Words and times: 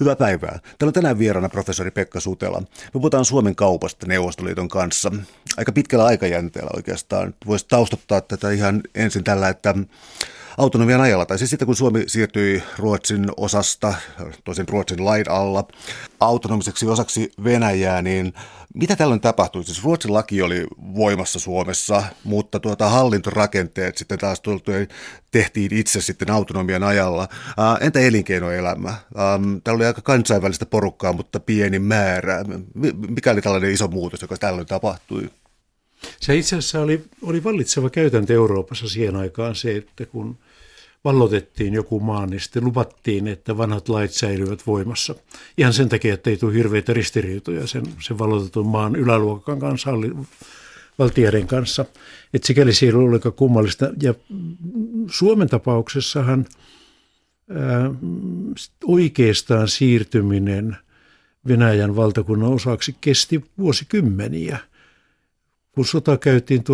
Hyvää 0.00 0.16
päivää. 0.16 0.58
Täällä 0.62 0.88
on 0.88 0.92
tänään 0.92 1.18
vieraana 1.18 1.48
professori 1.48 1.90
Pekka 1.90 2.20
Sutela. 2.20 2.60
Me 2.60 2.66
puhutaan 2.92 3.24
Suomen 3.24 3.56
kaupasta 3.56 4.06
Neuvostoliiton 4.06 4.68
kanssa. 4.68 5.12
Aika 5.56 5.72
pitkällä 5.72 6.04
aikajänteellä 6.04 6.70
oikeastaan. 6.76 7.34
Voisi 7.46 7.66
taustottaa 7.68 8.20
tätä 8.20 8.50
ihan 8.50 8.82
ensin 8.94 9.24
tällä, 9.24 9.48
että 9.48 9.74
autonomian 10.58 11.00
ajalla, 11.00 11.26
tai 11.26 11.38
siis 11.38 11.50
sitten 11.50 11.66
kun 11.66 11.76
Suomi 11.76 12.04
siirtyi 12.06 12.62
Ruotsin 12.78 13.26
osasta, 13.36 13.94
tosin 14.44 14.68
Ruotsin 14.68 15.04
lain 15.04 15.30
alla, 15.30 15.68
autonomiseksi 16.20 16.86
osaksi 16.86 17.32
Venäjää, 17.44 18.02
niin 18.02 18.32
mitä 18.74 18.96
tällöin 18.96 19.20
tapahtui? 19.20 19.64
Siis 19.64 19.84
Ruotsin 19.84 20.14
laki 20.14 20.42
oli 20.42 20.66
voimassa 20.78 21.38
Suomessa, 21.38 22.02
mutta 22.24 22.60
tuota 22.60 22.88
hallintorakenteet 22.88 23.98
sitten 23.98 24.18
taas 24.18 24.42
tehtiin 25.30 25.74
itse 25.74 26.00
sitten 26.00 26.30
autonomian 26.30 26.82
ajalla. 26.82 27.28
entä 27.80 28.00
elinkeinoelämä? 28.00 28.94
täällä 29.64 29.76
oli 29.76 29.86
aika 29.86 30.02
kansainvälistä 30.02 30.66
porukkaa, 30.66 31.12
mutta 31.12 31.40
pieni 31.40 31.78
määrä. 31.78 32.44
Mikä 33.08 33.30
oli 33.30 33.42
tällainen 33.42 33.70
iso 33.70 33.88
muutos, 33.88 34.22
joka 34.22 34.36
tällöin 34.36 34.66
tapahtui? 34.66 35.30
Se 36.20 36.36
itse 36.36 36.56
asiassa 36.56 36.80
oli, 36.80 37.04
oli 37.22 37.44
vallitseva 37.44 37.90
käytäntö 37.90 38.34
Euroopassa 38.34 38.88
siihen 38.88 39.16
aikaan 39.16 39.54
se, 39.54 39.76
että 39.76 40.06
kun 40.06 40.38
vallotettiin 41.08 41.74
joku 41.74 42.00
maa, 42.00 42.26
niin 42.26 42.40
sitten 42.40 42.64
luvattiin, 42.64 43.28
että 43.28 43.56
vanhat 43.56 43.88
lait 43.88 44.10
säilyvät 44.10 44.66
voimassa. 44.66 45.14
Ihan 45.58 45.72
sen 45.72 45.88
takia, 45.88 46.14
että 46.14 46.30
ei 46.30 46.36
tule 46.36 46.54
hirveitä 46.54 46.92
ristiriitoja 46.92 47.66
sen, 47.66 47.82
sen 48.00 48.18
vallotetun 48.18 48.66
maan 48.66 48.96
yläluokan 48.96 49.58
kanssa, 49.58 49.90
valtioiden 50.98 51.46
kanssa. 51.46 51.84
Että 52.34 52.46
sikäli 52.46 52.72
siellä 52.72 52.98
oli 53.00 53.14
aika 53.14 53.30
kummallista. 53.30 53.90
Ja 54.02 54.14
Suomen 55.10 55.48
tapauksessahan 55.48 56.46
ää, 57.50 57.90
oikeastaan 58.84 59.68
siirtyminen 59.68 60.76
Venäjän 61.48 61.96
valtakunnan 61.96 62.52
osaksi 62.52 62.96
kesti 63.00 63.44
vuosikymmeniä– 63.58 64.58
kun 65.78 65.86
sota 65.86 66.16
käytiin 66.16 66.64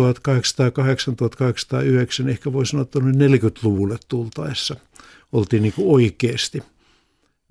1808-1809, 2.25 2.29
ehkä 2.29 2.53
voi 2.53 2.65
sanoa, 2.65 2.81
että 2.83 2.99
40-luvulle 2.99 3.97
tultaessa 4.07 4.75
oltiin 5.31 5.63
niin 5.63 5.73
kuin 5.73 5.93
oikeasti 5.93 6.63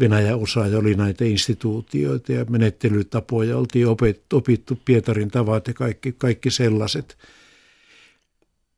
Venäjän 0.01 0.39
osaaja 0.39 0.79
oli 0.79 0.95
näitä 0.95 1.25
instituutioita 1.25 2.33
ja 2.33 2.45
menettelytapoja, 2.45 3.59
oltiin 3.59 3.87
opittu 4.33 4.81
Pietarin 4.85 5.31
tavat 5.31 5.69
ja 5.69 5.75
kaikki, 5.75 6.13
kaikki 6.13 6.51
sellaiset. 6.51 7.19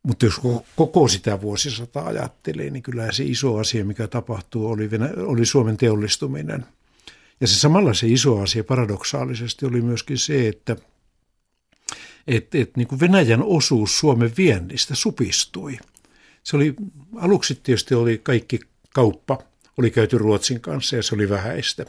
Mutta 0.03 0.27
jos 0.27 0.41
koko 0.77 1.09
sitä 1.09 1.41
vuosisataa 1.41 2.07
ajattelee, 2.07 2.71
niin 2.71 2.83
kyllä 2.83 3.13
se 3.13 3.25
iso 3.25 3.57
asia, 3.57 3.85
mikä 3.85 4.09
tapahtuu, 4.09 4.67
oli, 4.71 4.91
Venä- 4.91 5.13
oli 5.17 5.47
Suomen 5.47 5.77
teollistuminen. 5.77 6.67
Ja 7.41 7.47
se 7.47 7.55
samalla 7.55 7.95
se 7.95 8.07
iso 8.07 8.41
asia 8.41 8.65
paradoksaalisesti 8.65 9.67
oli 9.67 9.81
myöskin 9.81 10.19
se, 10.19 10.49
että– 10.49 10.77
että, 12.27 12.59
että 12.59 12.73
niin 12.77 12.89
kuin 12.89 13.01
Venäjän 13.01 13.43
osuus 13.43 13.99
Suomen 13.99 14.33
viennistä 14.37 14.95
supistui. 14.95 15.79
Se 16.43 16.57
oli, 16.57 16.75
aluksi 17.17 17.55
tietysti 17.63 17.95
oli 17.95 18.19
kaikki 18.19 18.61
kauppa, 18.95 19.39
oli 19.79 19.91
käyty 19.91 20.19
Ruotsin 20.19 20.61
kanssa 20.61 20.97
ja 20.97 21.03
se 21.03 21.15
oli 21.15 21.29
vähäistä. 21.29 21.85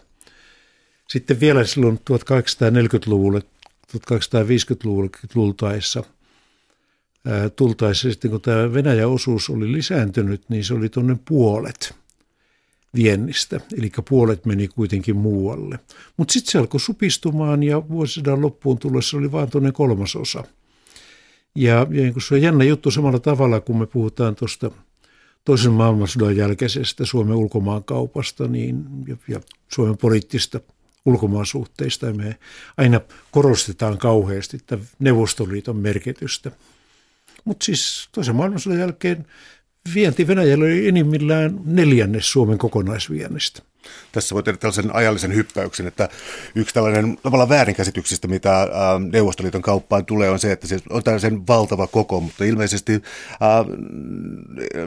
Sitten 1.09 1.39
vielä 1.39 1.63
silloin 1.63 1.99
1840-luvulle, 2.11 3.39
1850-luvulle 3.97 5.09
tultaessa, 5.33 6.03
tultaessa 7.55 8.09
sitten 8.09 8.31
kun 8.31 8.41
tämä 8.41 8.73
Venäjän 8.73 9.09
osuus 9.09 9.49
oli 9.49 9.71
lisääntynyt, 9.71 10.49
niin 10.49 10.63
se 10.63 10.73
oli 10.73 10.89
tuonne 10.89 11.17
puolet– 11.25 11.93
viennistä, 12.97 13.59
eli 13.77 13.91
puolet 14.09 14.45
meni 14.45 14.67
kuitenkin 14.67 15.15
muualle. 15.15 15.79
Mutta 16.17 16.31
sitten 16.31 16.51
se 16.51 16.57
alkoi 16.57 16.79
supistumaan 16.79 17.63
ja 17.63 17.89
vuosisadan 17.89 18.41
loppuun 18.41 18.77
tullessa 18.77 19.17
oli 19.17 19.31
vain 19.31 19.49
tuonne 19.49 19.71
kolmasosa. 19.71 20.43
Ja, 21.55 21.73
ja 21.73 21.85
niin 21.89 22.13
se 22.27 22.33
on 22.33 22.41
jännä 22.41 22.63
juttu 22.63 22.91
samalla 22.91 23.19
tavalla, 23.19 23.59
kun 23.59 23.79
me 23.79 23.85
puhutaan 23.85 24.35
tuosta 24.35 24.71
toisen 25.45 25.71
maailmansodan 25.71 26.37
jälkeisestä 26.37 27.05
Suomen 27.05 27.35
ulkomaankaupasta 27.35 28.47
niin, 28.47 28.85
ja, 29.07 29.17
ja 29.27 29.39
Suomen 29.67 29.97
poliittista 29.97 30.59
ulkomaansuhteista. 31.05 32.05
Ja 32.05 32.13
me 32.13 32.37
aina 32.77 33.01
korostetaan 33.31 33.97
kauheasti 33.97 34.57
että 34.57 34.77
Neuvostoliiton 34.99 35.77
merkitystä. 35.77 36.51
Mutta 37.45 37.65
siis 37.65 38.09
toisen 38.11 38.35
maailmansodan 38.35 38.79
jälkeen 38.79 39.25
vienti 39.95 40.27
Venäjälle 40.27 40.65
oli 40.65 40.87
enimmillään 40.87 41.59
neljännes 41.65 42.31
Suomen 42.31 42.57
kokonaisviennistä. 42.57 43.61
Tässä 44.11 44.35
voi 44.35 44.43
tehdä 44.43 44.57
tällaisen 44.57 44.95
ajallisen 44.95 45.35
hyppäyksen, 45.35 45.87
että 45.87 46.09
yksi 46.55 46.73
tällainen 46.73 47.17
tavallaan 47.23 47.49
väärinkäsityksistä, 47.49 48.27
mitä 48.27 48.61
äh, 48.61 48.69
Neuvostoliiton 49.11 49.61
kauppaan 49.61 50.05
tulee, 50.05 50.29
on 50.29 50.39
se, 50.39 50.51
että 50.51 50.67
se 50.67 50.79
on 50.89 51.03
tällaisen 51.03 51.47
valtava 51.47 51.87
koko, 51.87 52.19
mutta 52.19 52.43
ilmeisesti 52.43 52.93
äh, 52.93 52.99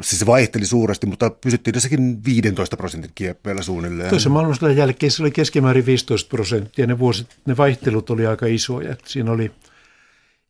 siis 0.00 0.18
se 0.20 0.26
vaihteli 0.26 0.66
suuresti, 0.66 1.06
mutta 1.06 1.30
pysyttiin 1.30 1.74
jossakin 1.74 2.24
15 2.24 2.76
prosentin 2.76 3.10
kieppeillä 3.14 3.62
suunnilleen. 3.62 4.10
Toisen 4.10 4.32
maailmansodan 4.32 4.76
jälkeen 4.76 5.10
se 5.10 5.22
oli 5.22 5.30
keskimäärin 5.30 5.86
15 5.86 6.28
prosenttia, 6.28 6.86
ne, 6.86 6.98
vuosit, 6.98 7.26
ne 7.46 7.56
vaihtelut 7.56 8.10
oli 8.10 8.26
aika 8.26 8.46
isoja. 8.46 8.96
Siinä 9.06 9.32
oli 9.32 9.50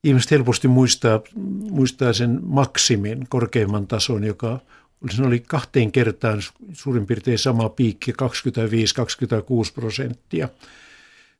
ihmiset 0.04 0.30
helposti 0.30 0.68
muistaa, 0.68 1.20
muistaa 1.70 2.12
sen 2.12 2.40
maksimin, 2.42 3.26
korkeimman 3.28 3.86
tason, 3.86 4.24
joka 4.24 4.60
se 5.10 5.22
oli 5.22 5.40
kahteen 5.40 5.92
kertaan 5.92 6.42
suurin 6.72 7.06
piirtein 7.06 7.38
sama 7.38 7.68
piikki, 7.68 8.12
25-26 8.12 8.14
prosenttia. 9.74 10.48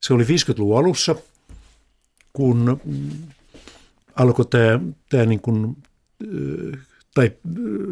Se 0.00 0.14
oli 0.14 0.24
50-luvun 0.24 0.78
alussa, 0.78 1.14
kun 2.32 2.80
alkoi 4.16 4.46
tämä, 4.46 4.80
tämä 5.08 5.26
niin 5.26 5.40
kuin, 5.40 5.76
tai 7.14 7.32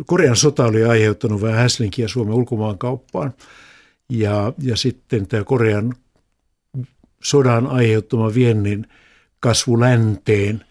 Korean 0.07 0.37
sota 0.37 0.65
oli 0.65 0.85
aiheuttanut 0.85 1.43
vähän 1.43 1.59
häslinkiä 1.59 2.09
Suomen 2.09 2.35
ulkomaankauppaan. 2.35 3.35
Ja, 4.09 4.53
ja 4.59 4.77
sitten 4.77 5.27
tämä 5.27 5.45
Korean 5.45 5.95
sodan 7.23 7.67
aiheuttama 7.67 8.35
viennin– 8.35 8.87
kasvu 9.41 9.81
länteen 9.81 10.65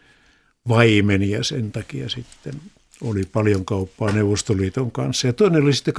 vaimeni 0.67 1.29
ja 1.29 1.43
sen 1.43 1.71
takia 1.71 2.09
sitten 2.09 2.53
oli 3.01 3.23
paljon 3.33 3.65
kauppaa 3.65 4.11
Neuvostoliiton 4.11 4.91
kanssa. 4.91 5.27
Ja 5.27 5.33
toinen 5.33 5.63
oli 5.63 5.73
sitten 5.73 5.93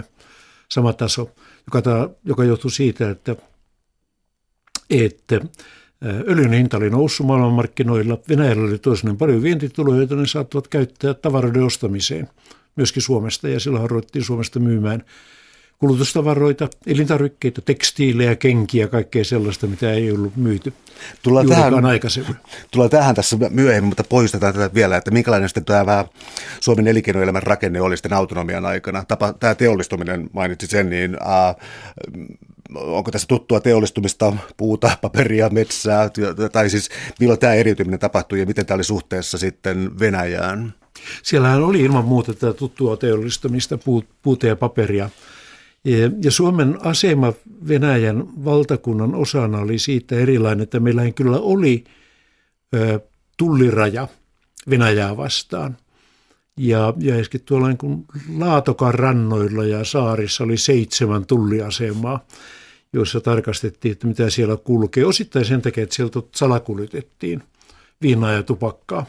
81-83 0.00 0.02
sama 0.68 0.92
taso, 0.92 1.30
joka, 1.66 1.82
ta, 1.82 2.10
joka 2.24 2.44
johtui 2.44 2.70
siitä, 2.70 3.10
että, 3.10 3.36
että 4.90 5.40
öljyn 6.02 6.52
hinta 6.52 6.76
oli 6.76 6.90
noussut 6.90 7.26
maailmanmarkkinoilla. 7.26 8.18
Venäjällä 8.28 8.62
oli 8.62 8.78
toisaalta 8.78 9.18
paljon 9.18 9.42
vientituloja, 9.42 9.96
joita 9.98 10.16
ne 10.16 10.26
saattavat 10.26 10.68
käyttää 10.68 11.14
tavaroiden 11.14 11.62
ostamiseen 11.62 12.28
myöskin 12.76 13.02
Suomesta. 13.02 13.48
Ja 13.48 13.60
silloin 13.60 13.90
ruvettiin 13.90 14.24
Suomesta 14.24 14.60
myymään 14.60 15.04
kulutustavaroita, 15.78 16.68
elintarvikkeita, 16.86 17.60
tekstiilejä, 17.60 18.36
kenkiä, 18.36 18.88
kaikkea 18.88 19.24
sellaista, 19.24 19.66
mitä 19.66 19.92
ei 19.92 20.12
ollut 20.12 20.36
myyty 20.36 20.72
tullaan 21.22 21.48
tähän, 21.48 21.84
aikaisemmin. 21.84 22.36
Tullaan 22.70 22.90
tähän 22.90 23.14
tässä 23.14 23.36
myöhemmin, 23.50 23.88
mutta 23.88 24.04
poistetaan 24.04 24.54
tätä 24.54 24.74
vielä, 24.74 24.96
että 24.96 25.10
minkälainen 25.10 25.48
sitten 25.48 25.64
tämä 25.64 26.04
Suomen 26.60 26.88
elinkeinoelämän 26.88 27.42
rakenne 27.42 27.80
oli 27.80 27.96
sitten 27.96 28.12
autonomian 28.12 28.66
aikana. 28.66 29.04
Tapa, 29.08 29.32
tämä 29.32 29.54
teollistuminen 29.54 30.30
mainitsi 30.32 30.66
sen, 30.66 30.90
niin 30.90 31.16
äh, 31.22 31.56
onko 32.74 33.10
tässä 33.10 33.28
tuttua 33.28 33.60
teollistumista, 33.60 34.36
puuta, 34.56 34.98
paperia, 35.00 35.48
metsää, 35.48 36.10
tai 36.52 36.70
siis 36.70 36.88
milloin 37.20 37.40
tämä 37.40 37.54
eriytyminen 37.54 38.00
tapahtui 38.00 38.40
ja 38.40 38.46
miten 38.46 38.66
tämä 38.66 38.76
oli 38.76 38.84
suhteessa 38.84 39.38
sitten 39.38 39.98
Venäjään? 39.98 40.74
Siellähän 41.22 41.64
oli 41.64 41.80
ilman 41.80 42.04
muuta 42.04 42.34
tätä 42.34 42.52
tuttua 42.52 42.96
teollistumista, 42.96 43.78
puuta 44.22 44.46
ja 44.46 44.56
paperia– 44.56 45.10
ja 46.22 46.30
Suomen 46.30 46.78
asema 46.80 47.32
Venäjän 47.68 48.44
valtakunnan 48.44 49.14
osana 49.14 49.58
oli 49.58 49.78
siitä 49.78 50.14
erilainen, 50.14 50.62
että 50.62 50.80
meillä 50.80 51.10
kyllä 51.10 51.38
oli 51.38 51.84
tulliraja 53.36 54.08
Venäjää 54.70 55.16
vastaan. 55.16 55.76
Ja, 56.56 56.94
ja 56.98 57.14
tuolla 57.44 57.68
niin 57.68 58.06
Laatokan 58.38 58.94
rannoilla 58.94 59.64
ja 59.64 59.84
saarissa 59.84 60.44
oli 60.44 60.56
seitsemän 60.56 61.26
tulliasemaa, 61.26 62.26
joissa 62.92 63.20
tarkastettiin, 63.20 63.92
että 63.92 64.06
mitä 64.06 64.30
siellä 64.30 64.56
kulkee. 64.56 65.04
Osittain 65.04 65.44
sen 65.44 65.62
takia, 65.62 65.82
että 65.82 65.94
sieltä 65.94 66.22
salakuljetettiin 66.34 67.42
viinaa 68.02 68.32
ja 68.32 68.42
tupakkaa, 68.42 69.06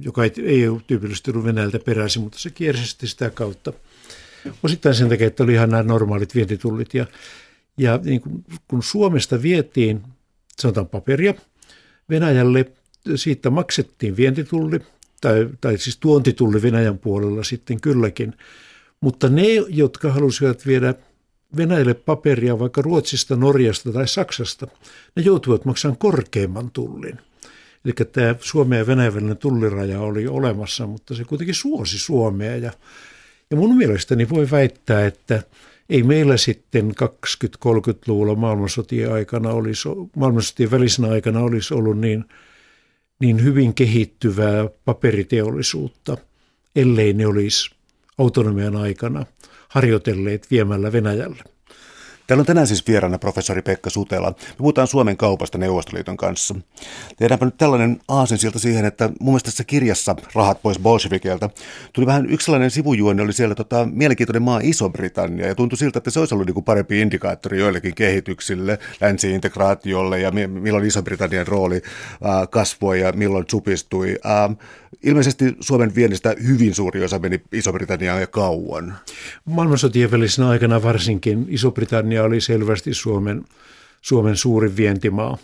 joka 0.00 0.24
ei, 0.24 0.32
ei 0.44 0.62
tyypillisesti 0.86 1.30
ollut 1.30 1.44
Venäjältä 1.44 1.78
peräisin, 1.78 2.22
mutta 2.22 2.38
se 2.38 2.50
kiersi 2.50 3.06
sitä 3.06 3.30
kautta– 3.30 3.72
Osittain 4.62 4.94
sen 4.94 5.08
takia, 5.08 5.26
että 5.26 5.42
oli 5.44 5.52
ihan 5.52 5.70
nämä 5.70 5.82
normaalit 5.82 6.34
vientitullit. 6.34 6.94
Ja, 6.94 7.06
ja 7.78 8.00
niin 8.04 8.20
kun, 8.20 8.44
kun 8.68 8.82
Suomesta 8.82 9.42
vietiin, 9.42 10.02
sanotaan 10.58 10.88
paperia, 10.88 11.34
Venäjälle 12.10 12.72
siitä 13.14 13.50
maksettiin 13.50 14.16
vientitulli, 14.16 14.80
tai, 15.20 15.48
tai 15.60 15.78
siis 15.78 15.96
tuontitulli 15.96 16.62
Venäjän 16.62 16.98
puolella 16.98 17.44
sitten 17.44 17.80
kylläkin. 17.80 18.34
Mutta 19.00 19.28
ne, 19.28 19.46
jotka 19.68 20.12
halusivat 20.12 20.66
viedä 20.66 20.94
Venäjälle 21.56 21.94
paperia 21.94 22.58
vaikka 22.58 22.82
Ruotsista, 22.82 23.36
Norjasta 23.36 23.92
tai 23.92 24.08
Saksasta, 24.08 24.66
ne 25.16 25.22
joutuivat 25.22 25.64
maksamaan 25.64 25.98
korkeamman 25.98 26.70
tullin. 26.70 27.18
Eli 27.84 27.92
tämä 28.12 28.34
Suomen 28.40 28.78
ja 28.78 28.86
Venäjän 28.86 29.14
välinen 29.14 29.36
tulliraja 29.36 30.00
oli 30.00 30.26
olemassa, 30.26 30.86
mutta 30.86 31.14
se 31.14 31.24
kuitenkin 31.24 31.54
suosi 31.54 31.98
Suomea. 31.98 32.56
Ja, 32.56 32.72
ja 33.54 33.58
mun 33.60 33.76
mielestäni 33.76 34.28
voi 34.28 34.50
väittää, 34.50 35.06
että 35.06 35.42
ei 35.88 36.02
meillä 36.02 36.36
sitten 36.36 36.92
20-30-luvulla 37.66 38.34
maailmansotien 38.34 39.12
aikana 39.12 39.50
olisi, 39.50 39.88
maailmansotien 40.16 40.70
välisenä 40.70 41.08
aikana 41.08 41.40
olisi 41.40 41.74
ollut 41.74 41.98
niin, 41.98 42.24
niin 43.20 43.42
hyvin 43.42 43.74
kehittyvää 43.74 44.68
paperiteollisuutta, 44.84 46.16
ellei 46.76 47.12
ne 47.12 47.26
olisi 47.26 47.70
autonomian 48.18 48.76
aikana 48.76 49.26
harjoitelleet 49.68 50.50
viemällä 50.50 50.92
Venäjälle. 50.92 51.53
Täällä 52.26 52.42
on 52.42 52.46
tänään 52.46 52.66
siis 52.66 52.86
vieraana 52.86 53.18
professori 53.18 53.62
Pekka 53.62 53.90
Sutela. 53.90 54.28
Me 54.30 54.54
puhutaan 54.58 54.86
Suomen 54.86 55.16
kaupasta 55.16 55.58
Neuvostoliiton 55.58 56.16
kanssa. 56.16 56.54
Tehdäänpä 57.16 57.44
nyt 57.44 57.56
tällainen 57.56 58.00
aasensilta 58.08 58.58
siihen, 58.58 58.84
että 58.84 59.08
mun 59.20 59.32
mielestä 59.32 59.50
tässä 59.50 59.64
kirjassa 59.64 60.16
Rahat 60.34 60.62
pois 60.62 60.78
bolshevikelta 60.78 61.50
tuli 61.92 62.06
vähän 62.06 62.30
yksi 62.30 62.44
sellainen 62.44 62.70
sivujuoni, 62.70 63.22
oli 63.22 63.32
siellä 63.32 63.54
tota, 63.54 63.88
mielenkiintoinen 63.92 64.42
maa 64.42 64.60
Iso-Britannia 64.62 65.46
ja 65.46 65.54
tuntui 65.54 65.78
siltä, 65.78 65.98
että 65.98 66.10
se 66.10 66.20
olisi 66.20 66.34
ollut 66.34 66.46
niin 66.46 66.54
kuin 66.54 66.64
parempi 66.64 67.00
indikaattori 67.00 67.58
joillekin 67.58 67.94
kehityksille, 67.94 68.78
länsi-integraatiolle 69.00 70.20
ja 70.20 70.30
milloin 70.46 70.84
Iso-Britannian 70.84 71.46
rooli 71.46 71.76
äh, 71.76 72.48
kasvoi 72.50 73.00
ja 73.00 73.12
milloin 73.12 73.44
supistui. 73.50 74.18
Äh, 74.26 74.56
ilmeisesti 75.02 75.56
Suomen 75.60 75.94
viennistä 75.94 76.34
hyvin 76.46 76.74
suuri 76.74 77.04
osa 77.04 77.18
meni 77.18 77.42
Iso-Britanniaan 77.52 78.20
ja 78.20 78.26
kauan. 78.26 78.94
Maailmansotien 79.44 80.10
välisenä 80.10 80.48
aikana 80.48 80.82
varsinkin 80.82 81.46
Iso-Britannia 81.48 82.13
Espanja 82.14 82.24
oli 82.24 82.40
selvästi 82.40 82.94
Suomen, 82.94 83.44
Suomen 84.00 84.36
suurin 84.36 84.76
vientimaa. 84.76 85.38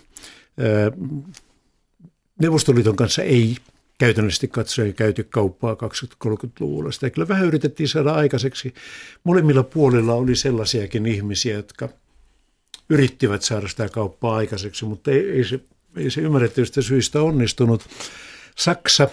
Neuvostoliiton 2.40 2.96
kanssa 2.96 3.22
ei 3.22 3.56
käytännössä 3.98 4.46
katsoen 4.46 4.94
käyty 4.94 5.24
kauppaa 5.24 5.76
20-30-luvulla. 6.24 6.92
Sitä 6.92 7.10
kyllä 7.10 7.28
vähän 7.28 7.46
yritettiin 7.46 7.88
saada 7.88 8.12
aikaiseksi. 8.12 8.74
Molemmilla 9.24 9.62
puolilla 9.62 10.14
oli 10.14 10.36
sellaisiakin 10.36 11.06
ihmisiä, 11.06 11.54
jotka 11.54 11.88
yrittivät 12.88 13.42
saada 13.42 13.68
sitä 13.68 13.88
kauppaa 13.88 14.36
aikaiseksi, 14.36 14.84
mutta 14.84 15.10
ei, 15.10 15.30
ei 15.30 15.44
se, 15.44 15.60
ei 15.96 16.10
se 16.10 16.20
ymmärrettävistä 16.20 16.82
syistä 16.82 17.22
onnistunut. 17.22 17.86
Saksa, 18.56 19.08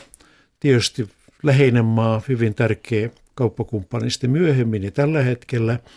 tietysti 0.60 1.10
läheinen 1.44 1.86
maa, 1.86 2.22
hyvin 2.28 2.56
tärkeä 2.56 3.10
kauppakumppani 3.36 4.10
sitten 4.10 4.30
myöhemmin 4.32 4.84
ja 4.84 4.92
tällä 4.92 5.24
hetkellä– 5.24 5.80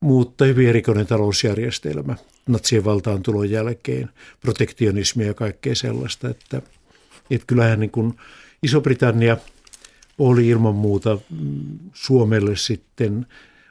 mutta 0.00 0.44
hyvin 0.44 0.68
erikoinen 0.68 1.06
talousjärjestelmä 1.06 2.16
natsien 2.46 2.84
valtaan 2.84 3.22
tulon 3.22 3.50
jälkeen, 3.50 4.10
protektionismia 4.40 5.26
ja 5.26 5.34
kaikkea 5.34 5.74
sellaista, 5.74 6.28
että, 6.28 6.62
että 7.30 7.46
kyllähän 7.46 7.80
niin 7.80 7.90
kuin 7.90 8.14
Iso-Britannia 8.62 9.36
oli 10.18 10.48
ilman 10.48 10.74
muuta 10.74 11.18
mm, 11.30 11.78
Suomelle 11.92 12.56
sitten 12.56 13.26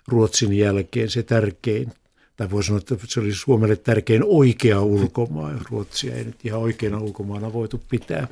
Ruotsin 0.07 0.53
jälkeen 0.53 1.09
se 1.09 1.24
tärkein, 1.24 1.94
tai 2.38 2.51
voi 2.51 2.63
sanoa, 2.63 2.77
että 2.77 2.95
se 3.07 3.19
oli 3.19 3.33
Suomelle 3.33 3.75
tärkein 3.75 4.23
oikea 4.25 4.81
ulkomaa, 4.81 5.51
Ruotsia 5.69 6.15
ei 6.15 6.23
nyt 6.23 6.45
ihan 6.45 6.59
oikeana 6.59 7.00
ulkomaana 7.00 7.53
voitu 7.53 7.81
pitää. 7.89 8.27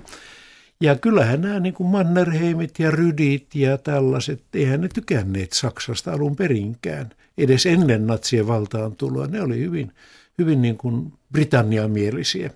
Ja 0.81 0.95
kyllähän 0.95 1.41
nämä 1.41 1.59
niin 1.59 1.73
kuin 1.73 1.89
Mannerheimit 1.89 2.79
ja 2.79 2.91
Rydit 2.91 3.55
ja 3.55 3.77
tällaiset, 3.77 4.41
eihän 4.53 4.81
ne 4.81 4.87
tykänneet 4.87 5.53
Saksasta 5.53 6.13
alun 6.13 6.35
perinkään, 6.35 7.09
edes 7.37 7.65
ennen 7.65 8.07
natsien 8.07 8.47
valtaan 8.47 8.95
tuloa. 8.95 9.27
Ne 9.27 9.41
oli 9.41 9.59
hyvin, 9.59 9.91
hyvin 10.37 10.61
niin 10.61 10.77
kuin 10.77 11.13
Britannia-mielisiä. 11.31 12.49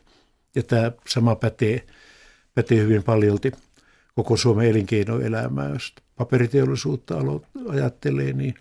Ja 0.55 0.63
tämä 0.63 0.91
sama 1.07 1.35
pätee, 1.35 1.85
pätee 2.55 2.77
hyvin 2.77 3.03
paljolti 3.03 3.51
koko 4.15 4.37
Suomen 4.37 4.67
elinkeinoelämää. 4.67 5.69
Jos 5.69 5.93
paperiteollisuutta 6.15 7.15
ajattelee, 7.69 8.33
niin 8.33 8.53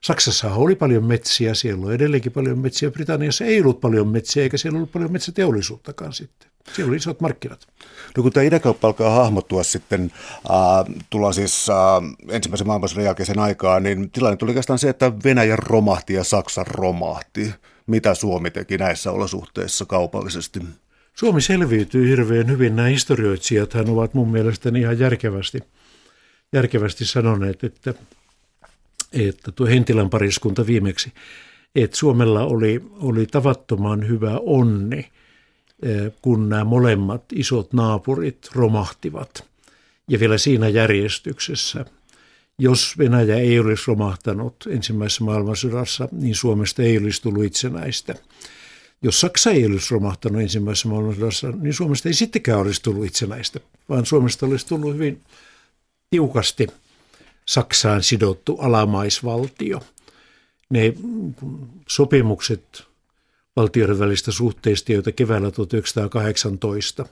Saksassa 0.00 0.54
oli 0.54 0.74
paljon 0.74 1.04
metsiä, 1.04 1.54
siellä 1.54 1.86
on 1.86 1.94
edelleenkin 1.94 2.32
paljon 2.32 2.58
metsiä. 2.58 2.90
Britanniassa 2.90 3.44
ei 3.44 3.60
ollut 3.60 3.80
paljon 3.80 4.08
metsiä, 4.08 4.42
eikä 4.42 4.56
siellä 4.56 4.76
ollut 4.76 4.92
paljon 4.92 5.12
metsäteollisuuttakaan 5.12 6.12
sitten. 6.12 6.55
Siellä 6.72 6.90
oli 6.90 6.96
isot 6.96 7.20
markkinat. 7.20 7.66
No 8.16 8.22
kun 8.22 8.32
tämä 8.32 8.44
idäkauppa 8.44 8.88
alkaa 8.88 9.10
hahmottua 9.10 9.62
sitten, 9.62 10.12
äh, 10.50 10.96
tullaan 11.10 11.34
siis 11.34 11.70
äh, 11.70 11.76
ensimmäisen 12.28 12.66
maailmansodan 12.66 13.04
jälkeisen 13.04 13.38
aikaan, 13.38 13.82
niin 13.82 14.10
tilanne 14.10 14.36
tuli 14.36 14.50
oikeastaan 14.50 14.78
se, 14.78 14.88
että 14.88 15.12
Venäjä 15.24 15.56
romahti 15.56 16.14
ja 16.14 16.24
Saksa 16.24 16.64
romahti. 16.64 17.54
Mitä 17.86 18.14
Suomi 18.14 18.50
teki 18.50 18.78
näissä 18.78 19.12
olosuhteissa 19.12 19.84
kaupallisesti? 19.84 20.60
Suomi 21.14 21.40
selviytyy 21.40 22.08
hirveän 22.08 22.48
hyvin. 22.48 22.76
Nämä 22.76 22.88
historioitsijathan 22.88 23.90
ovat 23.90 24.14
mun 24.14 24.30
mielestäni 24.30 24.80
ihan 24.80 24.98
järkevästi, 24.98 25.58
järkevästi 26.52 27.04
sanoneet, 27.04 27.64
että, 27.64 27.94
että 29.12 29.52
tuo 29.52 29.66
Hentilän 29.66 30.10
pariskunta 30.10 30.66
viimeksi, 30.66 31.12
että 31.74 31.96
Suomella 31.96 32.44
oli, 32.44 32.82
oli 33.00 33.26
tavattoman 33.26 34.08
hyvä 34.08 34.38
onni– 34.42 35.08
kun 36.22 36.48
nämä 36.48 36.64
molemmat 36.64 37.24
isot 37.34 37.72
naapurit 37.72 38.48
romahtivat. 38.54 39.44
Ja 40.08 40.20
vielä 40.20 40.38
siinä 40.38 40.68
järjestyksessä. 40.68 41.84
Jos 42.58 42.98
Venäjä 42.98 43.36
ei 43.36 43.58
olisi 43.58 43.82
romahtanut 43.86 44.56
ensimmäisessä 44.70 45.24
maailmansodassa, 45.24 46.08
niin 46.12 46.34
Suomesta 46.34 46.82
ei 46.82 46.98
olisi 46.98 47.22
tullut 47.22 47.44
itsenäistä. 47.44 48.14
Jos 49.02 49.20
Saksa 49.20 49.50
ei 49.50 49.66
olisi 49.66 49.94
romahtanut 49.94 50.42
ensimmäisessä 50.42 50.88
maailmansodassa, 50.88 51.50
niin 51.50 51.74
Suomesta 51.74 52.08
ei 52.08 52.14
sittenkään 52.14 52.60
olisi 52.60 52.82
tullut 52.82 53.04
itsenäistä, 53.04 53.60
vaan 53.88 54.06
Suomesta 54.06 54.46
olisi 54.46 54.66
tullut 54.66 54.94
hyvin 54.94 55.20
tiukasti 56.10 56.66
Saksaan 57.46 58.02
sidottu 58.02 58.56
alamaisvaltio. 58.56 59.82
Ne 60.70 60.94
sopimukset 61.88 62.84
valtioiden 63.56 63.98
välistä 63.98 64.32
suhteista, 64.32 64.92
joita 64.92 65.12
keväällä 65.12 65.50
1918 65.50 67.06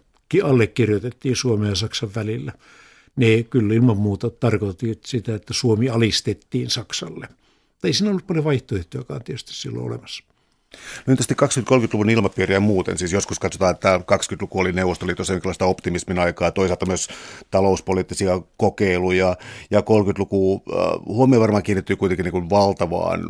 allekirjoitettiin 0.45 1.37
Suomen 1.37 1.69
ja 1.69 1.75
Saksan 1.75 2.15
välillä. 2.15 2.53
Ne 3.17 3.43
kyllä 3.43 3.75
ilman 3.75 3.97
muuta 3.97 4.31
tarkoitti 4.31 4.99
sitä, 5.05 5.35
että 5.35 5.55
Suomi 5.55 5.89
alistettiin 5.89 6.71
Saksalle. 6.71 7.29
Tai 7.81 7.89
ei 7.89 7.93
siinä 7.93 8.11
ollut 8.11 8.27
paljon 8.27 8.45
vaihtoehtojakaan 8.45 9.25
tietysti 9.25 9.55
silloin 9.55 9.87
olemassa. 9.87 10.25
No 11.07 11.11
entästi 11.11 11.35
20-30-luvun 11.35 12.11
ilmapiiriä 12.11 12.61
muuten? 12.61 12.99
Siis 12.99 13.13
joskus 13.13 13.39
katsotaan, 13.39 13.75
että 13.75 13.97
20-luku 13.99 14.61
oli 14.61 14.73
Neuvostoliitossa 14.73 15.33
jonkinlaista 15.33 15.65
optimismin 15.65 16.19
aikaa, 16.19 16.51
toisaalta 16.51 16.87
myös 16.87 17.09
talouspoliittisia 17.51 18.41
kokeiluja, 18.57 19.37
ja 19.71 19.81
30-luku 19.81 20.63
äh, 20.69 20.77
huomio 21.07 21.41
varmaan 21.41 21.63
kiinnittyy 21.63 21.97
kuitenkin 21.97 22.25
niin 22.25 22.33
kuin 22.33 22.51
valtavaan, 22.51 23.21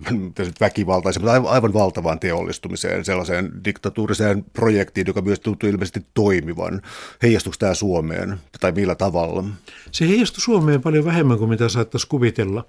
väkivaltaiseen, 0.60 1.24
mutta 1.24 1.50
aivan 1.50 1.72
valtavaan 1.72 2.20
teollistumiseen, 2.20 3.04
sellaiseen 3.04 3.50
diktatuuriseen 3.64 4.44
projektiin, 4.52 5.06
joka 5.06 5.20
myös 5.20 5.40
tuntuu 5.40 5.68
ilmeisesti 5.68 6.06
toimivan. 6.14 6.82
Heijastuiko 7.22 7.56
tämä 7.58 7.74
Suomeen, 7.74 8.40
tai 8.60 8.72
millä 8.72 8.94
tavalla? 8.94 9.44
Se 9.90 10.08
heijastui 10.08 10.40
Suomeen 10.40 10.82
paljon 10.82 11.04
vähemmän 11.04 11.38
kuin 11.38 11.50
mitä 11.50 11.68
saattaisi 11.68 12.08
kuvitella. 12.08 12.64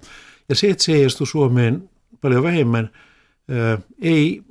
Ja 0.48 0.54
se, 0.54 0.70
että 0.70 0.84
se 0.84 0.92
heijastui 0.92 1.26
Suomeen 1.26 1.90
paljon 2.20 2.42
vähemmän– 2.42 2.90
ei 4.02 4.42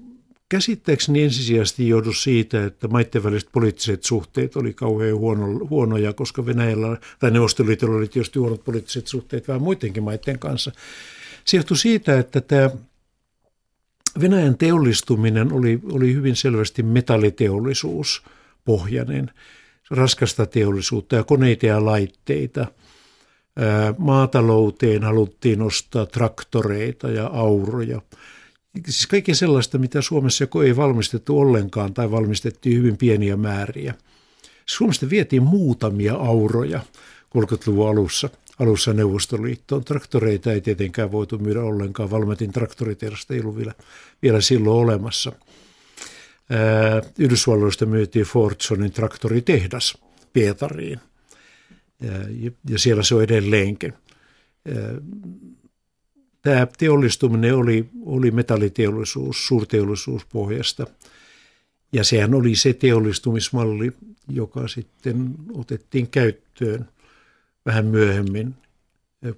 käsittääkseni 0.53 1.23
ensisijaisesti 1.23 1.87
johdu 1.87 2.13
siitä, 2.13 2.65
että 2.65 2.87
maiden 2.87 3.23
väliset 3.23 3.49
poliittiset 3.51 4.03
suhteet 4.03 4.55
oli 4.55 4.73
kauhean 4.73 5.17
huono, 5.17 5.67
huonoja, 5.69 6.13
koska 6.13 6.45
Venäjällä 6.45 6.97
tai 7.19 7.31
Neuvostoliitolla 7.31 7.97
oli 7.97 8.07
tietysti 8.07 8.39
huonot 8.39 8.63
poliittiset 8.63 9.07
suhteet 9.07 9.47
vähän 9.47 9.61
muidenkin 9.61 10.03
maiden 10.03 10.39
kanssa. 10.39 10.71
Se 11.45 11.57
johtui 11.57 11.77
siitä, 11.77 12.19
että 12.19 12.41
tämä 12.41 12.69
Venäjän 14.21 14.57
teollistuminen 14.57 15.53
oli, 15.53 15.79
oli 15.91 16.13
hyvin 16.13 16.35
selvästi 16.35 16.83
metalliteollisuus 16.83 18.23
pohjainen, 18.65 19.31
raskasta 19.91 20.45
teollisuutta 20.45 21.15
ja 21.15 21.23
koneita 21.23 21.65
ja 21.65 21.85
laitteita. 21.85 22.67
Maatalouteen 23.97 25.03
haluttiin 25.03 25.61
ostaa 25.61 26.05
traktoreita 26.05 27.09
ja 27.09 27.27
auroja– 27.27 28.01
siis 28.85 29.07
kaikkea 29.07 29.35
sellaista, 29.35 29.77
mitä 29.77 30.01
Suomessa 30.01 30.43
joko 30.43 30.63
ei 30.63 30.75
valmistettu 30.75 31.39
ollenkaan 31.39 31.93
tai 31.93 32.11
valmistettiin 32.11 32.77
hyvin 32.77 32.97
pieniä 32.97 33.37
määriä. 33.37 33.93
Suomesta 34.65 35.09
vietiin 35.09 35.43
muutamia 35.43 36.13
auroja 36.13 36.81
30-luvun 37.37 37.89
alussa, 37.89 38.29
alussa 38.59 38.93
Neuvostoliittoon. 38.93 39.85
Traktoreita 39.85 40.51
ei 40.51 40.61
tietenkään 40.61 41.11
voitu 41.11 41.37
myydä 41.37 41.61
ollenkaan. 41.63 42.11
Valmetin 42.11 42.51
traktoritehdasta 42.51 43.33
ei 43.33 43.39
ollut 43.39 43.57
vielä, 43.57 43.73
vielä 44.21 44.41
silloin 44.41 44.77
olemassa. 44.77 45.31
Yhdysvalloista 47.19 47.85
myytiin 47.85 48.25
Fordsonin 48.25 48.91
traktoritehdas 48.91 49.97
Pietariin. 50.33 50.99
Ja, 52.39 52.51
ja 52.69 52.79
siellä 52.79 53.03
se 53.03 53.15
on 53.15 53.23
edelleenkin. 53.23 53.93
Tämä 56.43 56.67
teollistuminen 56.77 57.55
oli, 57.55 57.89
oli 58.05 58.31
metalliteollisuus, 58.31 59.47
suurteollisuus 59.47 60.25
pohjasta. 60.25 60.87
Ja 61.93 62.03
sehän 62.03 62.33
oli 62.33 62.55
se 62.55 62.73
teollistumismalli, 62.73 63.91
joka 64.27 64.67
sitten 64.67 65.35
otettiin 65.53 66.07
käyttöön 66.07 66.89
vähän 67.65 67.85
myöhemmin 67.85 68.55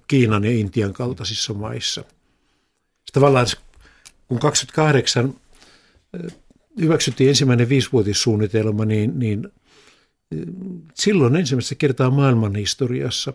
Kiinan 0.08 0.44
ja 0.44 0.50
Intian 0.50 0.92
kaltaisissa 0.92 1.54
maissa. 1.54 2.04
Tavallaan 3.12 3.46
kun 4.28 4.38
28 4.38 5.34
hyväksyttiin 6.80 7.28
ensimmäinen 7.28 7.68
viisivuotissuunnitelma, 7.68 8.84
niin, 8.84 9.18
niin 9.18 9.48
silloin 10.94 11.36
ensimmäistä 11.36 11.74
kertaa 11.74 12.10
maailman 12.10 12.54
historiassa 12.54 13.32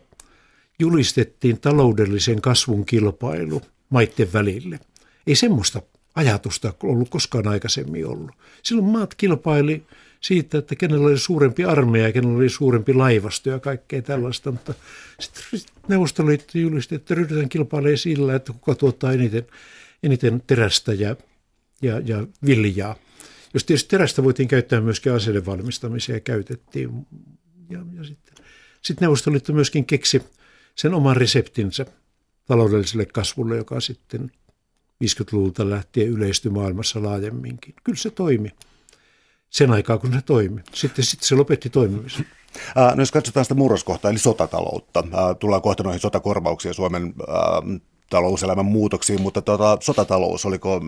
julistettiin 0.82 1.60
taloudellisen 1.60 2.42
kasvun 2.42 2.86
kilpailu 2.86 3.62
maiden 3.90 4.34
välille. 4.34 4.80
Ei 5.28 5.36
semmoista 5.36 5.82
ajatusta 6.16 6.74
ollut 6.84 7.10
koskaan 7.10 7.48
aikaisemmin 7.48 8.08
ollut. 8.08 8.32
Silloin 8.64 8.88
maat 8.88 9.16
kilpaili 9.16 9.84
siitä, 10.22 10.58
että 10.58 10.76
kenellä 10.76 11.08
oli 11.08 11.18
suurempi 11.18 11.66
armeija 11.66 12.08
ja 12.08 12.14
kenellä 12.14 12.38
oli 12.38 12.50
suurempi 12.50 12.94
laivasto 12.94 13.50
ja 13.50 13.60
kaikkea 13.60 14.02
tällaista. 14.02 14.52
Mutta 14.52 14.74
sitten 15.20 15.44
Neuvostoliitto 15.88 16.58
julisti, 16.58 16.96
että 16.96 17.16
ryhdytään 17.16 17.50
kilpailemaan 17.50 17.98
sillä, 17.98 18.36
että 18.36 18.54
kuka 18.54 18.76
tuottaa 18.76 19.12
eniten, 19.12 19.48
eniten 20.04 20.44
terästä 20.48 20.94
ja, 20.94 21.16
ja, 21.82 22.02
ja 22.06 22.28
viljaa. 22.46 22.96
Jos 23.54 23.64
tietysti 23.64 23.90
terästä 23.90 24.24
voitiin 24.24 24.48
käyttää 24.48 24.82
myöskin 24.82 25.14
aseiden 25.14 25.46
valmistamiseen 25.46 26.16
ja 26.16 26.20
käytettiin. 26.20 26.90
Ja, 27.70 27.80
ja 27.98 28.04
sitten, 28.04 28.46
sitten 28.82 29.02
Neuvostoliitto 29.02 29.54
myöskin 29.54 29.86
keksi 29.86 30.22
sen 30.76 30.94
oman 30.94 31.18
reseptinsä 31.18 31.86
taloudelliselle 32.46 33.06
kasvulle, 33.06 33.58
joka 33.58 33.80
sitten 33.80 34.32
50-luvulta 35.04 35.70
lähtien 35.70 36.08
yleistyi 36.08 36.52
maailmassa 36.52 37.04
laajemminkin. 37.04 37.76
Kyllä 37.84 37.98
se 37.98 38.10
toimi 38.10 38.50
sen 39.50 39.72
aikaa, 39.72 39.98
kun 39.98 40.14
se 40.14 40.22
toimi. 40.22 40.62
Sitten, 40.74 41.06
sitten 41.06 41.28
se 41.28 41.36
lopetti 41.36 41.70
toimimisen. 41.70 42.26
No 42.76 43.02
jos 43.02 43.12
katsotaan 43.12 43.46
sitä 43.46 43.56
murroskohtaa, 43.56 44.12
eli 44.12 44.20
sotataloutta, 44.20 45.04
tullaan 45.40 45.62
kohta 45.62 45.84
noihin 45.84 46.02
sotakorvauksia 46.02 46.74
Suomen 46.74 47.14
talouselämän 48.10 48.66
muutoksiin, 48.66 49.22
mutta 49.22 49.42
tuota, 49.42 49.78
sotatalous, 49.82 50.46
oliko, 50.46 50.82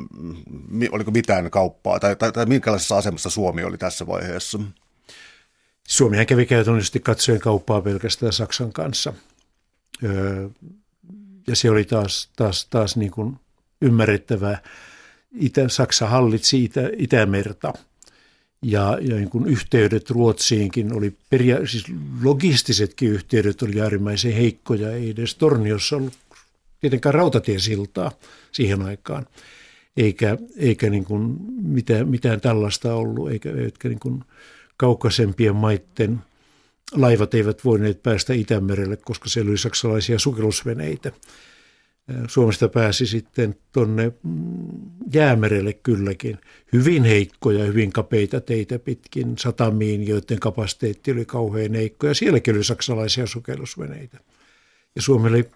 oliko 0.92 1.12
mitään 1.12 1.52
kauppaa, 1.52 2.00
tai, 2.00 2.16
tai, 2.16 2.32
tai 2.32 2.46
minkälaisessa 2.46 2.98
asemassa 2.98 3.30
Suomi 3.30 3.64
oli 3.64 3.78
tässä 3.78 4.08
vaiheessa? 4.08 4.60
Suomihan 5.88 6.26
kävi 6.26 6.46
käytännössä 6.46 7.00
katsoen 7.00 7.40
kauppaa 7.40 7.82
pelkästään 7.82 8.34
Saksan 8.34 8.74
kanssa. 8.74 9.14
Ja 11.48 11.56
se 11.56 11.70
oli 11.70 11.84
taas, 11.84 12.30
taas, 12.36 12.66
taas 12.66 12.98
niin 12.98 13.12
kuin 13.12 13.36
ymmärrettävää. 13.82 14.62
Itä, 15.40 15.70
Saksa 15.70 16.08
hallitsi 16.08 16.64
Itä, 16.64 16.90
Itämerta. 16.98 17.74
Ja, 18.62 18.98
ja 19.02 19.16
niin 19.16 19.30
kuin 19.30 19.48
yhteydet 19.48 20.10
Ruotsiinkin 20.10 20.94
oli, 20.94 21.14
peria- 21.30 21.68
siis 21.68 21.86
logistisetkin 22.24 23.10
yhteydet 23.10 23.62
oli 23.62 23.82
äärimmäisen 23.82 24.34
heikkoja, 24.34 24.92
ei 24.92 25.10
edes 25.10 25.36
Torniossa 25.36 25.96
ollut 25.96 26.14
tietenkään 26.82 27.14
rautatiesiltaa 27.14 28.12
siihen 28.52 28.82
aikaan, 28.82 29.26
eikä, 29.98 30.38
eikä 30.58 30.90
niin 30.90 31.06
kuin 31.06 31.38
mitään, 31.62 32.08
mitään 32.08 32.42
tällaista 32.42 32.96
ollut, 32.96 33.32
eikä, 33.32 33.50
eikä 33.50 33.90
niin 33.90 34.00
kuin 34.00 34.24
kaukaisempien 34.78 35.56
maiden 35.56 36.22
laivat 36.92 37.34
eivät 37.34 37.66
voineet 37.66 38.04
päästä 38.04 38.34
Itämerelle, 38.34 38.98
koska 38.98 39.30
siellä 39.30 39.50
oli 39.50 39.58
saksalaisia 39.58 40.20
sukellusveneitä. 40.20 41.12
Suomesta 42.28 42.70
pääsi 42.70 43.08
sitten 43.08 43.56
tuonne 43.72 44.12
jäämerelle 45.14 45.74
kylläkin. 45.74 46.38
Hyvin 46.74 47.04
heikkoja, 47.04 47.66
hyvin 47.66 47.94
kapeita 47.94 48.42
teitä 48.42 48.80
pitkin 48.80 49.38
satamiin, 49.38 50.08
joiden 50.08 50.40
kapasiteetti 50.40 51.12
oli 51.12 51.26
kauhean 51.26 51.74
heikko. 51.74 52.08
Ja 52.08 52.14
sielläkin 52.14 52.56
oli 52.56 52.64
saksalaisia 52.64 53.28
sukellusveneitä. 53.28 54.18
Ja 54.96 55.02
Suomi 55.02 55.30
oli 55.30 55.50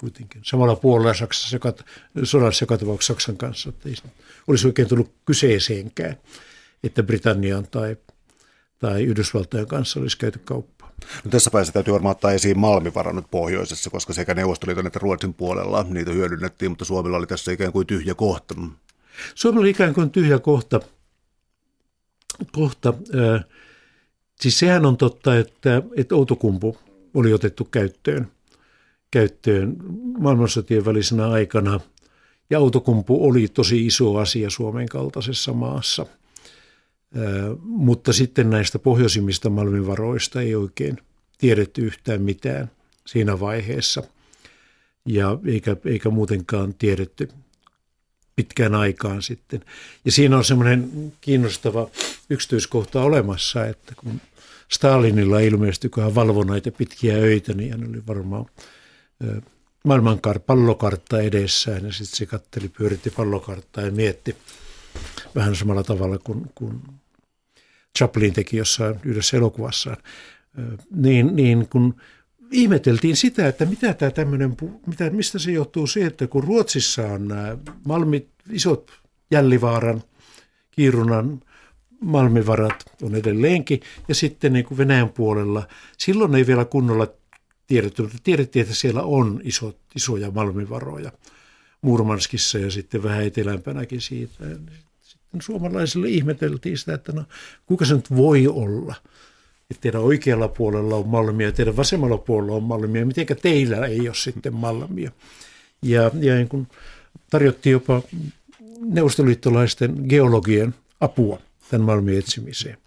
kuitenkin 0.00 0.40
samalla 0.44 0.76
puolella 0.76 1.14
Saksassa, 1.14 1.56
joka, 1.56 1.74
sodassa 2.22 2.62
joka 2.62 2.78
tapauksessa 2.78 3.14
Saksan 3.14 3.36
kanssa. 3.36 3.68
Että 3.68 3.88
ei 3.88 3.94
olisi 4.46 4.66
oikein 4.66 4.88
tullut 4.88 5.12
kyseeseenkään, 5.26 6.16
että 6.84 7.02
Britannian 7.02 7.66
tai, 7.70 7.96
tai 8.78 9.04
Yhdysvaltojen 9.04 9.66
kanssa 9.66 10.00
olisi 10.00 10.18
käyty 10.18 10.38
kauppaa. 10.38 10.92
No 11.24 11.30
tässä 11.30 11.50
päässä 11.50 11.72
täytyy 11.72 11.94
varmaan 11.94 12.10
ottaa 12.10 12.32
esiin 12.32 12.58
malmivarannut 12.58 13.30
pohjoisessa, 13.30 13.90
koska 13.90 14.12
sekä 14.12 14.34
Neuvostoliiton 14.34 14.86
että 14.86 14.98
Ruotsin 14.98 15.34
puolella 15.34 15.86
niitä 15.88 16.10
hyödynnettiin, 16.10 16.70
mutta 16.70 16.84
Suomella 16.84 17.16
oli 17.16 17.26
tässä 17.26 17.52
ikään 17.52 17.72
kuin 17.72 17.86
tyhjä 17.86 18.14
kohta. 18.14 18.54
Suomella 19.34 19.60
oli 19.60 19.70
ikään 19.70 19.94
kuin 19.94 20.10
tyhjä 20.10 20.38
kohta. 20.38 20.80
kohta. 22.52 22.94
siis 24.40 24.58
sehän 24.58 24.86
on 24.86 24.96
totta, 24.96 25.38
että, 25.38 25.82
että 25.96 26.14
Outokumpu 26.14 26.78
oli 27.14 27.32
otettu 27.32 27.64
käyttöön 27.64 28.30
käyttöön 29.14 29.76
maailmansotien 30.18 30.84
välisenä 30.84 31.30
aikana. 31.30 31.80
Ja 32.50 32.58
autokumpu 32.58 33.26
oli 33.26 33.48
tosi 33.48 33.86
iso 33.86 34.16
asia 34.16 34.50
Suomen 34.50 34.88
kaltaisessa 34.88 35.52
maassa. 35.52 36.06
Mutta 37.60 38.12
sitten 38.12 38.50
näistä 38.50 38.78
pohjoisimmista 38.78 39.50
malmivaroista 39.50 40.40
ei 40.40 40.54
oikein 40.54 40.98
tiedetty 41.38 41.82
yhtään 41.82 42.22
mitään 42.22 42.70
siinä 43.06 43.40
vaiheessa. 43.40 44.02
Ja 45.06 45.38
eikä, 45.46 45.76
eikä 45.84 46.10
muutenkaan 46.10 46.74
tiedetty 46.74 47.28
pitkään 48.36 48.74
aikaan 48.74 49.22
sitten. 49.22 49.64
Ja 50.04 50.12
siinä 50.12 50.36
on 50.36 50.44
semmoinen 50.44 51.12
kiinnostava 51.20 51.88
yksityiskohta 52.30 53.02
olemassa, 53.02 53.66
että 53.66 53.94
kun 53.96 54.20
Stalinilla 54.72 55.40
ilmeisesti, 55.40 55.88
kun 55.88 56.02
hän 56.02 56.14
valvoi 56.14 56.46
näitä 56.46 56.70
pitkiä 56.70 57.14
öitä, 57.14 57.54
niin 57.54 57.70
hän 57.70 57.88
oli 57.88 58.02
varmaan 58.06 58.46
maailmankar, 59.84 60.38
pallokartta 60.38 61.20
edessään 61.20 61.84
ja 61.84 61.92
sitten 61.92 62.16
se 62.16 62.26
katteli, 62.26 62.68
pyöritti 62.68 63.10
pallokarttaa 63.10 63.84
ja 63.84 63.90
mietti 63.90 64.36
vähän 65.34 65.56
samalla 65.56 65.82
tavalla 65.82 66.18
kuin, 66.18 66.50
kuin 66.54 66.82
Chaplin 67.98 68.32
teki 68.32 68.56
jossain 68.56 69.00
yhdessä 69.04 69.36
elokuvassaan. 69.36 69.96
Niin, 70.90 71.36
niin 71.36 71.68
kun 71.68 71.94
ihmeteltiin 72.50 73.16
sitä, 73.16 73.48
että 73.48 73.64
mitä 73.64 73.94
tämä 73.94 74.10
tämmöinen, 74.10 74.56
mitä, 74.86 75.10
mistä 75.10 75.38
se 75.38 75.52
johtuu 75.52 75.86
se, 75.86 76.06
että 76.06 76.26
kun 76.26 76.44
Ruotsissa 76.44 77.02
on 77.02 77.28
nämä 77.28 77.56
malmit, 77.86 78.28
isot 78.50 78.90
Jällivaaran, 79.30 80.02
Kiirunan 80.70 81.40
malmivarat 82.00 82.84
on 83.02 83.14
edelleenkin, 83.14 83.80
ja 84.08 84.14
sitten 84.14 84.52
niin 84.52 84.64
kuin 84.64 84.78
Venäjän 84.78 85.08
puolella, 85.08 85.68
silloin 85.98 86.34
ei 86.34 86.46
vielä 86.46 86.64
kunnolla 86.64 87.06
tiedetty, 87.66 88.02
mutta 88.02 88.18
tiedettiin, 88.22 88.62
että 88.62 88.74
siellä 88.74 89.02
on 89.02 89.40
iso, 89.44 89.78
isoja 89.96 90.30
malmivaroja 90.30 91.12
Murmanskissa 91.82 92.58
ja 92.58 92.70
sitten 92.70 93.02
vähän 93.02 93.24
etelämpänäkin 93.24 94.00
siitä. 94.00 94.44
Suomalaisille 95.42 96.08
ihmeteltiin 96.08 96.78
sitä, 96.78 96.94
että 96.94 97.12
no 97.12 97.24
kuinka 97.66 97.84
se 97.84 97.94
nyt 97.94 98.16
voi 98.16 98.46
olla, 98.46 98.94
että 99.70 99.80
teidän 99.80 100.00
oikealla 100.00 100.48
puolella 100.48 100.96
on 100.96 101.08
malmia 101.08 101.46
ja 101.46 101.52
teidän 101.52 101.76
vasemmalla 101.76 102.18
puolella 102.18 102.56
on 102.56 102.62
malmia, 102.62 103.06
miten 103.06 103.26
teillä 103.42 103.86
ei 103.86 104.08
ole 104.08 104.14
sitten 104.14 104.54
malmia. 104.54 105.10
Ja, 105.82 106.10
ja 106.20 106.34
niin 106.34 106.48
kun 106.48 106.66
tarjottiin 107.30 107.72
jopa 107.72 108.02
neuvostoliittolaisten 108.80 110.04
geologien 110.08 110.74
apua 111.00 111.38
tämän 111.70 111.86
malmin 111.86 112.18
etsimiseen. 112.18 112.78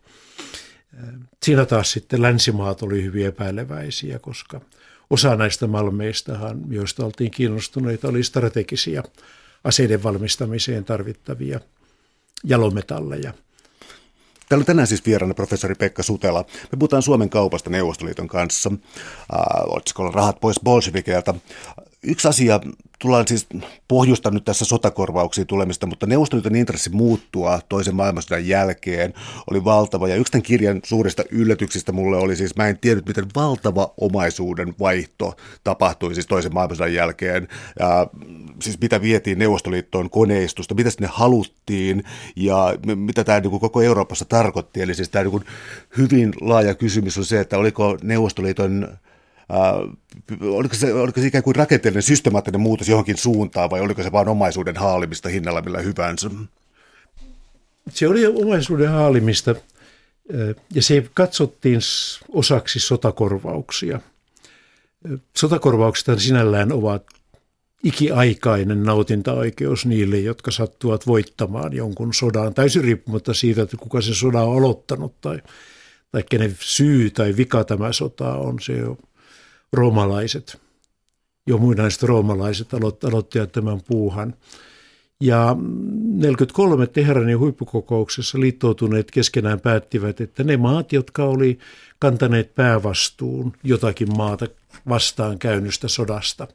Siinä 1.44 1.66
taas 1.66 1.92
sitten 1.92 2.22
länsimaat 2.22 2.84
oli 2.84 3.04
hyvin 3.04 3.26
epäileväisiä, 3.26 4.20
koska 4.20 4.62
osa 5.10 5.36
näistä 5.36 5.68
malmeistahan, 5.68 6.62
joista 6.70 7.06
oltiin 7.06 7.32
kiinnostuneita, 7.32 8.08
oli 8.08 8.24
strategisia 8.24 9.04
aseiden 9.64 10.04
valmistamiseen 10.04 10.86
tarvittavia 10.86 11.60
jalometalleja. 12.44 13.34
Täällä 14.50 14.62
on 14.62 14.66
tänään 14.66 14.88
siis 14.88 15.06
vieraana 15.06 15.34
professori 15.34 15.76
Pekka 15.76 16.04
Sutela. 16.04 16.46
Me 16.72 16.78
puhutaan 16.80 17.02
Suomen 17.02 17.30
kaupasta 17.30 17.70
Neuvostoliiton 17.70 18.28
kanssa. 18.28 18.72
Äh, 18.74 19.40
otsikolla 19.66 20.12
Rahat 20.12 20.40
pois 20.40 20.60
bolsevikeilta. 20.64 21.36
Yksi 22.08 22.28
asia, 22.28 22.60
tullaan 23.00 23.28
siis 23.28 23.48
pohjusta 23.88 24.32
nyt 24.32 24.46
tässä 24.46 24.66
sotakorvauksiin 24.66 25.48
tulemista, 25.48 25.88
mutta 25.88 26.06
Neuvostoliiton 26.06 26.56
intressi 26.56 26.90
muuttua 26.90 27.60
toisen 27.70 27.96
maailmansodan 27.96 28.48
jälkeen 28.48 29.14
oli 29.52 29.64
valtava. 29.64 30.08
Ja 30.08 30.16
yksi 30.16 30.32
tämän 30.32 30.44
kirjan 30.44 30.80
suurista 30.84 31.24
yllätyksistä 31.32 31.92
mulle 31.92 32.18
oli 32.18 32.36
siis, 32.36 32.56
mä 32.56 32.68
en 32.68 32.78
tiedä, 32.78 33.02
miten 33.08 33.26
valtava 33.36 33.94
omaisuuden 34.02 34.76
vaihto 34.80 35.36
tapahtui 35.64 36.14
siis 36.14 36.28
toisen 36.28 36.54
maailmansodan 36.54 36.94
jälkeen. 36.94 37.48
Ja, 37.80 38.08
siis 38.62 38.82
mitä 38.82 39.02
vietiin 39.02 39.40
Neuvostoliittoon 39.40 40.10
koneistusta, 40.10 40.76
mitä 40.76 40.90
sinne 40.90 41.10
haluttiin 41.12 42.04
ja 42.36 42.74
mitä 42.96 43.24
tämä 43.24 43.40
niin 43.40 43.52
kuin 43.52 43.62
koko 43.62 43.82
Euroopassa 43.82 44.26
tarkoitti. 44.26 44.82
Eli 44.82 44.96
siis 44.96 45.10
tämä 45.10 45.24
niin 45.24 45.32
kuin 45.32 45.46
hyvin 45.98 46.34
laaja 46.42 46.76
kysymys 46.76 47.18
on 47.18 47.26
se, 47.26 47.40
että 47.40 47.58
oliko 47.58 47.98
Neuvostoliiton 48.04 48.98
Äh, 49.52 49.98
oliko, 50.42 50.76
se, 50.76 50.94
oliko 50.94 51.22
se 51.22 51.28
ikään 51.28 51.44
kuin 51.44 51.56
rakenteellinen 51.56 52.04
systemaattinen 52.04 52.62
muutos 52.62 52.90
johonkin 52.90 53.18
suuntaan 53.18 53.70
vai 53.70 53.82
oliko 53.82 54.04
se 54.04 54.12
vain 54.12 54.28
omaisuuden 54.28 54.78
haalimista 54.78 55.30
hinnalla 55.30 55.62
millä 55.62 55.80
hyvänsä? 55.80 56.30
Se 57.90 58.08
oli 58.08 58.26
omaisuuden 58.26 58.90
haalimista 58.90 59.56
ja 60.74 60.82
se 60.82 61.10
katsottiin 61.14 61.80
osaksi 62.30 62.80
sotakorvauksia. 62.80 64.00
Sotakorvaukset 65.38 66.20
sinällään 66.20 66.72
ovat 66.72 67.04
ikiaikainen 67.84 68.84
nautintaoikeus 68.84 69.86
niille, 69.86 70.20
jotka 70.20 70.52
sattuvat 70.52 71.08
voittamaan 71.08 71.74
jonkun 71.74 72.14
sodan, 72.14 72.54
täysin 72.54 72.84
riippumatta 72.84 73.34
siitä, 73.34 73.62
että 73.62 73.78
kuka 73.78 74.02
sen 74.02 74.16
sodan 74.16 74.44
on 74.44 74.58
aloittanut 74.58 75.22
tai, 75.22 75.42
tai 76.12 76.24
kenen 76.30 76.58
syy 76.60 77.10
tai 77.10 77.38
vika 77.38 77.64
tämä 77.64 77.94
sota 77.94 78.36
on. 78.36 78.60
Se 78.62 78.86
on 78.86 78.98
roomalaiset, 79.74 80.62
jo 81.48 81.58
muinaiset 81.58 82.04
roomalaiset 82.04 82.74
aloittivat 83.04 83.52
tämän 83.52 83.82
puuhan. 83.88 84.34
Ja 85.22 85.56
43 85.60 86.88
Teheranin 86.88 87.40
huippukokouksessa 87.40 88.40
liittoutuneet 88.40 89.12
keskenään 89.12 89.60
päättivät, 89.60 90.22
että 90.22 90.44
ne 90.44 90.58
maat, 90.58 90.94
jotka 90.94 91.24
oli 91.24 91.60
kantaneet 92.00 92.56
päävastuun 92.56 93.54
jotakin 93.64 94.18
maata 94.18 94.48
vastaan 94.90 95.40
käynnystä 95.40 95.88
sodasta, 95.88 96.48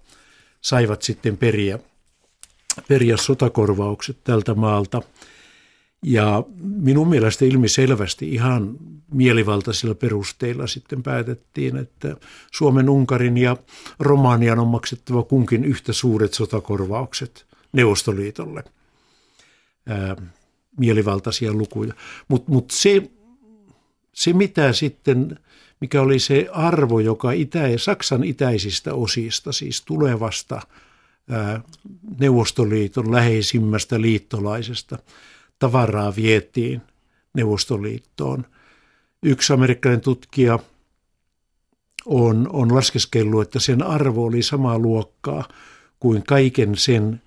saivat 0.61 1.03
sitten 1.03 1.37
periä, 1.37 1.79
periä 2.89 3.17
sotakorvaukset 3.17 4.17
tältä 4.25 4.55
maalta. 4.55 5.03
Ja 6.03 6.45
minun 6.61 7.09
mielestä 7.09 7.45
ilmiselvästi 7.45 8.29
ihan 8.35 8.77
mielivaltaisilla 9.13 9.95
perusteilla 9.95 10.67
sitten 10.67 11.03
päätettiin, 11.03 11.77
että 11.77 12.17
Suomen, 12.53 12.91
Unkarin 12.91 13.39
ja 13.39 13.57
Romanian 13.99 14.59
on 14.59 14.69
maksettava 14.69 15.23
kunkin 15.23 15.65
yhtä 15.65 15.93
suuret 15.93 16.35
sotakorvaukset– 16.35 17.45
Neuvostoliitolle 17.73 18.65
ää, 19.87 20.17
mielivaltaisia 20.79 21.53
lukuja. 21.53 21.95
Mutta 22.29 22.53
mut 22.53 22.71
se, 22.71 23.11
se, 24.13 24.33
mitä 24.33 24.73
sitten, 24.73 25.39
mikä 25.81 26.03
oli 26.03 26.19
se 26.19 26.49
arvo, 26.53 27.01
joka 27.01 27.33
itä, 27.33 27.61
Saksan 27.77 28.25
itäisistä 28.25 28.95
osista, 28.95 29.53
siis 29.53 29.83
tulevasta 29.85 30.61
ää, 31.31 31.61
Neuvostoliiton 32.21 33.13
läheisimmästä 33.13 34.01
liittolaisesta, 34.01 34.99
tavaraa 35.63 36.17
vietiin 36.17 36.83
Neuvostoliittoon. 37.35 38.47
Yksi 39.23 39.53
amerikkalainen 39.53 40.05
tutkija 40.05 40.59
on, 42.07 42.49
on 42.53 42.75
laskeskellut, 42.75 43.43
että 43.43 43.61
sen 43.61 43.83
arvo 43.83 44.25
oli 44.25 44.43
samaa 44.43 44.79
luokkaa 44.79 45.49
kuin 46.01 46.23
kaiken 46.23 46.77
sen 46.77 47.23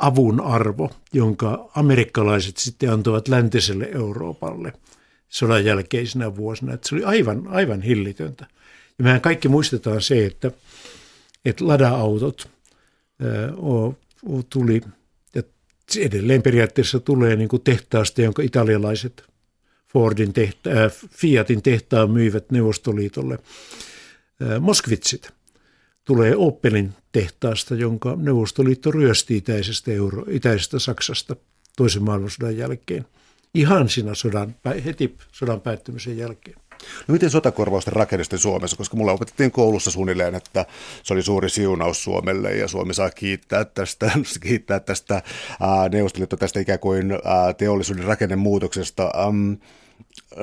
avun 0.00 0.40
arvo, 0.40 0.90
jonka 1.12 1.70
amerikkalaiset 1.74 2.56
sitten 2.56 2.92
antoivat 2.92 3.28
läntiselle 3.28 3.88
Euroopalle 3.94 4.72
sodan 5.28 5.64
jälkeisinä 5.64 6.36
vuosina. 6.36 6.74
Että 6.74 6.88
se 6.88 6.94
oli 6.94 7.04
aivan, 7.04 7.48
aivan 7.48 7.82
hillitöntä. 7.82 8.46
Ja 8.98 9.04
mehän 9.04 9.20
kaikki 9.20 9.48
muistetaan 9.48 10.02
se, 10.02 10.26
että, 10.26 10.50
että 11.44 11.66
lada-autot 11.66 12.48
tuli, 14.50 14.80
ja 15.96 16.02
edelleen 16.02 16.42
periaatteessa 16.42 17.00
tulee 17.00 17.36
niin 17.36 17.48
kuin 17.48 17.62
tehtaasta, 17.62 18.22
jonka 18.22 18.42
italialaiset 18.42 19.24
Fordin 19.92 20.32
tehta, 20.32 20.70
äh, 20.70 20.92
Fiatin 21.10 21.62
tehtaan 21.62 22.10
myivät 22.10 22.50
Neuvostoliitolle 22.50 23.38
äh, 24.42 24.60
Moskvitsit– 24.60 25.30
tulee 26.04 26.36
Opelin 26.36 26.92
tehtaasta, 27.12 27.74
jonka 27.74 28.16
Neuvostoliitto 28.16 28.90
ryösti 28.90 29.36
itäisestä, 29.36 29.92
Euro, 29.92 30.24
itäisestä 30.28 30.78
Saksasta 30.78 31.36
toisen 31.76 32.02
maailmansodan 32.02 32.56
jälkeen. 32.56 33.06
Ihan 33.54 33.88
siinä 33.88 34.14
sodan, 34.14 34.54
heti 34.84 35.16
sodan 35.32 35.60
päättymisen 35.60 36.18
jälkeen. 36.18 36.56
No 37.08 37.12
miten 37.12 37.30
sotakorvausten 37.30 37.92
rakennusten 37.92 38.38
Suomessa, 38.38 38.76
koska 38.76 38.96
mulla 38.96 39.12
opetettiin 39.12 39.50
koulussa 39.50 39.90
suunnilleen, 39.90 40.34
että 40.34 40.66
se 41.02 41.14
oli 41.14 41.22
suuri 41.22 41.50
siunaus 41.50 42.04
Suomelle 42.04 42.52
ja 42.52 42.68
Suomi 42.68 42.94
saa 42.94 43.10
kiittää 43.10 43.64
tästä, 43.64 44.10
kiittää 44.40 44.80
tästä 44.80 45.22
ää, 45.60 45.88
Neuvostoliitto 45.88 46.36
tästä 46.36 46.60
ikään 46.60 46.78
kuin 46.78 47.12
ää, 47.12 47.52
teollisuuden 47.52 48.04
rakennemuutoksesta. 48.04 49.10
Ähm, 49.18 49.52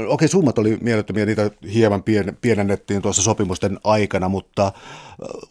Okei, 0.08 0.28
summat 0.28 0.58
oli 0.58 0.78
mielettömiä, 0.82 1.26
niitä 1.26 1.52
hieman 1.74 2.04
pien, 2.04 2.38
pienennettiin 2.42 3.02
tuossa 3.02 3.22
sopimusten 3.22 3.80
aikana, 3.84 4.30
mutta 4.30 4.72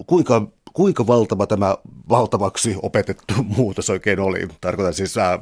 kuinka, 0.06 0.48
kuinka 0.72 1.06
valtava 1.06 1.46
tämä 1.46 1.76
valtavaksi 2.08 2.76
opetettu 2.82 3.34
muutos 3.56 3.90
oikein 3.90 4.20
oli? 4.20 4.48
Tarkoitan 4.60 4.94
siis 4.94 5.18
ää, 5.18 5.38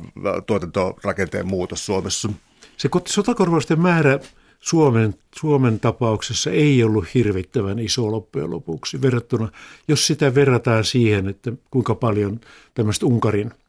tuotantorakenteen 0.47 1.47
muutos 1.47 1.87
Suomessa. 1.87 2.29
Se 2.77 2.89
sotakorvausten 3.09 3.81
määrä 3.81 4.19
Suomen, 4.61 5.15
Suomen 5.39 5.81
tapauksessa 5.81 6.51
ei 6.51 6.85
ollut 6.85 7.15
hirvittävän 7.15 7.79
iso 7.79 8.13
loppujen 8.13 8.51
lopuksi 8.51 9.03
verrattuna, 9.03 9.49
jos 9.89 10.07
sitä 10.07 10.35
verrataan 10.35 10.85
siihen, 10.85 11.29
että 11.29 11.53
kuinka 11.71 11.95
paljon 11.95 12.41
tämmöistä 12.75 13.07
Unkarin– 13.07 13.51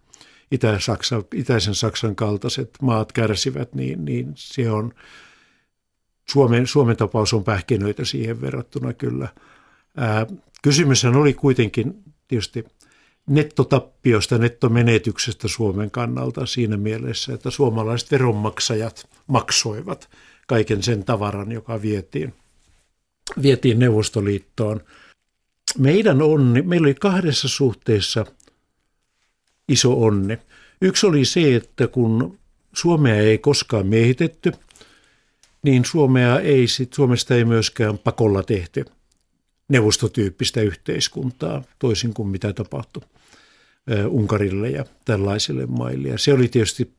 Itä-Saksa, 0.52 1.24
itäisen 1.34 1.76
Saksan 1.76 2.16
kaltaiset 2.16 2.70
maat 2.82 3.12
kärsivät, 3.12 3.76
niin, 3.76 4.06
niin 4.06 4.32
se 4.36 4.72
on, 4.72 4.94
Suomen, 6.30 6.68
Suomen 6.68 6.98
tapaus 6.98 7.34
on 7.34 7.44
pähkinöitä 7.44 8.06
siihen 8.06 8.42
verrattuna 8.42 8.94
kyllä. 8.94 9.28
Ää, 9.98 10.28
kysymyshän 10.64 11.16
oli 11.16 11.34
kuitenkin 11.34 12.04
tietysti 12.28 12.66
nettotappiosta, 13.28 14.38
nettomenetyksestä 14.38 15.48
Suomen 15.48 15.92
kannalta 15.92 16.46
siinä 16.46 16.78
mielessä, 16.78 17.34
että 17.34 17.50
suomalaiset 17.50 18.12
veronmaksajat 18.12 19.10
maksoivat 19.28 20.10
kaiken 20.50 20.84
sen 20.84 21.04
tavaran, 21.04 21.52
joka 21.52 21.82
vietiin, 21.82 22.34
vietiin 23.42 23.80
Neuvostoliittoon. 23.80 24.82
Meidän 25.78 26.22
onni, 26.22 26.62
meillä 26.62 26.86
oli 26.86 26.96
kahdessa 26.96 27.48
suhteessa– 27.48 28.26
iso 29.70 30.02
onne. 30.02 30.40
Yksi 30.82 31.06
oli 31.06 31.26
se, 31.26 31.56
että 31.56 31.88
kun 31.88 32.40
Suomea 32.74 33.16
ei 33.16 33.38
koskaan 33.38 33.88
miehitetty, 33.88 34.52
niin 35.64 35.86
Suomea 35.86 36.40
ei 36.40 36.68
sit, 36.68 36.94
Suomesta 36.94 37.36
ei 37.36 37.46
myöskään 37.46 37.98
pakolla 37.98 38.44
tehty 38.44 38.86
neuvostotyyppistä 39.70 40.62
yhteiskuntaa, 40.62 41.64
toisin 41.80 42.14
kuin 42.14 42.28
mitä 42.28 42.54
tapahtui 42.54 43.04
Unkarille 44.08 44.70
ja 44.70 44.86
tällaisille 45.06 45.66
maille. 45.66 46.08
Ja 46.08 46.18
se 46.18 46.34
oli 46.34 46.48
tietysti 46.48 46.94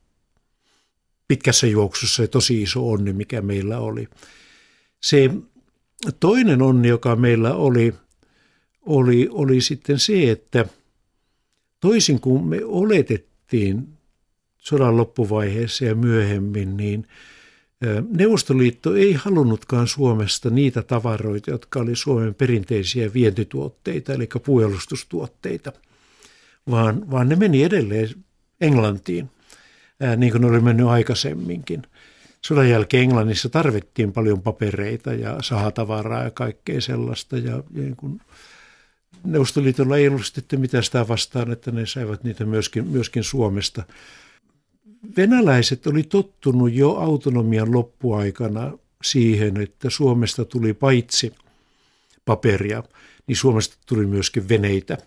pitkässä 1.31 1.67
juoksussa 1.67 2.23
se 2.23 2.27
tosi 2.27 2.61
iso 2.61 2.89
onni, 2.89 3.13
mikä 3.13 3.41
meillä 3.41 3.79
oli. 3.79 4.07
Se 5.01 5.29
toinen 6.19 6.61
onni, 6.61 6.87
joka 6.87 7.15
meillä 7.15 7.53
oli, 7.55 7.93
oli, 8.81 9.27
oli 9.31 9.61
sitten 9.61 9.99
se, 9.99 10.31
että– 10.31 10.65
toisin 11.81 12.19
kuin 12.19 12.43
me 12.45 12.59
oletettiin 12.65 13.87
sodan 14.57 14.97
loppuvaiheessa 14.97 15.85
ja 15.85 15.95
myöhemmin, 15.95 16.77
niin 16.77 17.07
Neuvostoliitto 18.09 18.95
ei 18.95 19.13
halunnutkaan 19.13 19.87
Suomesta 19.87 20.49
niitä 20.49 20.81
tavaroita, 20.81 21.51
jotka 21.51 21.79
oli 21.79 21.95
Suomen 21.95 22.35
perinteisiä 22.35 23.13
vientituotteita, 23.13 24.13
eli 24.13 24.29
puolustustuotteita, 24.45 25.73
vaan, 26.69 27.11
vaan 27.11 27.29
ne 27.29 27.35
meni 27.35 27.63
edelleen 27.63 28.09
Englantiin, 28.61 29.29
niin 30.17 30.31
kuin 30.31 30.45
oli 30.45 30.59
mennyt 30.59 30.87
aikaisemminkin. 30.87 31.81
Sodan 32.41 32.69
jälkeen 32.69 33.03
Englannissa 33.03 33.49
tarvittiin 33.49 34.13
paljon 34.13 34.41
papereita 34.41 35.13
ja 35.13 35.37
sahatavaraa 35.41 36.23
ja 36.23 36.31
kaikkea 36.31 36.81
sellaista, 36.81 37.37
ja 37.37 37.63
niin 37.73 37.95
kuin 37.95 38.21
Neuvostoliitolla 39.23 39.97
ei 39.97 40.07
ollut 40.07 40.25
sitten 40.25 40.59
mitään 40.59 40.83
sitä 40.83 41.07
vastaan, 41.07 41.51
että 41.51 41.71
ne 41.71 41.85
saivat 41.85 42.23
niitä 42.23 42.45
myöskin, 42.45 42.87
myöskin 42.87 43.23
Suomesta. 43.23 43.83
Venäläiset 45.17 45.87
oli 45.87 46.03
tottunut 46.03 46.73
jo 46.73 46.91
autonomian 46.91 47.73
loppuaikana 47.73 48.71
siihen, 49.03 49.61
että 49.61 49.89
Suomesta 49.89 50.45
tuli 50.45 50.73
paitsi 50.73 51.33
paperia, 52.25 52.83
niin 53.27 53.35
Suomesta 53.35 53.77
tuli 53.85 54.05
myöskin 54.05 54.49
veneitä, 54.49 54.97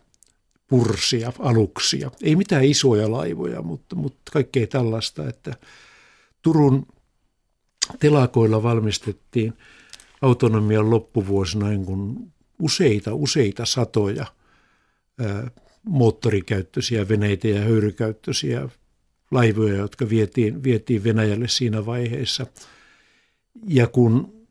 pursia, 0.68 1.32
aluksia. 1.38 2.10
Ei 2.22 2.36
mitään 2.36 2.64
isoja 2.64 3.10
laivoja, 3.10 3.62
mutta, 3.62 3.96
mutta 3.96 4.32
kaikkea 4.32 4.66
tällaista, 4.66 5.28
että 5.28 5.54
Turun 6.42 6.86
telakoilla 8.00 8.62
valmistettiin 8.62 9.52
autonomian 10.22 10.90
loppuvuosina 10.90 11.68
niin 11.68 11.84
kuin 11.84 12.32
useita, 12.58 13.14
useita 13.14 13.66
satoja 13.66 14.26
ää, 15.20 15.50
moottorikäyttöisiä 15.82 17.08
veneitä 17.08 17.48
ja 17.48 17.60
höyrykäyttöisiä 17.60 18.68
laivoja, 19.30 19.76
jotka 19.76 20.08
vietiin, 20.08 20.62
vietiin 20.62 21.04
Venäjälle 21.04 21.48
siinä 21.48 21.86
vaiheessa. 21.86 22.46
Ja 23.66 23.86
kun 23.86 24.46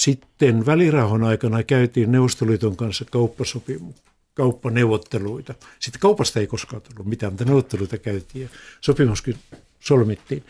sitten 0.00 0.66
välirauhan 0.66 1.24
aikana 1.24 1.62
käytiin 1.62 2.12
Neuvostoliiton 2.12 2.76
kanssa 2.76 3.04
kauppasopimu, 3.04 3.94
kauppaneuvotteluita. 4.40 5.54
Sitten 5.78 6.00
kaupasta 6.00 6.40
ei 6.40 6.46
koskaan 6.46 6.82
tullut 6.82 7.06
mitään, 7.06 7.32
mutta 7.32 7.44
neuvotteluita 7.44 7.98
käytiin 7.98 8.42
ja 8.42 8.48
sopimuskin 8.80 9.36
solmittiin. 9.80 10.44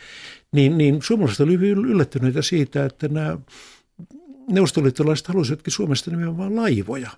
Niin, 0.52 0.78
niin 0.78 1.02
suomalaiset 1.02 1.40
olivat 1.40 1.62
yllättyneitä 1.62 2.42
siitä, 2.42 2.84
että 2.84 3.08
nämä 3.08 3.38
neuvostoliittolaiset 4.50 5.26
halusivatkin 5.26 5.72
Suomesta 5.72 6.10
nimenomaan 6.10 6.56
laivoja. 6.56 7.10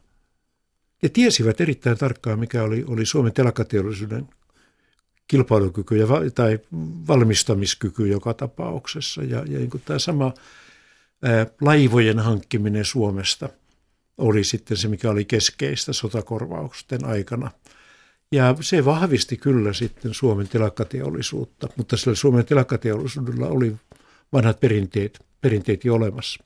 Ja 1.03 1.09
tiesivät 1.09 1.61
erittäin 1.61 1.99
tarkkaan, 1.99 2.39
mikä 2.39 2.63
oli, 2.63 2.85
oli 2.87 3.07
Suomen 3.07 3.33
telakateollisuuden 3.33 4.29
kilpailukyky 5.29 5.97
ja, 5.97 6.07
tai 6.35 6.59
valmistamiskyky 7.09 8.09
joka 8.09 8.35
tapauksessa. 8.35 9.23
Ja, 9.23 9.39
ja 9.39 9.59
niin 9.59 9.71
tämä 9.85 9.99
sama 9.99 10.35
ää, 11.23 11.47
laivojen 11.61 12.19
hankkiminen 12.19 12.85
Suomesta 12.85 13.49
oli 14.23 14.45
sitten 14.45 14.77
se, 14.77 14.89
mikä 14.89 15.11
oli 15.11 15.25
keskeistä 15.25 15.93
sotakorvausten 15.93 17.05
aikana. 17.05 17.51
Ja 18.33 18.57
se 18.61 18.85
vahvisti 18.85 19.37
kyllä 19.37 19.73
sitten 19.73 20.15
Suomen 20.15 20.49
telakkateollisuutta, 20.49 21.69
mutta 21.77 21.97
sillä 21.97 22.15
Suomen 22.15 22.45
telakkateollisuudella 22.45 23.47
oli 23.47 23.77
vanhat 24.33 24.61
perinteet, 24.61 25.25
perinteet 25.41 25.85
jo 25.85 25.95
olemassa. 25.95 26.45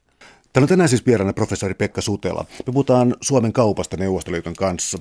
Täällä 0.52 0.64
on 0.64 0.68
tänään 0.68 0.88
siis 0.88 1.06
vieraana 1.06 1.32
professori 1.32 1.74
Pekka 1.74 2.00
Sutela. 2.00 2.46
Me 2.66 2.72
puhutaan 2.72 3.16
Suomen 3.20 3.52
kaupasta 3.52 3.96
Neuvostoliiton 3.96 4.54
kanssa. 4.54 4.98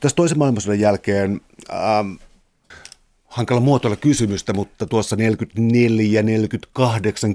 Tässä 0.00 0.16
toisen 0.16 0.38
maailmansodan 0.38 0.80
jälkeen 0.80 1.40
ähm, 1.70 2.12
hankala 3.34 3.60
muotoilla 3.60 3.96
kysymystä, 3.96 4.52
mutta 4.52 4.86
tuossa 4.86 5.16
44-48 5.16 5.18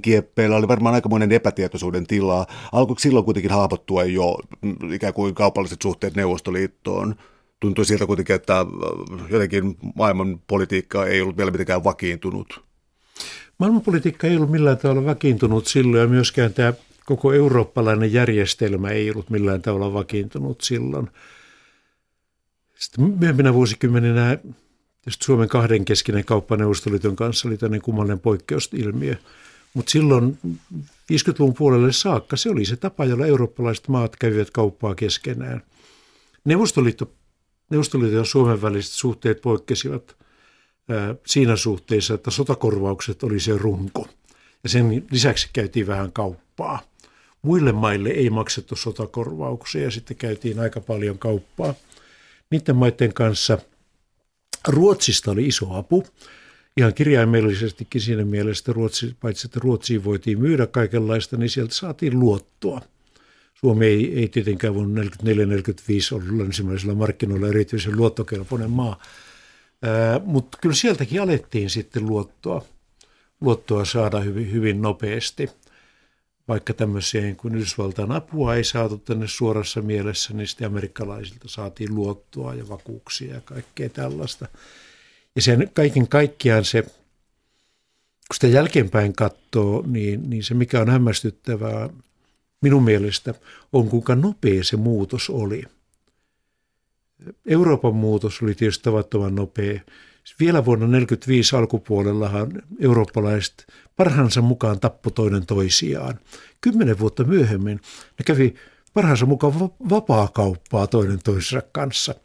kieppeillä 0.01 0.55
oli 0.55 0.67
varmaan 0.67 0.95
aikamoinen 0.95 1.31
epätietoisuuden 1.31 2.07
tilaa. 2.07 2.47
Alkoiko 2.71 2.99
silloin 2.99 3.25
kuitenkin 3.25 3.51
haapottua 3.51 4.03
jo 4.03 4.37
mm, 4.61 4.93
ikään 4.93 5.13
kuin 5.13 5.35
kaupalliset 5.35 5.81
suhteet 5.81 6.15
Neuvostoliittoon? 6.15 7.15
Tuntui 7.59 7.85
siltä 7.85 8.05
kuitenkin, 8.05 8.35
että 8.35 8.59
äh, 8.59 8.65
jotenkin 9.29 9.77
maailman 9.95 10.41
politiikka 10.47 11.05
ei 11.05 11.21
ollut 11.21 11.37
vielä 11.37 11.51
mitenkään 11.51 11.83
vakiintunut. 11.83 12.63
Maailmanpolitiikka 13.57 14.27
ei 14.27 14.35
ollut 14.35 14.51
millään 14.51 14.77
tavalla 14.77 15.05
vakiintunut 15.05 15.67
silloin 15.67 16.01
ja 16.01 16.07
myöskään 16.07 16.53
tämä 16.53 16.73
koko 17.05 17.33
eurooppalainen 17.33 18.13
järjestelmä 18.13 18.89
ei 18.89 19.11
ollut 19.11 19.29
millään 19.29 19.61
tavalla 19.61 19.93
vakiintunut 19.93 20.61
silloin. 20.61 21.09
Sitten 22.75 23.15
myöhempinä 23.19 23.53
vuosikymmeninä 23.53 24.37
Suomen 25.09 25.49
kahdenkeskinen 25.49 26.25
kauppa 26.25 26.57
Neuvostoliiton 26.57 27.15
kanssa 27.15 27.47
oli 27.47 27.57
tämmöinen 27.57 27.81
kummallinen 27.81 28.19
poikkeusilmiö. 28.19 29.15
Mutta 29.73 29.91
silloin 29.91 30.37
50-luvun 31.13 31.53
puolelle 31.53 31.91
saakka 31.91 32.37
se 32.37 32.49
oli 32.49 32.65
se 32.65 32.75
tapa, 32.75 33.05
jolla 33.05 33.25
eurooppalaiset 33.25 33.87
maat 33.87 34.15
kävivät 34.15 34.51
kauppaa 34.51 34.95
keskenään. 34.95 35.61
Neuvostoliitto, 36.45 37.11
Neuvostoliiton 37.69 38.17
ja 38.17 38.25
Suomen 38.25 38.61
väliset 38.61 38.91
suhteet 38.91 39.41
poikkesivat 39.41 40.15
ää, 40.89 41.15
siinä 41.25 41.55
suhteessa, 41.55 42.13
että 42.13 42.31
sotakorvaukset 42.31 43.23
oli 43.23 43.39
se 43.39 43.57
runko. 43.57 44.07
Ja 44.63 44.69
sen 44.69 45.05
lisäksi 45.11 45.49
käytiin 45.53 45.87
vähän 45.87 46.11
kauppaa. 46.11 46.79
Muille 47.41 47.71
maille 47.71 48.09
ei 48.09 48.29
maksettu 48.29 48.75
sotakorvauksia 48.75 49.83
ja 49.83 49.91
sitten 49.91 50.17
käytiin 50.17 50.59
aika 50.59 50.81
paljon 50.81 51.19
kauppaa. 51.19 51.73
Niiden 52.51 52.75
maiden 52.75 53.13
kanssa 53.13 53.57
Ruotsista 54.67 55.31
oli 55.31 55.47
iso 55.47 55.73
apu. 55.73 56.03
Ihan 56.77 56.93
kirjaimellisestikin 56.93 58.01
siinä 58.01 58.25
mielessä, 58.25 58.73
Ruotsi, 58.73 59.15
paitsi 59.21 59.47
että 59.47 59.59
Ruotsiin 59.63 60.03
voitiin 60.03 60.39
myydä 60.39 60.67
kaikenlaista, 60.67 61.37
niin 61.37 61.49
sieltä 61.49 61.73
saatiin 61.73 62.19
luottoa. 62.19 62.81
Suomi 63.53 63.85
ei, 63.85 64.19
ei 64.19 64.27
tietenkään 64.27 64.73
vuonna 64.73 65.01
1944-1945 65.03 65.07
ollut 66.13 66.37
länsimaisilla 66.37 66.95
markkinoilla 66.95 67.47
erityisen 67.47 67.97
luottokelpoinen 67.97 68.69
maa, 68.69 69.01
mutta 70.25 70.57
kyllä 70.61 70.75
sieltäkin 70.75 71.21
alettiin 71.21 71.69
sitten 71.69 72.05
luottoa, 72.05 72.65
luottoa 73.41 73.85
saada 73.85 74.19
hyvin, 74.19 74.51
hyvin 74.51 74.81
nopeasti 74.81 75.49
vaikka 76.49 76.73
tämmöisiä 76.73 77.21
niin 77.21 77.35
kuin 77.35 77.55
Yhdysvaltain 77.55 78.11
apua 78.11 78.55
ei 78.55 78.63
saatu 78.63 78.97
tänne 78.97 79.27
suorassa 79.27 79.81
mielessä, 79.81 80.33
niin 80.33 80.47
sitten 80.47 80.67
amerikkalaisilta 80.67 81.47
saatiin 81.47 81.95
luottoa 81.95 82.53
ja 82.53 82.69
vakuuksia 82.69 83.33
ja 83.33 83.41
kaikkea 83.41 83.89
tällaista. 83.89 84.47
Ja 85.35 85.41
sen 85.41 85.69
kaiken 85.73 86.07
kaikkiaan 86.07 86.65
se, 86.65 86.81
kun 86.81 86.91
sitä 88.33 88.47
jälkeenpäin 88.47 89.13
katsoo, 89.13 89.83
niin, 89.87 90.29
niin 90.29 90.43
se 90.43 90.53
mikä 90.53 90.81
on 90.81 90.89
hämmästyttävää 90.89 91.89
minun 92.61 92.83
mielestä 92.83 93.33
on 93.73 93.89
kuinka 93.89 94.15
nopea 94.15 94.63
se 94.63 94.77
muutos 94.77 95.29
oli. 95.29 95.63
Euroopan 97.45 97.95
muutos 97.95 98.41
oli 98.41 98.55
tietysti 98.55 98.83
tavattoman 98.83 99.35
nopea. 99.35 99.79
Vielä 100.39 100.65
vuonna 100.65 100.85
1945 100.85 101.55
alkupuolellahan 101.55 102.61
eurooppalaiset 102.79 103.67
parhaansa 103.99 104.41
mukaan 104.41 104.79
tappo 104.79 105.09
toinen 105.09 105.45
toisiaan. 105.45 106.19
Kymmenen 106.61 106.99
vuotta 106.99 107.23
myöhemmin 107.23 107.79
ne 108.19 108.23
kävi 108.25 108.55
parhaansa 108.93 109.25
mukaan 109.25 109.59
vapaa-kauppaa 109.89 110.87
toinen 110.87 111.19
toisensa 111.23 111.67
kanssa 111.71 112.15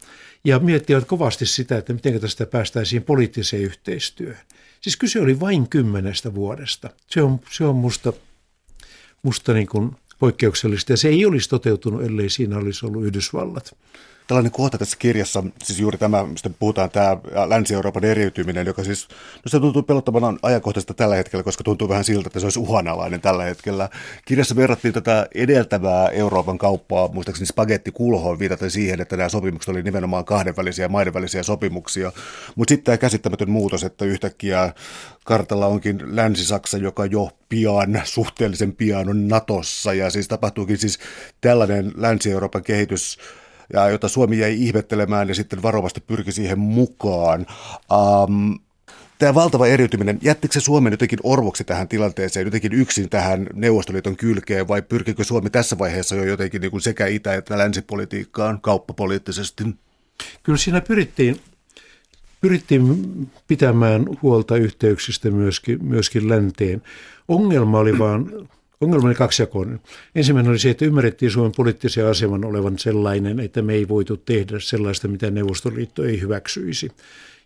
ja 0.43 0.59
miettivät 0.59 1.05
kovasti 1.05 1.45
sitä, 1.45 1.77
että 1.77 1.93
miten 1.93 2.21
tästä 2.21 2.45
päästäisiin 2.45 3.03
poliittiseen 3.03 3.63
yhteistyöhön. 3.63 4.45
Siis 4.81 4.97
kyse 4.97 5.21
oli 5.21 5.39
vain 5.39 5.69
kymmenestä 5.69 6.33
vuodesta. 6.33 6.89
Se 7.07 7.21
on, 7.21 7.39
se 7.51 7.65
on 7.65 7.75
musta, 7.75 8.13
musta 9.23 9.53
niin 9.53 9.67
kuin 9.67 9.91
poikkeuksellista 10.19 10.93
ja 10.93 10.97
se 10.97 11.07
ei 11.07 11.25
olisi 11.25 11.49
toteutunut, 11.49 12.03
ellei 12.03 12.29
siinä 12.29 12.57
olisi 12.57 12.85
ollut 12.85 13.05
Yhdysvallat 13.05 13.75
tällainen 14.27 14.51
kohta 14.51 14.77
tässä 14.77 14.97
kirjassa, 14.99 15.43
siis 15.63 15.79
juuri 15.79 15.97
tämä, 15.97 16.25
mistä 16.25 16.49
puhutaan, 16.59 16.89
tämä 16.89 17.17
Länsi-Euroopan 17.47 18.03
eriytyminen, 18.03 18.67
joka 18.67 18.83
siis, 18.83 19.07
no 19.45 19.49
se 19.49 19.59
tuntuu 19.59 19.83
pelottavan 19.83 20.39
ajankohtaista 20.41 20.93
tällä 20.93 21.15
hetkellä, 21.15 21.43
koska 21.43 21.63
tuntuu 21.63 21.89
vähän 21.89 22.03
siltä, 22.03 22.27
että 22.27 22.39
se 22.39 22.45
olisi 22.45 22.59
uhanalainen 22.59 23.21
tällä 23.21 23.43
hetkellä. 23.43 23.89
Kirjassa 24.25 24.55
verrattiin 24.55 24.93
tätä 24.93 25.27
edeltävää 25.35 26.09
Euroopan 26.09 26.57
kauppaa, 26.57 27.07
muistaakseni 27.07 27.47
spagettikulhoon 27.47 28.39
viitaten 28.39 28.71
siihen, 28.71 29.01
että 29.01 29.17
nämä 29.17 29.29
sopimukset 29.29 29.69
oli 29.69 29.83
nimenomaan 29.83 30.25
kahdenvälisiä 30.25 30.85
ja 30.85 30.89
maidenvälisiä 30.89 31.43
sopimuksia. 31.43 32.11
Mutta 32.55 32.71
sitten 32.71 32.85
tämä 32.85 32.97
käsittämätön 32.97 33.49
muutos, 33.49 33.83
että 33.83 34.05
yhtäkkiä 34.05 34.73
kartalla 35.25 35.67
onkin 35.67 36.15
Länsi-Saksa, 36.15 36.77
joka 36.77 37.05
jo 37.05 37.29
pian, 37.49 38.01
suhteellisen 38.03 38.75
pian 38.75 39.09
on 39.09 39.27
Natossa, 39.27 39.93
ja 39.93 40.09
siis 40.09 40.27
tapahtuukin 40.27 40.77
siis 40.77 40.99
tällainen 41.41 41.91
Länsi-Euroopan 41.95 42.63
kehitys, 42.63 43.17
ja 43.73 43.89
jota 43.89 44.07
Suomi 44.07 44.39
jäi 44.39 44.63
ihmettelemään 44.63 45.27
ja 45.27 45.35
sitten 45.35 45.63
varovasti 45.63 46.01
pyrki 46.01 46.31
siihen 46.31 46.59
mukaan. 46.59 47.45
Um, 47.91 48.59
Tämä 49.19 49.35
valtava 49.35 49.67
eriytyminen, 49.67 50.19
jättikö 50.21 50.53
se 50.53 50.59
Suomen 50.59 50.93
jotenkin 50.93 51.19
orvoksi 51.23 51.63
tähän 51.63 51.87
tilanteeseen, 51.87 52.45
jotenkin 52.47 52.73
yksin 52.73 53.09
tähän 53.09 53.47
Neuvostoliiton 53.53 54.17
kylkeen, 54.17 54.67
vai 54.67 54.81
pyrkikö 54.81 55.23
Suomi 55.23 55.49
tässä 55.49 55.77
vaiheessa 55.77 56.15
jo 56.15 56.23
jotenkin 56.23 56.61
niin 56.61 56.71
kuin 56.71 56.81
sekä 56.81 57.07
itä- 57.07 57.33
että 57.33 57.57
länsipolitiikkaan 57.57 58.61
kauppapoliittisesti? 58.61 59.63
Kyllä 60.43 60.57
siinä 60.57 60.81
pyrittiin, 60.81 61.39
pyrittiin 62.41 63.07
pitämään 63.47 64.05
huolta 64.21 64.57
yhteyksistä 64.57 65.31
myöskin, 65.31 65.85
myöskin 65.85 66.29
länteen. 66.29 66.81
Ongelma 67.27 67.79
oli 67.79 67.99
vaan 67.99 68.47
Ongelma 68.81 69.07
oli 69.07 69.15
kaksijakoinen. 69.15 69.79
Ensimmäinen 70.15 70.49
oli 70.49 70.59
se, 70.59 70.69
että 70.69 70.85
ymmärrettiin 70.85 71.31
Suomen 71.31 71.51
poliittisen 71.57 72.05
aseman 72.05 72.45
olevan 72.45 72.79
sellainen, 72.79 73.39
että 73.39 73.61
me 73.61 73.73
ei 73.73 73.87
voitu 73.87 74.17
tehdä 74.17 74.59
sellaista, 74.59 75.07
mitä 75.07 75.31
Neuvostoliitto 75.31 76.03
ei 76.03 76.21
hyväksyisi. 76.21 76.91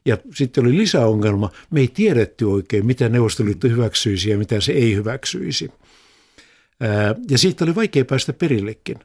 Ja 0.06 0.18
sitten 0.36 0.66
oli 0.66 0.78
lisäongelma, 0.78 1.50
me 1.72 1.80
ei 1.80 1.88
tiedetty 1.88 2.46
oikein, 2.46 2.86
mitä 2.86 3.10
Neuvostoliitto 3.10 3.68
hyväksyisi 3.68 4.30
ja 4.30 4.38
mitä 4.38 4.62
se 4.62 4.72
ei 4.72 4.96
hyväksyisi. 4.96 5.72
Ja 7.30 7.38
siitä 7.38 7.66
oli 7.66 7.76
vaikea 7.76 8.06
päästä 8.06 8.34
perillekin. 8.34 8.98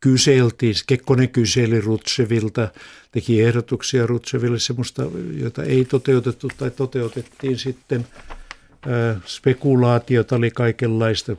Kyseltiin, 0.00 0.74
Kekkonen 0.86 1.28
kyseli 1.28 1.80
Rutsevilta, 1.80 2.68
teki 3.12 3.42
ehdotuksia 3.42 4.06
Rutseville 4.06 4.58
semmoista, 4.58 5.02
jota 5.40 5.62
ei 5.62 5.84
toteutettu 5.84 6.48
tai 6.58 6.70
toteutettiin 6.70 7.58
sitten– 7.58 8.06
spekulaatiota 9.26 10.36
oli 10.36 10.50
kaikenlaista, 10.50 11.36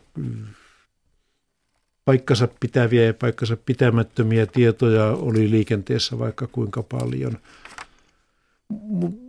paikkansa 2.06 2.48
pitäviä 2.60 3.04
ja 3.04 3.14
paikkansa 3.14 3.58
pitämättömiä 3.58 4.46
tietoja 4.46 5.06
oli 5.06 5.52
liikenteessä 5.52 6.20
vaikka 6.20 6.48
kuinka 6.48 6.84
paljon. 6.84 7.38
Mutta 8.70 9.28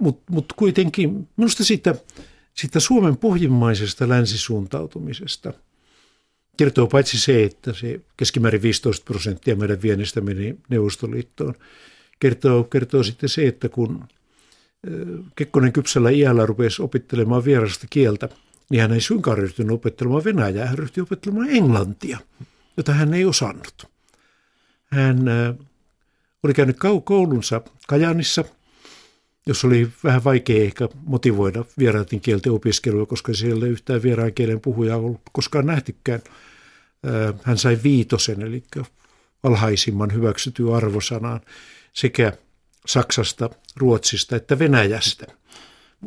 mut, 0.00 0.22
mut 0.30 0.52
kuitenkin 0.56 1.28
minusta 1.36 1.64
siitä, 1.64 1.94
siitä 2.54 2.80
Suomen 2.80 3.16
pohjimmaisesta 3.16 4.08
länsisuuntautumisesta 4.08 5.52
kertoo 6.56 6.86
paitsi 6.86 7.20
se, 7.20 7.44
että 7.44 7.72
se 7.72 8.00
keskimäärin 8.16 8.62
15 8.62 9.04
prosenttia 9.04 9.56
meidän 9.56 9.82
viennistä 9.82 10.20
meni 10.20 10.56
Neuvostoliittoon, 10.68 11.54
kertoo, 12.20 12.64
kertoo 12.64 13.02
sitten 13.02 13.28
se, 13.28 13.46
että 13.46 13.68
kun 13.68 14.04
Kekkonen 15.36 15.72
kypsällä 15.72 16.10
iällä 16.10 16.46
rupesi 16.46 16.82
opittelemaan 16.82 17.44
vierasta 17.44 17.86
kieltä 17.90 18.28
niin 18.70 18.82
hän 18.82 18.92
ei 18.92 19.00
suinkaan 19.00 19.38
ryhtynyt 19.38 19.72
opettelemaan 19.72 20.24
Venäjää, 20.24 20.66
hän 20.66 20.78
ryhtyi 20.78 21.02
opettelemaan 21.02 21.50
englantia, 21.50 22.18
jota 22.76 22.92
hän 22.92 23.14
ei 23.14 23.24
osannut. 23.24 23.90
Hän 24.84 25.28
äh, 25.28 25.54
oli 26.42 26.54
käynyt 26.54 26.76
koulunsa 27.04 27.60
Kajanissa, 27.88 28.44
jos 29.46 29.64
oli 29.64 29.90
vähän 30.04 30.24
vaikea 30.24 30.64
ehkä 30.64 30.88
motivoida 31.06 31.64
vieraiden 31.78 32.20
kielten 32.20 32.52
opiskelua, 32.52 33.06
koska 33.06 33.34
siellä 33.34 33.66
ei 33.66 33.72
yhtään 33.72 34.02
vieraan 34.02 34.34
kielen 34.34 34.60
puhujaa 34.60 34.96
ollut 34.96 35.20
koskaan 35.32 35.66
nähtykään. 35.66 36.20
Äh, 37.06 37.34
hän 37.42 37.58
sai 37.58 37.78
viitosen, 37.82 38.42
eli 38.42 38.64
alhaisimman 39.42 40.12
hyväksytyn 40.12 40.74
arvosanaan 40.74 41.40
sekä 41.92 42.32
Saksasta, 42.86 43.50
Ruotsista 43.76 44.36
että 44.36 44.58
Venäjästä. 44.58 45.26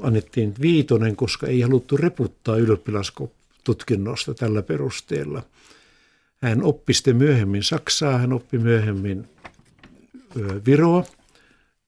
Annettiin 0.02 0.54
viitonen, 0.62 1.16
koska 1.16 1.48
ei 1.48 1.62
haluttu 1.62 1.98
reputtaa 1.98 2.58
ylioppilastutkinnosta 2.58 4.34
tällä 4.34 4.62
perusteella. 4.62 5.44
Hän 6.42 6.64
oppi 6.64 6.94
sitten 6.94 7.16
myöhemmin 7.16 7.64
Saksaa, 7.64 8.18
hän 8.18 8.34
oppi 8.34 8.58
myöhemmin 8.58 9.28
Viroa 10.66 11.04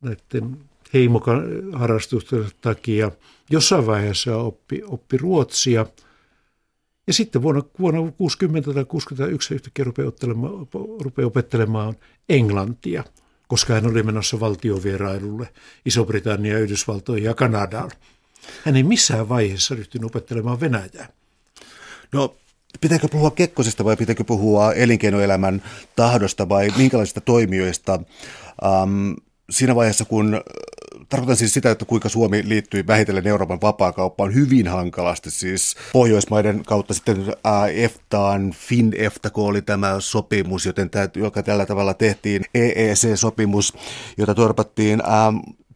näiden 0.02 0.58
heimoharrastusten 0.94 2.46
takia. 2.62 3.12
Jossain 3.50 3.86
vaiheessa 3.86 4.38
oppi, 4.38 4.82
oppi 4.86 5.18
Ruotsia. 5.18 5.86
Ja 7.08 7.14
sitten 7.14 7.42
vuonna, 7.42 7.64
vuonna 7.80 8.12
60 8.12 8.74
tai 8.74 8.86
61 8.86 9.54
yhtäkkiä 9.54 9.86
rupeaa 9.86 10.12
rupeaa 11.00 11.28
opettelemaan 11.28 11.96
englantia, 12.30 13.04
koska 13.52 13.74
hän 13.74 13.88
oli 13.88 14.04
menossa 14.04 14.40
valtiovierailulle 14.40 15.48
Iso-Britannia, 15.86 16.60
Yhdysvaltoihin 16.60 17.24
ja 17.24 17.34
Kanadaan. 17.34 17.92
Hän 18.66 18.76
ei 18.76 18.84
missään 18.84 19.30
vaiheessa 19.30 19.76
ryhtynyt 19.76 20.06
opettelemaan 20.06 20.60
Venäjää. 20.60 21.08
No 22.12 22.36
Pitääkö 22.82 23.08
puhua 23.08 23.32
Kekkosesta 23.32 23.86
vai 23.86 23.98
pitääkö 23.98 24.24
puhua 24.24 24.74
elinkeinoelämän 24.74 25.64
tahdosta 25.96 26.50
vai 26.50 26.70
minkälaisista 26.78 27.22
toimijoista 27.22 27.94
ähm, 28.66 29.12
siinä 29.50 29.76
vaiheessa, 29.76 30.06
kun 30.06 30.42
tarkoitan 31.10 31.36
siis 31.36 31.54
sitä, 31.54 31.72
että 31.72 31.86
kuinka 31.86 32.10
Suomi 32.10 32.44
liittyi 32.46 32.88
vähitellen 32.88 33.28
Euroopan 33.28 33.62
vapaakauppaan 33.62 34.34
hyvin 34.34 34.68
hankalasti, 34.68 35.32
siis 35.32 35.76
Pohjoismaiden 35.94 36.64
kautta 36.66 36.94
sitten 36.94 37.26
EFTAan, 37.74 38.52
FinEFTA, 38.52 39.30
kun 39.30 39.50
oli 39.50 39.62
tämä 39.62 39.96
sopimus, 40.00 40.66
joten 40.66 40.90
tämä, 40.90 41.10
joka 41.16 41.44
tällä 41.44 41.66
tavalla 41.66 41.94
tehtiin, 41.94 42.42
EEC-sopimus, 42.54 43.74
jota 44.18 44.36
torpattiin. 44.36 45.02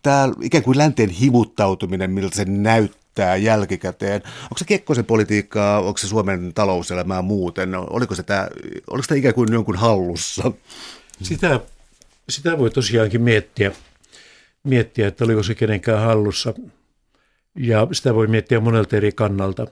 Tämä 0.04 0.30
ikään 0.41 0.63
kuin 0.63 0.78
länteen 0.78 1.10
hivuttautuminen, 1.10 2.12
miltä 2.12 2.36
se 2.36 2.45
näyttää, 2.45 3.06
näyttää 3.17 3.36
jälkikäteen. 3.36 4.21
Onko 4.43 4.58
se 4.58 4.65
Kekkosen 4.65 5.06
politiikkaa, 5.06 5.80
onko 5.80 5.97
se 5.97 6.08
Suomen 6.08 6.54
talouselämää 6.54 7.21
muuten? 7.21 7.75
Oliko 7.75 8.15
se 8.15 8.23
tämä, 8.23 8.47
oliko 8.88 9.06
tämä 9.08 9.17
ikään 9.17 9.34
kuin 9.34 9.54
jonkun 9.54 9.75
hallussa? 9.75 10.51
Sitä, 11.21 11.60
sitä 12.30 12.58
voi 12.58 12.69
tosiaankin 12.69 13.21
miettiä, 13.21 13.71
miettiä, 14.65 15.08
että 15.08 15.25
oliko 15.25 15.43
se 15.43 15.56
kenenkään 15.56 16.01
hallussa. 16.01 16.54
Ja 17.56 17.88
sitä 17.91 18.15
voi 18.15 18.28
miettiä 18.28 18.60
monelta 18.60 18.97
eri 18.97 19.12
kannalta, 19.12 19.67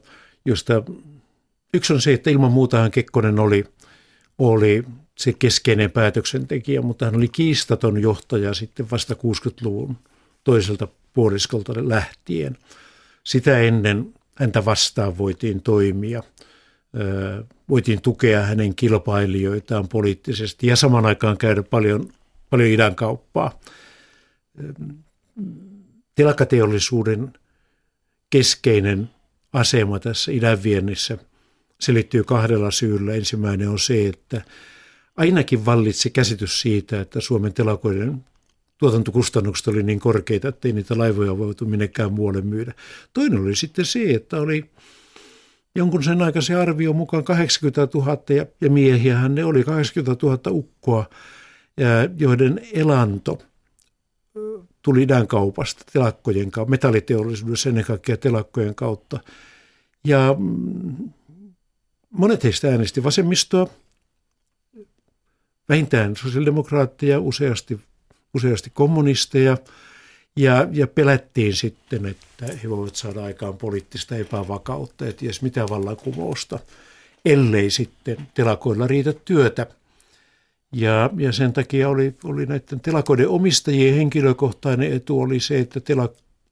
josta 0.45 0.83
yksi 1.73 1.93
on 1.93 2.01
se, 2.01 2.13
että 2.13 2.29
ilman 2.29 2.51
muutahan 2.51 2.91
Kekkonen 2.91 3.39
oli, 3.39 3.65
oli 4.37 4.83
se 5.17 5.33
keskeinen 5.33 5.91
päätöksentekijä, 5.91 6.81
mutta 6.81 7.05
hän 7.05 7.15
oli 7.15 7.27
kiistaton 7.27 8.01
johtaja 8.01 8.53
sitten 8.53 8.91
vasta 8.91 9.13
60-luvun 9.13 9.97
toiselta 10.43 10.87
puoliskolta 11.13 11.73
lähtien. 11.77 12.57
Sitä 13.23 13.59
ennen 13.59 14.13
häntä 14.35 14.65
vastaan 14.65 15.17
voitiin 15.17 15.61
toimia, 15.61 16.23
voitiin 17.69 18.01
tukea 18.01 18.41
hänen 18.41 18.75
kilpailijoitaan 18.75 19.87
poliittisesti 19.87 20.67
ja 20.67 20.75
saman 20.75 21.05
aikaan 21.05 21.37
käydä 21.37 21.63
paljon, 21.63 22.09
paljon 22.49 22.69
idän 22.69 22.95
kauppaa. 22.95 23.59
Telakateollisuuden 26.15 27.33
keskeinen 28.29 29.09
asema 29.53 29.99
tässä 29.99 30.31
idänviennissä 30.31 31.17
selittyy 31.79 32.23
kahdella 32.23 32.71
syyllä. 32.71 33.13
Ensimmäinen 33.13 33.69
on 33.69 33.79
se, 33.79 34.07
että 34.07 34.41
ainakin 35.17 35.65
vallitsi 35.65 36.09
käsitys 36.09 36.61
siitä, 36.61 37.01
että 37.01 37.21
Suomen 37.21 37.53
telakoiden 37.53 38.25
tuotantokustannukset 38.77 39.67
oli 39.67 39.83
niin 39.83 39.99
korkeita, 39.99 40.47
että 40.47 40.67
ei 40.67 40.73
niitä 40.73 40.97
laivoja 40.97 41.37
voitu 41.37 41.65
minnekään 41.65 42.13
muualle 42.13 42.41
myydä. 42.41 42.73
Toinen 43.13 43.39
oli 43.39 43.55
sitten 43.55 43.85
se, 43.85 43.99
että 44.09 44.37
oli 44.37 44.69
jonkun 45.75 46.03
sen 46.03 46.21
aikaisen 46.21 46.57
arvio 46.57 46.93
mukaan 46.93 47.23
80 47.23 47.87
000 47.93 48.17
ja, 48.61 48.69
miehiähän 48.69 49.35
ne 49.35 49.45
oli 49.45 49.63
80 49.63 50.25
000 50.25 50.39
ukkoa, 50.49 51.09
ja, 51.77 51.87
joiden 52.17 52.61
elanto 52.73 53.41
tuli 54.81 55.03
idän 55.03 55.27
kaupasta, 55.27 55.83
telakkojen 55.93 56.51
kautta, 56.51 56.69
metalliteollisuudessa 56.69 57.69
ennen 57.69 57.85
kaikkea 57.85 58.17
telakkojen 58.17 58.75
kautta. 58.75 59.19
Ja 60.03 60.35
mm, 60.39 61.09
monet 62.09 62.43
heistä 62.43 62.67
äänesti 62.67 63.03
vasemmistoa, 63.03 63.67
vähintään 65.69 66.15
sosiaalidemokraatteja, 66.15 67.19
useasti 67.19 67.79
useasti 68.33 68.69
kommunisteja, 68.69 69.57
ja, 70.35 70.67
ja 70.71 70.87
pelättiin 70.87 71.53
sitten, 71.53 72.05
että 72.05 72.45
he 72.63 72.69
voivat 72.69 72.95
saada 72.95 73.23
aikaan 73.23 73.57
poliittista 73.57 74.15
epävakautta 74.15 75.05
ja 75.05 75.13
ties 75.13 75.41
mitä 75.41 75.65
vallankumousta, 75.69 76.59
ellei 77.25 77.69
sitten 77.69 78.17
telakoilla 78.33 78.87
riitä 78.87 79.13
työtä. 79.13 79.67
Ja, 80.73 81.09
ja 81.17 81.31
sen 81.31 81.53
takia 81.53 81.89
oli, 81.89 82.15
oli 82.23 82.45
näiden 82.45 82.79
telakoiden 82.79 83.29
omistajien 83.29 83.95
henkilökohtainen 83.95 84.93
etu 84.93 85.21
oli 85.21 85.39
se, 85.39 85.59
että 85.59 85.79
telak, 85.79 86.11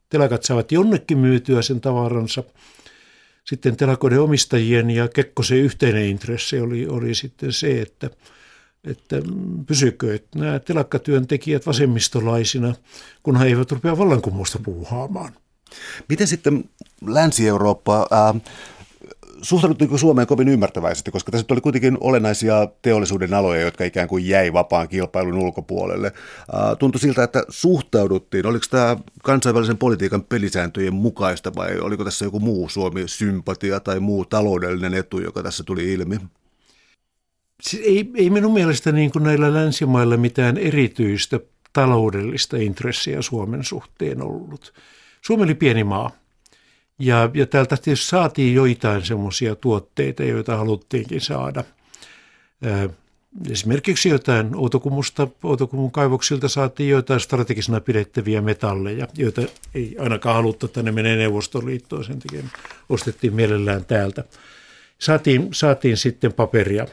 telakat 0.09 0.43
saavat 0.43 0.71
jonnekin 0.71 1.17
myytyä 1.17 1.61
sen 1.61 1.81
tavaransa. 1.81 2.43
Sitten 3.43 3.75
telakoiden 3.77 4.21
omistajien 4.21 4.89
ja 4.89 5.07
Kekkosen 5.07 5.57
yhteinen 5.57 6.05
intressi 6.05 6.59
oli, 6.59 6.87
oli 6.87 7.15
sitten 7.15 7.53
se, 7.53 7.81
että– 7.81 8.09
että 8.83 9.15
pysykö 9.67 10.15
että 10.15 10.39
nämä 10.39 10.59
telakkatyöntekijät 10.59 11.65
vasemmistolaisina, 11.67 12.75
kun 13.23 13.39
he 13.39 13.45
eivät 13.45 13.71
rupea 13.71 13.97
vallankumousta 13.97 14.59
puuhaamaan. 14.63 15.33
Miten 16.09 16.27
sitten 16.27 16.69
Länsi-Eurooppa, 17.05 18.07
ää, 18.11 18.35
suhtauduttiinko 19.41 19.97
Suomeen 19.97 20.27
kovin 20.27 20.47
ymmärtäväisesti, 20.47 21.11
koska 21.11 21.31
tässä 21.31 21.45
oli 21.51 21.61
kuitenkin 21.61 21.97
olennaisia 21.99 22.67
teollisuuden 22.81 23.33
aloja, 23.33 23.61
jotka 23.61 23.83
ikään 23.83 24.07
kuin 24.07 24.27
jäi 24.27 24.53
vapaan 24.53 24.87
kilpailun 24.87 25.37
ulkopuolelle. 25.37 26.11
Tuntui 26.79 26.99
siltä, 26.99 27.23
että 27.23 27.43
suhtauduttiin. 27.49 28.45
Oliko 28.45 28.65
tämä 28.69 28.97
kansainvälisen 29.23 29.77
politiikan 29.77 30.23
pelisääntöjen 30.23 30.93
mukaista 30.93 31.55
vai 31.55 31.79
oliko 31.79 32.03
tässä 32.03 32.25
joku 32.25 32.39
muu 32.39 32.69
Suomi-sympatia 32.69 33.79
tai 33.79 33.99
muu 33.99 34.25
taloudellinen 34.25 34.93
etu, 34.93 35.19
joka 35.19 35.43
tässä 35.43 35.63
tuli 35.63 35.93
ilmi? 35.93 36.17
Siis 37.61 37.83
ei, 37.85 38.11
ei 38.15 38.29
minun 38.29 38.53
mielestä 38.53 38.91
niin 38.91 39.11
kuin 39.11 39.23
näillä 39.23 39.53
länsimailla 39.53 40.17
mitään 40.17 40.57
erityistä 40.57 41.39
taloudellista 41.73 42.57
intressiä 42.57 43.21
Suomen 43.21 43.63
suhteen 43.63 44.21
ollut. 44.21 44.73
Suomi 45.21 45.43
oli 45.43 45.55
pieni 45.55 45.83
maa. 45.83 46.20
Ja, 47.01 47.29
ja 47.33 47.45
täältä 47.45 47.77
tietysti 47.77 48.05
saatiin 48.05 48.53
joitain 48.53 49.05
semmoisia 49.05 49.55
tuotteita, 49.55 50.23
joita 50.23 50.57
haluttiinkin 50.57 51.21
saada. 51.21 51.63
Esimerkiksi 53.51 54.09
jotain 54.09 54.55
Outokumusta, 54.55 55.27
Outokumun 55.43 55.91
kaivoksilta 55.91 56.47
saatiin 56.47 56.89
joitain 56.89 57.19
strategisena 57.19 57.81
pidettäviä 57.81 58.41
metalleja, 58.41 59.07
joita 59.17 59.41
ei 59.75 59.95
ainakaan 59.99 60.35
haluttu, 60.35 60.65
että 60.65 60.83
ne 60.83 60.91
menee 60.91 61.15
Neuvostoliittoon, 61.15 62.05
sen 62.05 62.19
takia 62.19 62.43
ostettiin 62.89 63.33
mielellään 63.33 63.85
täältä. 63.85 64.23
Saatiin, 64.99 65.49
saatiin 65.51 65.97
sitten 65.97 66.33
paperia 66.33 66.85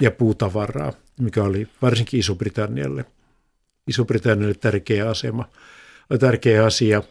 ja 0.00 0.10
puutavaraa, 0.10 0.92
mikä 1.20 1.42
oli 1.42 1.68
varsinkin 1.82 2.20
Iso-Britannialle, 2.20 3.04
Iso-Britannialle 3.86 4.54
tärkeä 4.54 5.10
asema, 5.10 5.48
tärkeä 6.20 6.64
asia. 6.64 7.02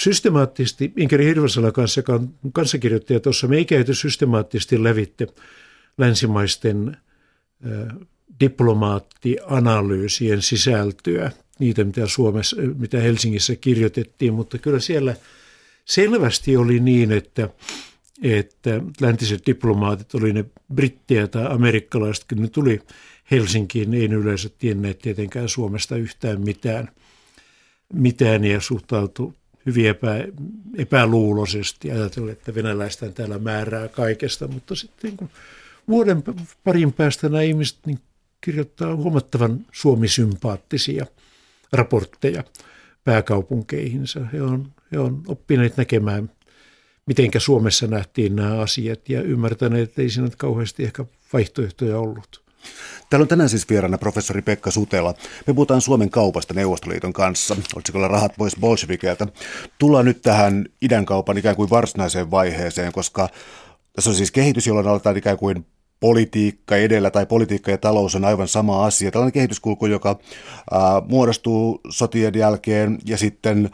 Systemaattisesti, 0.00 0.92
Inkeri 0.96 1.24
Hirvasala 1.24 1.72
kanssa, 1.72 2.02
kanssakirjoittaja 2.52 3.20
tuossa, 3.20 3.48
me 3.48 3.56
ei 3.56 3.64
käyty 3.64 3.94
systemaattisesti 3.94 4.84
lävitte 4.84 5.26
länsimaisten 5.98 6.96
diplomaattianalyysien 8.40 10.42
sisältöä, 10.42 11.30
niitä 11.58 11.84
mitä 11.84 12.06
Suomessa, 12.06 12.56
mitä 12.78 13.00
Helsingissä 13.00 13.56
kirjoitettiin, 13.56 14.34
mutta 14.34 14.58
kyllä 14.58 14.80
siellä 14.80 15.14
selvästi 15.84 16.56
oli 16.56 16.80
niin, 16.80 17.12
että 17.12 17.48
että 18.22 18.80
läntiset 19.00 19.46
diplomaatit, 19.46 20.14
oli 20.14 20.32
ne 20.32 20.44
brittiä 20.74 21.28
tai 21.28 21.46
amerikkalaiset, 21.50 22.24
kun 22.28 22.42
ne 22.42 22.48
tuli 22.48 22.80
Helsinkiin, 23.30 23.94
ei 23.94 24.04
yleensä 24.04 24.48
tienneet 24.58 24.98
tietenkään 24.98 25.48
Suomesta 25.48 25.96
yhtään 25.96 26.40
mitään, 26.40 26.90
mitään 27.92 28.44
ja 28.44 28.60
suhtautu 28.60 29.34
hyvin 29.66 29.86
epä, 29.86 30.24
epäluuloisesti 30.78 31.90
ajatellen, 31.90 32.32
että 32.32 32.54
venäläistä 32.54 33.10
täällä 33.10 33.38
määrää 33.38 33.88
kaikesta, 33.88 34.48
mutta 34.48 34.74
sitten 34.74 35.16
niin 35.20 35.30
vuoden 35.88 36.22
parin 36.64 36.92
päästä 36.92 37.28
nämä 37.28 37.42
ihmiset 37.42 37.78
niin 37.86 37.98
kirjoittaa 38.40 38.96
huomattavan 38.96 39.66
suomisympaattisia 39.72 41.06
raportteja 41.72 42.44
pääkaupunkeihinsa. 43.04 44.20
He 44.32 44.42
on, 44.42 44.72
he 44.92 44.98
on 44.98 45.22
oppineet 45.28 45.76
näkemään, 45.76 46.30
mitenkä 47.06 47.40
Suomessa 47.40 47.86
nähtiin 47.86 48.36
nämä 48.36 48.60
asiat 48.60 49.08
ja 49.08 49.22
ymmärtäneet, 49.22 49.88
että 49.88 50.02
ei 50.02 50.10
siinä 50.10 50.28
kauheasti 50.36 50.84
ehkä 50.84 51.04
vaihtoehtoja 51.32 51.98
ollut. 51.98 52.43
Täällä 53.10 53.24
on 53.24 53.28
tänään 53.28 53.48
siis 53.48 53.68
vieraana 53.68 53.98
professori 53.98 54.42
Pekka 54.42 54.70
Sutela. 54.70 55.14
Me 55.46 55.54
puhutaan 55.54 55.80
Suomen 55.80 56.10
kaupasta 56.10 56.54
Neuvostoliiton 56.54 57.12
kanssa. 57.12 57.56
Otsikolla 57.76 58.08
rahat 58.08 58.32
pois 58.38 58.56
bolshevikeilta. 58.60 59.26
Tullaan 59.78 60.04
nyt 60.04 60.22
tähän 60.22 60.66
idän 60.82 61.04
kaupan 61.06 61.38
ikään 61.38 61.56
kuin 61.56 61.70
varsinaiseen 61.70 62.30
vaiheeseen, 62.30 62.92
koska 62.92 63.28
tässä 63.92 64.10
on 64.10 64.16
siis 64.16 64.30
kehitys, 64.30 64.66
jolloin 64.66 64.88
aletaan 64.88 65.16
ikään 65.16 65.36
kuin 65.36 65.66
politiikka 66.00 66.76
edellä 66.76 67.10
tai 67.10 67.26
politiikka 67.26 67.70
ja 67.70 67.78
talous 67.78 68.14
on 68.14 68.24
aivan 68.24 68.48
sama 68.48 68.84
asia. 68.84 69.10
Tällainen 69.10 69.32
kehityskulku, 69.32 69.86
joka 69.86 70.18
ää, 70.70 70.80
muodostuu 71.08 71.80
sotien 71.88 72.34
jälkeen 72.34 72.98
ja 73.06 73.18
sitten 73.18 73.70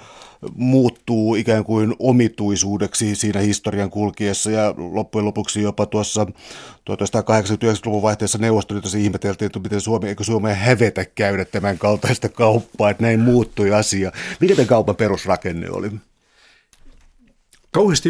muuttuu 0.55 1.35
ikään 1.35 1.64
kuin 1.64 1.94
omituisuudeksi 1.98 3.14
siinä 3.14 3.40
historian 3.40 3.90
kulkiessa 3.90 4.50
ja 4.50 4.74
loppujen 4.76 5.24
lopuksi 5.24 5.62
jopa 5.62 5.87
tuossa 5.87 6.24
1980-90-luvun 6.24 8.03
vaihteessa 8.03 8.38
Neuvostoliitossa 8.38 8.98
ihmeteltiin, 8.98 9.46
että 9.46 9.59
miten 9.59 9.81
Suomi, 9.81 10.09
eikö 10.09 10.24
Suomeen 10.24 10.57
hävetä 10.57 11.05
käydä 11.05 11.44
tämän 11.44 11.79
kaltaista 11.79 12.29
kauppaa, 12.29 12.90
että 12.90 13.03
näin 13.03 13.20
muuttui 13.20 13.74
asia. 13.74 14.12
Mikä 14.40 14.55
tämän 14.55 14.68
kaupan 14.68 14.96
perusrakenne 14.96 15.70
oli? 15.70 15.90
Kauheasti 17.70 18.09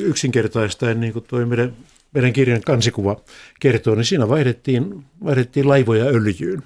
yksinkertaista, 0.00 0.94
niin 0.94 1.12
kuin 1.12 1.24
tuo 1.28 1.46
meidän 1.46 1.76
meidän 2.14 2.32
kirjan 2.32 2.60
kansikuva 2.60 3.16
kertoo, 3.60 3.94
niin 3.94 4.04
siinä 4.04 4.28
vaihdettiin, 4.28 5.04
vaihdettiin 5.24 5.68
laivoja 5.68 6.04
öljyyn. 6.04 6.62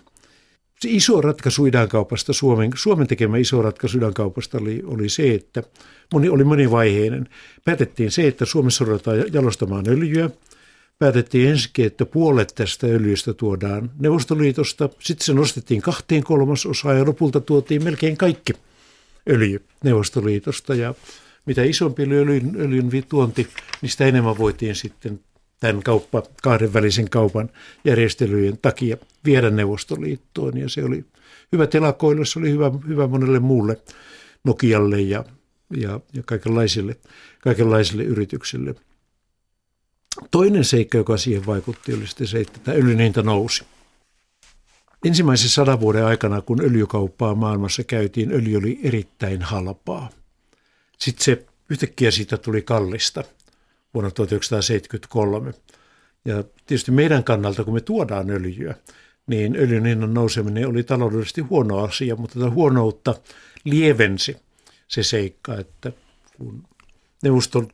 Se 0.81 0.88
iso 0.91 1.21
ratkaisu 1.21 1.67
idänkaupasta, 1.67 2.33
Suomen, 2.33 2.71
Suomen 2.75 3.07
tekemä 3.07 3.37
iso 3.37 3.62
ratkaisu 3.62 3.99
idänkaupasta 3.99 4.59
oli, 4.59 4.83
oli 4.87 5.09
se, 5.09 5.35
että 5.35 5.62
moni, 6.12 6.29
oli 6.29 6.45
monivaiheinen. 6.45 7.29
Päätettiin 7.64 8.11
se, 8.11 8.29
että 8.29 8.45
Suomessa 8.45 8.85
ruvetaan 8.85 9.25
jalostamaan 9.33 9.88
öljyä. 9.88 10.31
Päätettiin 10.99 11.49
ensinnäkin, 11.49 11.87
että 11.87 12.07
puolet 12.07 12.53
tästä 12.55 12.87
öljystä 12.87 13.35
tuodaan 13.35 13.91
Neuvostoliitosta. 13.99 14.88
Sitten 14.99 15.25
se 15.25 15.33
nostettiin 15.33 15.83
kahteen 15.83 16.25
kolmasosaan 16.25 16.99
ja 16.99 17.07
lopulta 17.07 17.41
tuotiin 17.41 17.85
melkein 17.85 18.17
kaikki 18.17 18.53
öljy 19.29 19.64
Neuvostoliitosta. 19.85 20.75
Ja 20.75 20.95
mitä 21.47 21.62
isompi 21.62 22.03
öljyn, 22.03 22.57
öljyn 22.59 22.91
tuonti, 23.09 23.49
niin 23.83 23.91
sitä 23.91 24.07
enemmän 24.07 24.38
voitiin 24.38 24.75
sitten 24.75 25.21
tämän 25.61 25.83
kauppa, 25.83 26.23
kahdenvälisen 26.42 27.11
kaupan 27.11 27.51
järjestelyjen 27.85 28.59
takia 28.59 28.97
viedä 29.25 29.51
Neuvostoliittoon. 29.51 30.57
Ja 30.57 30.68
se 30.68 30.85
oli 30.85 31.05
hyvä 31.53 31.66
telakoille, 31.66 32.25
se 32.25 32.38
oli 32.38 32.51
hyvä, 32.51 32.71
hyvä 32.88 33.07
monelle 33.07 33.38
muulle 33.38 33.77
Nokialle 34.44 35.01
ja, 35.01 35.25
ja, 35.77 36.01
ja 36.12 36.23
kaikenlaisille, 36.27 36.97
kaikenlaisille 37.40 38.03
yrityksille. 38.03 38.75
Toinen 40.31 40.64
seikka, 40.64 40.99
joka 40.99 41.16
siihen 41.16 41.47
vaikutti, 41.47 41.94
oli 41.94 42.07
sitten 42.07 42.27
se, 42.27 42.40
että 42.40 42.59
tämä 42.59 42.77
öljyn 42.77 42.99
hinta 42.99 43.23
nousi. 43.23 43.64
Ensimmäisen 45.05 45.51
sadan 45.51 45.81
vuoden 45.81 46.05
aikana, 46.05 46.40
kun 46.40 46.61
öljykauppaa 46.61 47.35
maailmassa 47.35 47.85
käytiin, 47.85 48.33
öljy 48.33 48.57
oli 48.57 48.81
erittäin 48.83 49.42
halpaa. 49.42 50.11
Sitten 50.99 51.25
se 51.25 51.47
yhtäkkiä 51.71 52.11
siitä 52.11 52.37
tuli 52.37 52.62
kallista– 52.62 53.25
vuonna 53.99 54.11
1973. 54.11 55.55
Ja 56.25 56.45
tietysti 56.67 56.91
meidän 56.91 57.25
kannalta, 57.25 57.65
kun 57.65 57.75
me 57.75 57.81
tuodaan 57.81 58.31
öljyä, 58.31 58.75
niin 59.27 59.57
öljyn 59.57 59.85
hinnan 59.87 60.15
nouseminen 60.15 60.69
oli 60.69 60.83
taloudellisesti 60.83 61.41
huono 61.41 61.79
asia, 61.79 62.17
mutta 62.17 62.39
tätä 62.39 62.51
huonoutta 62.51 63.15
lievensi 63.65 64.37
se 64.89 65.03
seikka, 65.03 65.59
että 65.59 65.93
kun 66.37 66.65
neuvosto, 67.23 67.69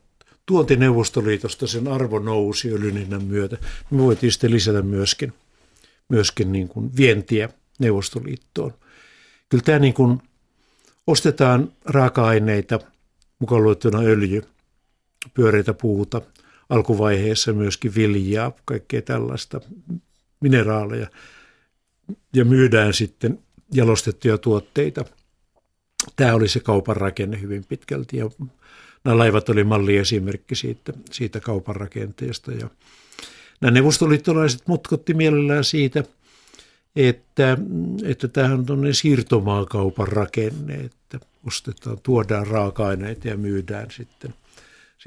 tuonti 0.45 0.75
Neuvostoliitosta 0.75 1.67
sen 1.67 1.87
arvo 1.87 2.19
nousi 2.19 2.71
öljyn 2.71 2.97
hinnan 2.97 3.23
myötä, 3.23 3.55
niin 3.55 3.99
me 3.99 4.03
voitiin 4.03 4.31
sitten 4.31 4.51
lisätä 4.51 4.81
myöskin, 4.81 5.33
myöskin 6.09 6.51
niin 6.51 6.67
kuin 6.67 6.97
vientiä 6.97 7.49
Neuvostoliittoon. 7.79 8.73
Kyllä 9.49 9.63
tämä 9.63 9.79
niin 9.79 9.93
kuin 9.93 10.21
ostetaan 11.07 11.71
raaka-aineita, 11.85 12.79
mukaan 13.39 13.63
luettuna 13.63 13.99
öljy, 13.99 14.43
pyöreitä 15.33 15.73
puuta, 15.73 16.21
alkuvaiheessa 16.69 17.53
myöskin 17.53 17.95
viljaa, 17.95 18.51
kaikkea 18.65 19.01
tällaista 19.01 19.61
mineraaleja 20.39 21.07
ja 22.33 22.45
myydään 22.45 22.93
sitten 22.93 23.39
jalostettuja 23.73 24.37
tuotteita. 24.37 25.05
Tämä 26.15 26.33
oli 26.33 26.47
se 26.47 26.59
kaupan 26.59 26.97
rakenne 26.97 27.41
hyvin 27.41 27.65
pitkälti 27.69 28.17
ja 28.17 28.29
nämä 29.03 29.17
laivat 29.17 29.49
oli 29.49 29.63
malliesimerkki 29.63 30.55
siitä, 30.55 30.93
siitä 31.11 31.39
kaupan 31.39 31.75
rakenteesta. 31.75 32.51
Ja 32.51 32.69
nämä 33.61 33.71
neuvostoliittolaiset 33.71 34.67
mutkotti 34.67 35.13
mielellään 35.13 35.63
siitä, 35.63 36.03
että, 36.95 37.57
että 38.03 38.27
tämähän 38.27 38.65
on 38.69 38.87
siirtomaakaupan 38.91 40.07
rakenne, 40.07 40.73
että 40.73 41.19
ostetaan, 41.47 41.97
tuodaan 42.03 42.47
raaka-aineita 42.47 43.27
ja 43.27 43.37
myydään 43.37 43.91
sitten– 43.91 44.33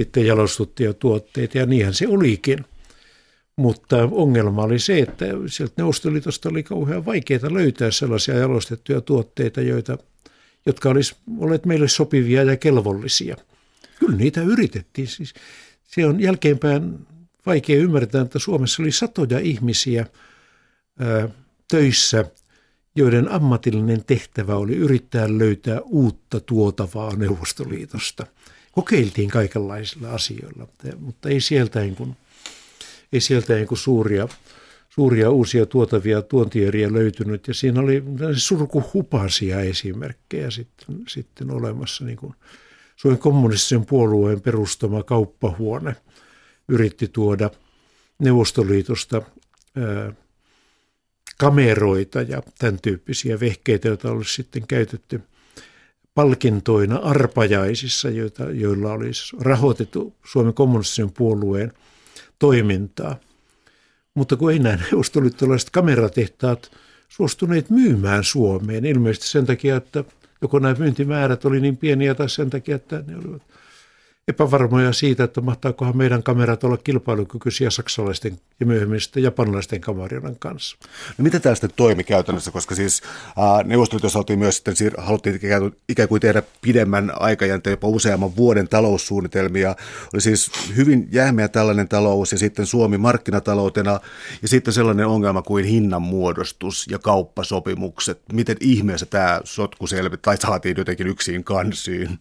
sitten 0.00 0.26
jalostuttuja 0.26 0.94
tuotteita 0.94 1.58
ja 1.58 1.66
niinhän 1.66 1.94
se 1.94 2.08
olikin. 2.08 2.64
Mutta 3.56 4.08
ongelma 4.10 4.62
oli 4.62 4.78
se, 4.78 4.98
että 4.98 5.26
sieltä 5.46 5.74
Neuvostoliitosta 5.76 6.48
oli 6.48 6.62
kauhean 6.62 7.06
vaikeaa 7.06 7.54
löytää 7.54 7.90
sellaisia 7.90 8.38
jalostettuja 8.38 9.00
tuotteita, 9.00 9.60
joita, 9.60 9.98
jotka 10.66 10.88
olisivat 10.88 11.20
olleet 11.38 11.66
meille 11.66 11.88
sopivia 11.88 12.42
ja 12.42 12.56
kelvollisia. 12.56 13.36
Kyllä 13.98 14.16
niitä 14.16 14.42
yritettiin. 14.42 15.08
Siis 15.08 15.34
se 15.84 16.06
on 16.06 16.20
jälkeenpäin 16.20 16.98
vaikea 17.46 17.76
ymmärtää, 17.76 18.22
että 18.22 18.38
Suomessa 18.38 18.82
oli 18.82 18.92
satoja 18.92 19.38
ihmisiä 19.38 20.06
ää, 21.00 21.28
töissä, 21.68 22.24
joiden 22.98 23.30
ammatillinen 23.30 24.04
tehtävä 24.04 24.56
oli 24.56 24.76
yrittää 24.76 25.38
löytää 25.38 25.80
uutta 25.80 26.40
tuotavaa 26.40 27.16
Neuvostoliitosta– 27.16 28.26
kokeiltiin 28.78 29.30
kaikenlaisilla 29.30 30.10
asioilla, 30.10 30.68
mutta 30.98 31.28
ei 31.28 31.40
sieltä, 31.40 31.80
niin 31.80 31.96
kuin, 31.96 32.16
ei 33.12 33.20
sieltä 33.20 33.54
niin 33.54 33.66
kuin 33.66 33.78
suuria, 33.78 34.28
suuria 34.88 35.30
uusia 35.30 35.66
tuotavia 35.66 36.22
tuontieriä 36.22 36.92
löytynyt. 36.92 37.48
Ja 37.48 37.54
siinä 37.54 37.80
oli 37.80 38.02
surkuhupasia 38.36 39.60
esimerkkejä 39.60 40.50
sitten, 40.50 41.02
sitten 41.08 41.50
olemassa. 41.50 42.04
Niin 42.04 42.16
kuin 42.16 42.34
Suomen 42.96 43.18
kommunistisen 43.18 43.86
puolueen 43.86 44.40
perustama 44.40 45.02
kauppahuone 45.02 45.96
yritti 46.68 47.08
tuoda 47.08 47.50
Neuvostoliitosta 48.18 49.22
kameroita 51.38 52.22
ja 52.22 52.42
tämän 52.58 52.78
tyyppisiä 52.82 53.40
vehkeitä, 53.40 53.88
joita 53.88 54.10
olisi 54.10 54.34
sitten 54.34 54.66
käytetty– 54.66 55.20
palkintoina 56.18 56.96
arpajaisissa, 56.96 58.10
joita, 58.10 58.44
joilla 58.50 58.92
olisi 58.92 59.36
rahoitettu 59.40 60.14
Suomen 60.24 60.54
kommunistisen 60.54 61.10
puolueen 61.10 61.72
toimintaa. 62.38 63.16
Mutta 64.14 64.36
kun 64.36 64.52
ei 64.52 64.58
nämä 64.58 64.76
neuvostoliittolaiset 64.90 65.70
kameratehtaat 65.70 66.70
suostuneet 67.08 67.70
myymään 67.70 68.24
Suomeen, 68.24 68.84
ilmeisesti 68.84 69.28
sen 69.28 69.46
takia, 69.46 69.76
että 69.76 70.04
joko 70.42 70.58
nämä 70.58 70.74
myyntimäärät 70.78 71.44
oli 71.44 71.60
niin 71.60 71.76
pieniä 71.76 72.14
tai 72.14 72.28
sen 72.28 72.50
takia, 72.50 72.76
että 72.76 73.04
ne 73.06 73.16
olivat 73.16 73.42
epävarmoja 74.28 74.92
siitä, 74.92 75.24
että 75.24 75.40
mahtaakohan 75.40 75.96
meidän 75.96 76.22
kamerat 76.22 76.64
olla 76.64 76.76
kilpailukykyisiä 76.76 77.70
saksalaisten 77.70 78.40
ja 78.60 78.66
myöhemmin 78.66 79.00
sitten 79.00 79.22
japanilaisten 79.22 79.80
kamarien 79.80 80.36
kanssa. 80.38 80.76
No 81.18 81.22
miten 81.22 81.40
tämä 81.40 81.54
sitten 81.54 81.70
toimi 81.76 82.04
käytännössä, 82.04 82.50
koska 82.50 82.74
siis 82.74 83.02
äh, 83.28 83.64
Neuvostoliitossa 83.64 84.18
oltiin 84.18 84.38
myös 84.38 84.56
sitten, 84.56 84.92
haluttiin 84.98 85.40
ikään 85.88 86.08
kuin 86.08 86.20
tehdä 86.20 86.42
pidemmän 86.60 87.12
aikajänteen, 87.20 87.72
jopa 87.72 87.88
useamman 87.88 88.36
vuoden 88.36 88.68
taloussuunnitelmia. 88.68 89.76
Oli 90.14 90.20
siis 90.20 90.50
hyvin 90.76 91.08
jähmeä 91.12 91.48
tällainen 91.48 91.88
talous 91.88 92.32
ja 92.32 92.38
sitten 92.38 92.66
Suomi 92.66 92.98
markkinataloutena 92.98 94.00
ja 94.42 94.48
sitten 94.48 94.74
sellainen 94.74 95.06
ongelma 95.06 95.42
kuin 95.42 95.64
hinnan 95.64 96.02
muodostus 96.02 96.86
ja 96.90 96.98
kauppasopimukset. 96.98 98.20
Miten 98.32 98.56
ihmeessä 98.60 99.06
tämä 99.06 99.40
sotku 99.44 99.86
selvit 99.86 100.22
tai 100.22 100.36
saatiin 100.36 100.76
jotenkin 100.78 101.06
yksin 101.06 101.44
kansiin? 101.44 102.18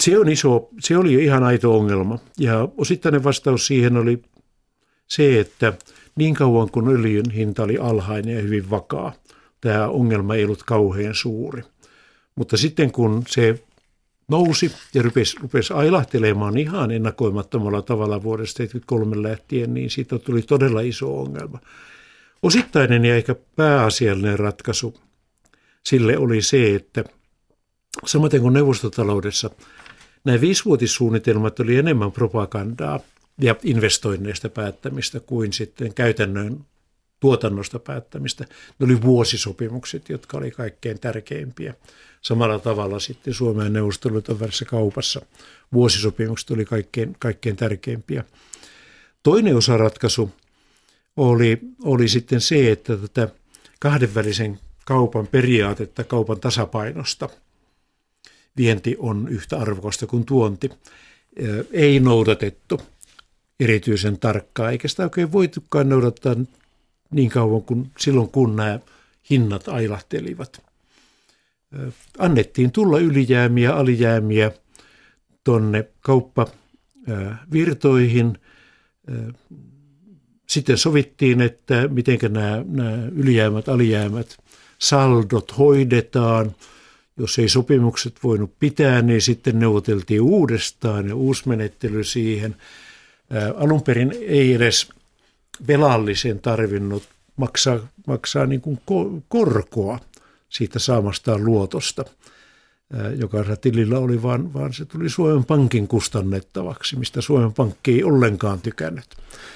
Se, 0.00 0.18
on 0.18 0.28
iso, 0.28 0.68
se 0.80 0.96
oli 0.96 1.24
ihan 1.24 1.42
aito 1.42 1.78
ongelma 1.78 2.18
ja 2.38 2.68
osittainen 2.76 3.24
vastaus 3.24 3.66
siihen 3.66 3.96
oli 3.96 4.22
se, 5.06 5.40
että 5.40 5.72
niin 6.16 6.34
kauan 6.34 6.70
kun 6.70 6.88
öljyn 6.88 7.30
hinta 7.30 7.62
oli 7.62 7.78
alhainen 7.78 8.36
ja 8.36 8.42
hyvin 8.42 8.70
vakaa, 8.70 9.12
tämä 9.60 9.88
ongelma 9.88 10.34
ei 10.34 10.44
ollut 10.44 10.62
kauhean 10.62 11.14
suuri. 11.14 11.62
Mutta 12.34 12.56
sitten 12.56 12.92
kun 12.92 13.22
se 13.28 13.64
nousi 14.28 14.72
ja 14.94 15.02
rupesi, 15.02 15.36
rupesi 15.40 15.72
ailahtelemaan 15.72 16.58
ihan 16.58 16.90
ennakoimattomalla 16.90 17.82
tavalla 17.82 18.22
vuodesta 18.22 18.56
1973 18.56 19.28
lähtien, 19.28 19.74
niin 19.74 19.90
siitä 19.90 20.18
tuli 20.18 20.42
todella 20.42 20.80
iso 20.80 21.20
ongelma. 21.20 21.58
Osittainen 22.42 23.04
ja 23.04 23.16
ehkä 23.16 23.34
pääasiallinen 23.56 24.38
ratkaisu 24.38 24.94
sille 25.86 26.18
oli 26.18 26.42
se, 26.42 26.74
että 26.74 27.04
samaten 28.04 28.40
kuin 28.40 28.54
neuvostotaloudessa, 28.54 29.50
nämä 30.24 30.40
viisivuotissuunnitelmat 30.40 31.60
oli 31.60 31.76
enemmän 31.76 32.12
propagandaa 32.12 33.00
ja 33.40 33.56
investoinneista 33.62 34.48
päättämistä 34.48 35.20
kuin 35.20 35.52
sitten 35.52 35.94
käytännön 35.94 36.64
tuotannosta 37.20 37.78
päättämistä. 37.78 38.44
Ne 38.78 38.84
oli 38.84 39.02
vuosisopimukset, 39.02 40.08
jotka 40.08 40.38
oli 40.38 40.50
kaikkein 40.50 41.00
tärkeimpiä. 41.00 41.74
Samalla 42.22 42.58
tavalla 42.58 42.98
sitten 42.98 43.34
Suomen 43.34 43.72
neuvostoliiton 43.72 44.40
välissä 44.40 44.64
kaupassa 44.64 45.20
vuosisopimukset 45.72 46.50
oli 46.50 46.64
kaikkein, 46.64 47.16
kaikkein 47.18 47.56
tärkeimpiä. 47.56 48.24
Toinen 49.22 49.56
osa 49.56 49.76
ratkaisu 49.76 50.30
oli, 51.16 51.58
oli 51.84 52.08
sitten 52.08 52.40
se, 52.40 52.72
että 52.72 52.96
tätä 52.96 53.28
kahdenvälisen 53.80 54.60
kaupan 54.84 55.26
periaatetta 55.26 56.04
kaupan 56.04 56.40
tasapainosta 56.40 57.28
vienti 58.56 58.96
on 58.98 59.28
yhtä 59.28 59.58
arvokasta 59.58 60.06
kuin 60.06 60.24
tuonti, 60.24 60.70
ei 61.72 62.00
noudatettu 62.00 62.80
erityisen 63.60 64.18
tarkkaa, 64.18 64.70
eikä 64.70 64.88
sitä 64.88 65.02
oikein 65.02 65.32
voitukaan 65.32 65.88
noudattaa 65.88 66.36
niin 67.10 67.30
kauan 67.30 67.62
kuin 67.62 67.90
silloin, 67.98 68.28
kun 68.28 68.56
nämä 68.56 68.80
hinnat 69.30 69.68
ailahtelivat. 69.68 70.62
Annettiin 72.18 72.72
tulla 72.72 72.98
ylijäämiä, 72.98 73.74
alijäämiä 73.74 74.50
tuonne 75.44 75.88
kauppavirtoihin. 76.00 78.38
Sitten 80.48 80.78
sovittiin, 80.78 81.40
että 81.40 81.88
miten 81.88 82.18
nämä, 82.28 82.64
nämä 82.68 82.92
ylijäämät, 83.12 83.68
alijäämät, 83.68 84.36
saldot 84.78 85.58
hoidetaan. 85.58 86.54
Jos 87.16 87.38
ei 87.38 87.48
sopimukset 87.48 88.14
voinut 88.22 88.50
pitää, 88.58 89.02
niin 89.02 89.22
sitten 89.22 89.58
neuvoteltiin 89.58 90.20
uudestaan 90.20 91.08
ja 91.08 91.14
uusi 91.14 91.48
menettely 91.48 92.04
siihen. 92.04 92.56
Alun 93.56 93.82
perin 93.82 94.14
ei 94.20 94.54
edes 94.54 94.88
velallisen 95.68 96.40
tarvinnut 96.40 97.02
maksaa, 97.36 97.78
maksaa 98.06 98.46
niin 98.46 98.60
kuin 98.60 98.80
korkoa 99.28 99.98
siitä 100.48 100.78
saamastaan 100.78 101.44
luotosta, 101.44 102.04
joka 103.16 103.44
tilillä 103.60 103.98
oli, 103.98 104.22
vaan, 104.22 104.54
vaan 104.54 104.72
se 104.72 104.84
tuli 104.84 105.08
Suomen 105.08 105.44
Pankin 105.44 105.88
kustannettavaksi, 105.88 106.96
mistä 106.96 107.20
Suomen 107.20 107.52
Pankki 107.52 107.92
ei 107.92 108.04
ollenkaan 108.04 108.60
tykännyt. 108.60 109.06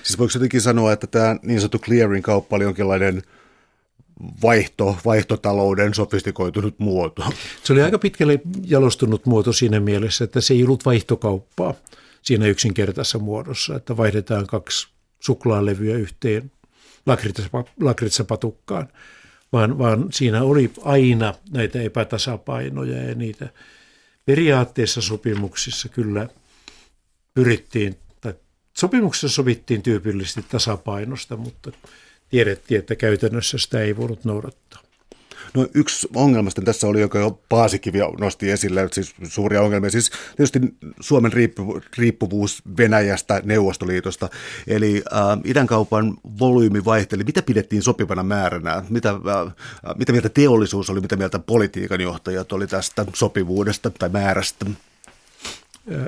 Siis 0.03 0.19
voiko 0.19 0.33
jotenkin 0.35 0.61
sanoa, 0.61 0.93
että 0.93 1.07
tämä 1.07 1.37
niin 1.43 1.61
sanottu 1.61 1.79
clearing-kauppa 1.79 2.57
oli 2.57 2.65
jonkinlainen 2.65 3.23
vaihto, 4.43 4.97
vaihtotalouden 5.05 5.95
sofistikoitunut 5.95 6.79
muoto? 6.79 7.25
Se 7.65 7.73
oli 7.73 7.83
aika 7.83 7.99
pitkälle 7.99 8.41
jalostunut 8.67 9.27
muoto 9.27 9.53
siinä 9.53 9.81
mielessä, 9.81 10.25
että 10.25 10.41
se 10.41 10.55
ei 10.55 10.65
ollut 10.65 10.85
vaihtokauppaa 10.85 11.75
siinä 12.23 12.47
yksinkertaisessa 12.47 13.19
muodossa, 13.19 13.77
että 13.77 13.97
vaihdetaan 13.97 14.47
kaksi 14.47 14.89
suklaalevyä 15.21 15.97
yhteen 15.97 16.53
lakritsapatukkaan, 17.81 18.89
vaan, 19.53 19.79
vaan 19.79 20.09
siinä 20.13 20.43
oli 20.43 20.71
aina 20.85 21.35
näitä 21.51 21.83
epätasapainoja 21.83 23.03
ja 23.03 23.15
niitä 23.15 23.49
periaatteessa 24.25 25.03
sopimuksissa 25.03 25.89
kyllä 25.89 26.29
pyrittiin, 27.35 27.97
tai 28.21 28.35
sopimuksessa 28.79 29.29
sovittiin 29.29 29.83
tyypillisesti 29.83 30.45
tasapainosta, 30.49 31.37
mutta 31.37 31.73
tiedettiin, 32.31 32.79
että 32.79 32.97
käytännössä 32.97 33.59
sitä 33.59 33.81
ei 33.81 33.97
voinut 33.97 34.25
noudattaa. 34.25 34.83
No 35.55 35.67
yksi 35.75 36.09
ongelma 36.15 36.51
tässä 36.65 36.87
oli, 36.87 37.01
joka 37.01 37.19
jo 37.19 37.41
Paasikivi 37.49 37.99
nosti 38.21 38.51
esille, 38.51 38.89
siis 38.93 39.15
suuria 39.23 39.63
ongelmia, 39.63 39.91
siis 39.91 40.11
tietysti 40.37 40.61
Suomen 41.01 41.33
riippuvuus 41.99 42.63
Venäjästä, 42.77 43.43
Neuvostoliitosta, 43.45 44.29
eli 44.67 45.03
äh, 45.13 45.21
idän 45.45 45.67
kaupan 45.67 46.15
volyymi 46.39 46.85
vaihteli. 46.85 47.25
Mitä 47.25 47.43
pidettiin 47.43 47.83
sopivana 47.83 48.23
määränä? 48.23 48.85
Mitä, 48.89 49.11
äh, 49.11 49.55
mitä 49.99 50.13
mieltä 50.13 50.29
teollisuus 50.29 50.91
oli, 50.91 51.01
mitä 51.01 51.17
mieltä 51.17 51.39
politiikan 51.39 52.01
johtajat 52.01 52.53
oli 52.53 52.67
tästä 52.67 53.07
sopivuudesta 53.15 53.91
tai 53.91 54.09
määrästä? 54.09 54.67
Äh, 55.93 56.07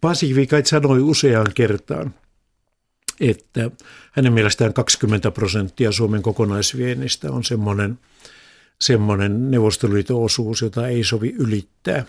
Paasikivi 0.00 0.46
kai 0.46 0.66
sanoi 0.66 1.00
useaan 1.00 1.52
kertaan, 1.54 2.14
että 3.20 3.70
hänen 4.12 4.32
mielestään 4.32 4.74
20 4.74 5.30
prosenttia 5.30 5.92
Suomen 5.92 6.22
kokonaisviennistä 6.22 7.32
on 7.32 7.44
semmoinen– 7.44 7.98
semmoinen 8.80 9.50
Neuvostoliiton 9.50 10.22
osuus, 10.24 10.62
jota 10.62 10.88
ei 10.88 11.04
sovi 11.04 11.34
ylittää. 11.38 12.04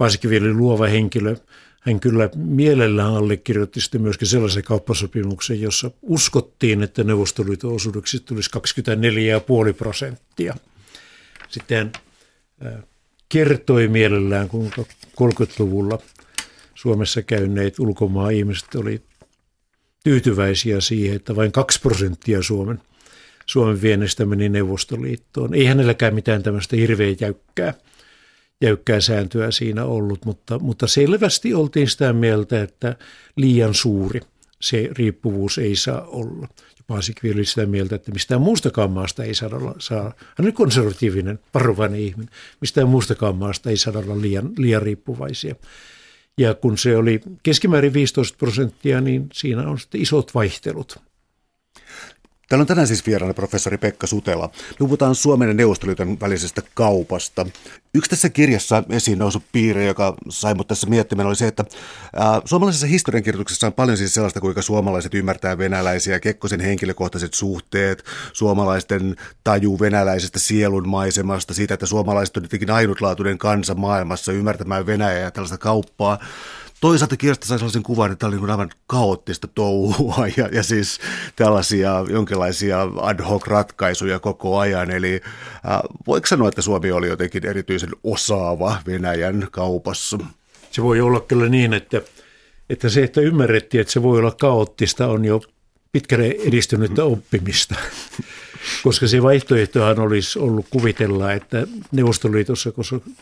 Varsinkin 0.00 0.30
vielä 0.30 0.52
luova 0.52 0.86
henkilö, 0.86 1.36
hän 1.80 2.00
kyllä 2.00 2.30
mielellään 2.36 3.14
allekirjoitti 3.14 3.80
sitten 3.80 4.02
myöskin 4.02 4.28
sellaisen 4.28 4.64
kauppasopimuksen, 4.64 5.60
jossa 5.60 5.90
uskottiin, 6.02 6.82
että 6.82 7.04
Neuvostoliiton 7.04 7.74
osuudeksi 7.74 8.20
tulisi 8.20 8.50
24,5 9.68 9.74
prosenttia. 9.74 10.56
Sitten 11.48 11.92
kertoi 13.28 13.88
mielellään, 13.88 14.48
kuinka 14.48 14.84
30-luvulla 15.22 15.98
Suomessa 16.74 17.22
käyneet 17.22 17.78
ulkomaan 17.78 18.32
ihmiset 18.32 18.74
oli 18.74 19.02
tyytyväisiä 20.04 20.80
siihen, 20.80 21.16
että 21.16 21.36
vain 21.36 21.52
2 21.52 21.80
prosenttia 21.80 22.42
Suomen 22.42 22.80
Suomen 23.48 23.82
viennistä 23.82 24.24
meni 24.24 24.48
Neuvostoliittoon. 24.48 25.54
Ei 25.54 25.64
hänelläkään 25.64 26.14
mitään 26.14 26.42
tämmöistä 26.42 26.76
hirveän 26.76 27.16
jäykkää, 27.20 27.74
jäykkää 28.60 29.00
sääntöä 29.00 29.50
siinä 29.50 29.84
ollut, 29.84 30.24
mutta, 30.24 30.58
mutta 30.58 30.86
selvästi 30.86 31.54
oltiin 31.54 31.88
sitä 31.88 32.12
mieltä, 32.12 32.62
että 32.62 32.96
liian 33.36 33.74
suuri 33.74 34.20
se 34.60 34.90
riippuvuus 34.92 35.58
ei 35.58 35.76
saa 35.76 36.02
olla. 36.02 36.48
Paasikivi 36.86 37.34
oli 37.34 37.44
sitä 37.44 37.66
mieltä, 37.66 37.94
että 37.94 38.12
mistään 38.12 38.40
muustakaan 38.40 38.90
maasta 38.90 39.24
ei 39.24 39.34
saa 39.34 39.48
olla, 39.52 39.74
saa, 39.78 40.14
hän 40.36 40.46
on 40.46 40.52
konservatiivinen, 40.52 41.38
varovainen 41.54 42.00
ihminen, 42.00 42.34
mistään 42.60 42.88
muustakaan 42.88 43.36
maasta 43.36 43.70
ei 43.70 43.76
saa 43.76 43.94
olla 43.96 44.20
liian, 44.20 44.50
liian 44.58 44.82
riippuvaisia. 44.82 45.54
Ja 46.38 46.54
kun 46.54 46.78
se 46.78 46.96
oli 46.96 47.20
keskimäärin 47.42 47.92
15 47.92 48.38
prosenttia, 48.38 49.00
niin 49.00 49.28
siinä 49.32 49.68
on 49.68 49.78
sitten 49.78 50.00
isot 50.00 50.34
vaihtelut. 50.34 51.07
Täällä 52.48 52.62
on 52.62 52.66
tänään 52.66 52.86
siis 52.86 53.06
vieraana 53.06 53.34
professori 53.34 53.78
Pekka 53.78 54.06
Sutela. 54.06 54.50
Me 54.70 54.76
puhutaan 54.78 55.14
Suomen 55.14 55.48
ja 55.48 55.54
Neuvostoliiton 55.54 56.20
välisestä 56.20 56.62
kaupasta. 56.74 57.46
Yksi 57.94 58.10
tässä 58.10 58.28
kirjassa 58.28 58.82
esiin 58.90 59.18
noussut 59.18 59.42
piirre, 59.52 59.84
joka 59.84 60.14
sai 60.28 60.54
mut 60.54 60.68
tässä 60.68 60.86
miettimään, 60.86 61.28
oli 61.28 61.36
se, 61.36 61.46
että 61.46 61.64
ää, 62.16 62.42
suomalaisessa 62.44 62.86
historiankirjoituksessa 62.86 63.66
on 63.66 63.72
paljon 63.72 63.96
siis 63.96 64.14
sellaista, 64.14 64.40
kuinka 64.40 64.62
suomalaiset 64.62 65.14
ymmärtää 65.14 65.58
venäläisiä, 65.58 66.20
Kekkosen 66.20 66.60
henkilökohtaiset 66.60 67.34
suhteet, 67.34 68.04
suomalaisten 68.32 69.16
taju 69.44 69.80
venäläisestä 69.80 70.38
sielun 70.38 70.88
maisemasta, 70.88 71.54
siitä, 71.54 71.74
että 71.74 71.86
suomalaiset 71.86 72.36
on 72.36 72.42
jotenkin 72.42 72.70
ainutlaatuinen 72.70 73.38
kansa 73.38 73.74
maailmassa 73.74 74.32
ymmärtämään 74.32 74.86
Venäjää 74.86 75.20
ja 75.20 75.30
tällaista 75.30 75.58
kauppaa. 75.58 76.18
Toisaalta 76.80 77.16
kirjasta 77.16 77.46
sai 77.46 77.58
sellaisen 77.58 77.82
kuvan, 77.82 78.12
että 78.12 78.20
tämä 78.20 78.28
oli 78.28 78.36
niin 78.36 78.50
aivan 78.50 78.70
kaoottista 78.86 79.48
touhua 79.48 80.26
ja, 80.36 80.48
ja 80.52 80.62
siis 80.62 81.00
tällaisia 81.36 82.04
jonkinlaisia 82.10 82.88
ad 82.96 83.22
hoc 83.22 83.46
ratkaisuja 83.46 84.18
koko 84.18 84.58
ajan. 84.58 84.90
Eli 84.90 85.20
äh, 85.54 85.80
voiko 86.06 86.26
sanoa, 86.26 86.48
että 86.48 86.62
Suomi 86.62 86.92
oli 86.92 87.08
jotenkin 87.08 87.46
erityisen 87.46 87.90
osaava 88.04 88.76
Venäjän 88.86 89.48
kaupassa? 89.50 90.18
Se 90.70 90.82
voi 90.82 91.00
olla 91.00 91.20
kyllä 91.20 91.48
niin, 91.48 91.74
että, 91.74 92.02
että 92.70 92.88
se, 92.88 93.02
että 93.02 93.20
ymmärrettiin, 93.20 93.80
että 93.80 93.92
se 93.92 94.02
voi 94.02 94.18
olla 94.18 94.32
kaoottista, 94.40 95.06
on 95.06 95.24
jo 95.24 95.40
pitkälle 95.92 96.36
edistynyttä 96.46 97.04
oppimista 97.04 97.74
koska 98.82 99.06
se 99.06 99.22
vaihtoehtohan 99.22 99.98
olisi 99.98 100.38
ollut 100.38 100.66
kuvitella, 100.70 101.32
että 101.32 101.66
Neuvostoliitossa, 101.92 102.72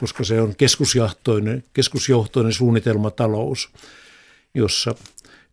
koska 0.00 0.24
se 0.24 0.40
on 0.40 0.56
keskusjohtoinen, 0.56 1.64
keskusjohtoinen 1.72 2.52
suunnitelmatalous, 2.52 3.68
jossa 4.54 4.94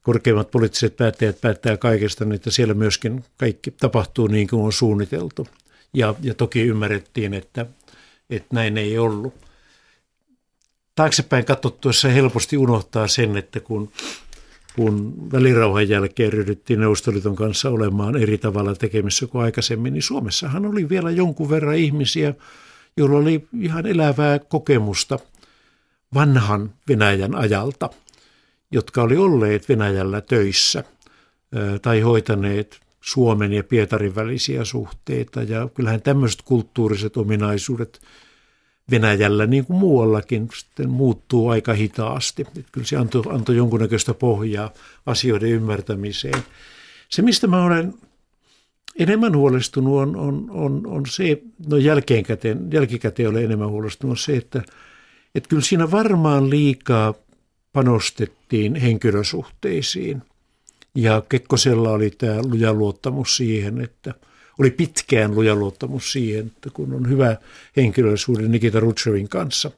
korkeimmat 0.02 0.52
poliittiset 0.52 0.98
päättäjät 0.98 1.42
päättää 1.42 1.78
kaikesta, 1.78 2.26
niin 2.26 2.36
että 2.36 2.52
siellä 2.52 2.74
myöskin 2.74 3.24
kaikki 3.38 3.72
tapahtuu 3.72 4.28
niin 4.28 4.48
kuin 4.48 4.62
on 4.62 4.74
suunniteltu. 4.74 5.48
Ja, 5.94 6.16
ja 6.22 6.34
toki 6.34 6.62
ymmärrettiin, 6.62 7.34
että, 7.34 7.66
että 8.30 8.48
näin 8.52 8.78
ei 8.78 8.98
ollut. 8.98 9.34
Taaksepäin 10.96 11.46
katsottuessa 11.46 12.08
helposti 12.08 12.58
unohtaa 12.58 13.08
sen, 13.08 13.38
että 13.38 13.60
kun 13.60 13.92
kun 14.76 15.16
välirauhan 15.32 15.90
jälkeen 15.90 16.34
ryhdyttiin 16.34 16.80
Neuvostoliiton 16.80 17.36
kanssa 17.36 17.70
olemaan 17.70 18.18
eri 18.18 18.38
tavalla 18.38 18.76
tekemissä 18.76 19.28
kuin 19.28 19.44
aikaisemmin, 19.44 19.94
niin 19.94 20.04
Suomessahan 20.04 20.66
oli 20.66 20.90
vielä 20.90 21.12
jonkun 21.12 21.50
verran 21.50 21.76
ihmisiä, 21.76 22.34
jolla 22.98 23.18
oli 23.18 23.48
ihan 23.60 23.86
elävää 23.86 24.40
kokemusta 24.40 25.20
vanhan 26.14 26.74
Venäjän 26.88 27.36
ajalta, 27.36 27.90
jotka 28.72 29.02
oli 29.02 29.18
olleet 29.18 29.70
Venäjällä 29.70 30.22
töissä 30.22 30.84
tai 31.82 32.02
hoitaneet 32.02 32.80
Suomen 33.02 33.54
ja 33.54 33.64
Pietarin 33.64 34.16
välisiä 34.16 34.66
suhteita. 34.66 35.44
Ja 35.44 35.70
kyllähän 35.74 36.02
tämmöiset 36.02 36.42
kulttuuriset 36.42 37.18
ominaisuudet 37.18 38.02
Venäjällä 38.92 39.46
niin 39.46 39.66
kuin 39.66 39.78
muuallakin 39.78 40.50
sitten 40.56 40.90
muuttuu 40.90 41.50
aika 41.50 41.74
hitaasti. 41.74 42.42
Että 42.42 42.70
kyllä 42.72 42.88
se 42.88 42.98
antoi, 42.98 43.24
antoi 43.30 43.56
jonkunnäköistä 43.56 44.14
pohjaa 44.14 44.72
asioiden 45.06 45.50
ymmärtämiseen. 45.50 46.44
Se, 47.10 47.22
mistä 47.22 47.48
mä 47.48 47.64
olen 47.64 47.94
enemmän 49.00 49.36
huolestunut 49.38 50.00
on, 50.00 50.16
on, 50.16 50.50
on, 50.50 50.88
on 50.88 51.04
se, 51.06 51.42
no 51.68 51.78
jälkeenkäteen, 51.78 52.68
jälkikäteen 52.72 53.30
olen 53.30 53.44
enemmän 53.44 53.70
huolestunut, 53.70 54.12
on 54.12 54.18
se, 54.18 54.38
että, 54.38 54.62
että 55.36 55.50
kyllä 55.50 55.62
siinä 55.62 55.92
varmaan 55.92 56.50
liikaa 56.50 57.14
panostettiin 57.74 58.76
henkilösuhteisiin. 58.76 60.22
Ja 60.96 61.24
Kekkosella 61.30 61.92
oli 61.92 62.10
tämä 62.10 62.42
luja 62.42 62.74
luottamus 62.74 63.38
siihen, 63.38 63.82
että 63.82 64.14
oli 64.60 64.72
pitkään 64.72 65.36
luja 65.36 65.56
luottamus 65.56 66.12
siihen, 66.12 66.48
että 66.48 66.70
kun 66.74 66.94
on 66.94 67.10
hyvä 67.10 67.38
henkilösuhde 67.78 68.48
Nikita 68.48 68.80
Rutschevin 68.80 69.30
kanssa, 69.30 69.72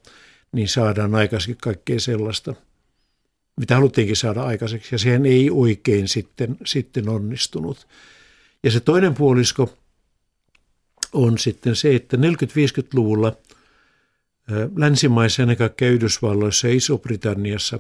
niin 0.52 0.68
saadaan 0.68 1.16
aikaiseksi 1.16 1.58
kaikkea 1.62 2.00
sellaista, 2.00 2.54
mitä 3.60 3.76
haluttiinkin 3.76 4.16
saada 4.16 4.44
aikaiseksi. 4.44 4.96
Ja 4.96 5.00
sehän 5.00 5.26
ei 5.26 5.50
oikein 5.52 6.08
sitten, 6.08 6.58
sitten 6.66 7.10
onnistunut. 7.10 7.88
Ja 8.64 8.72
se 8.72 8.80
toinen 8.80 9.14
puolisko 9.14 9.78
on 11.14 11.38
sitten 11.38 11.76
se, 11.76 11.96
että 11.96 12.18
40-50-luvulla 12.18 13.36
länsimaissa, 14.76 15.42
ennen 15.42 15.58
kaikkea 15.58 15.90
Yhdysvalloissa 15.90 16.68
ja 16.68 16.74
Iso-Britanniassa, 16.74 17.80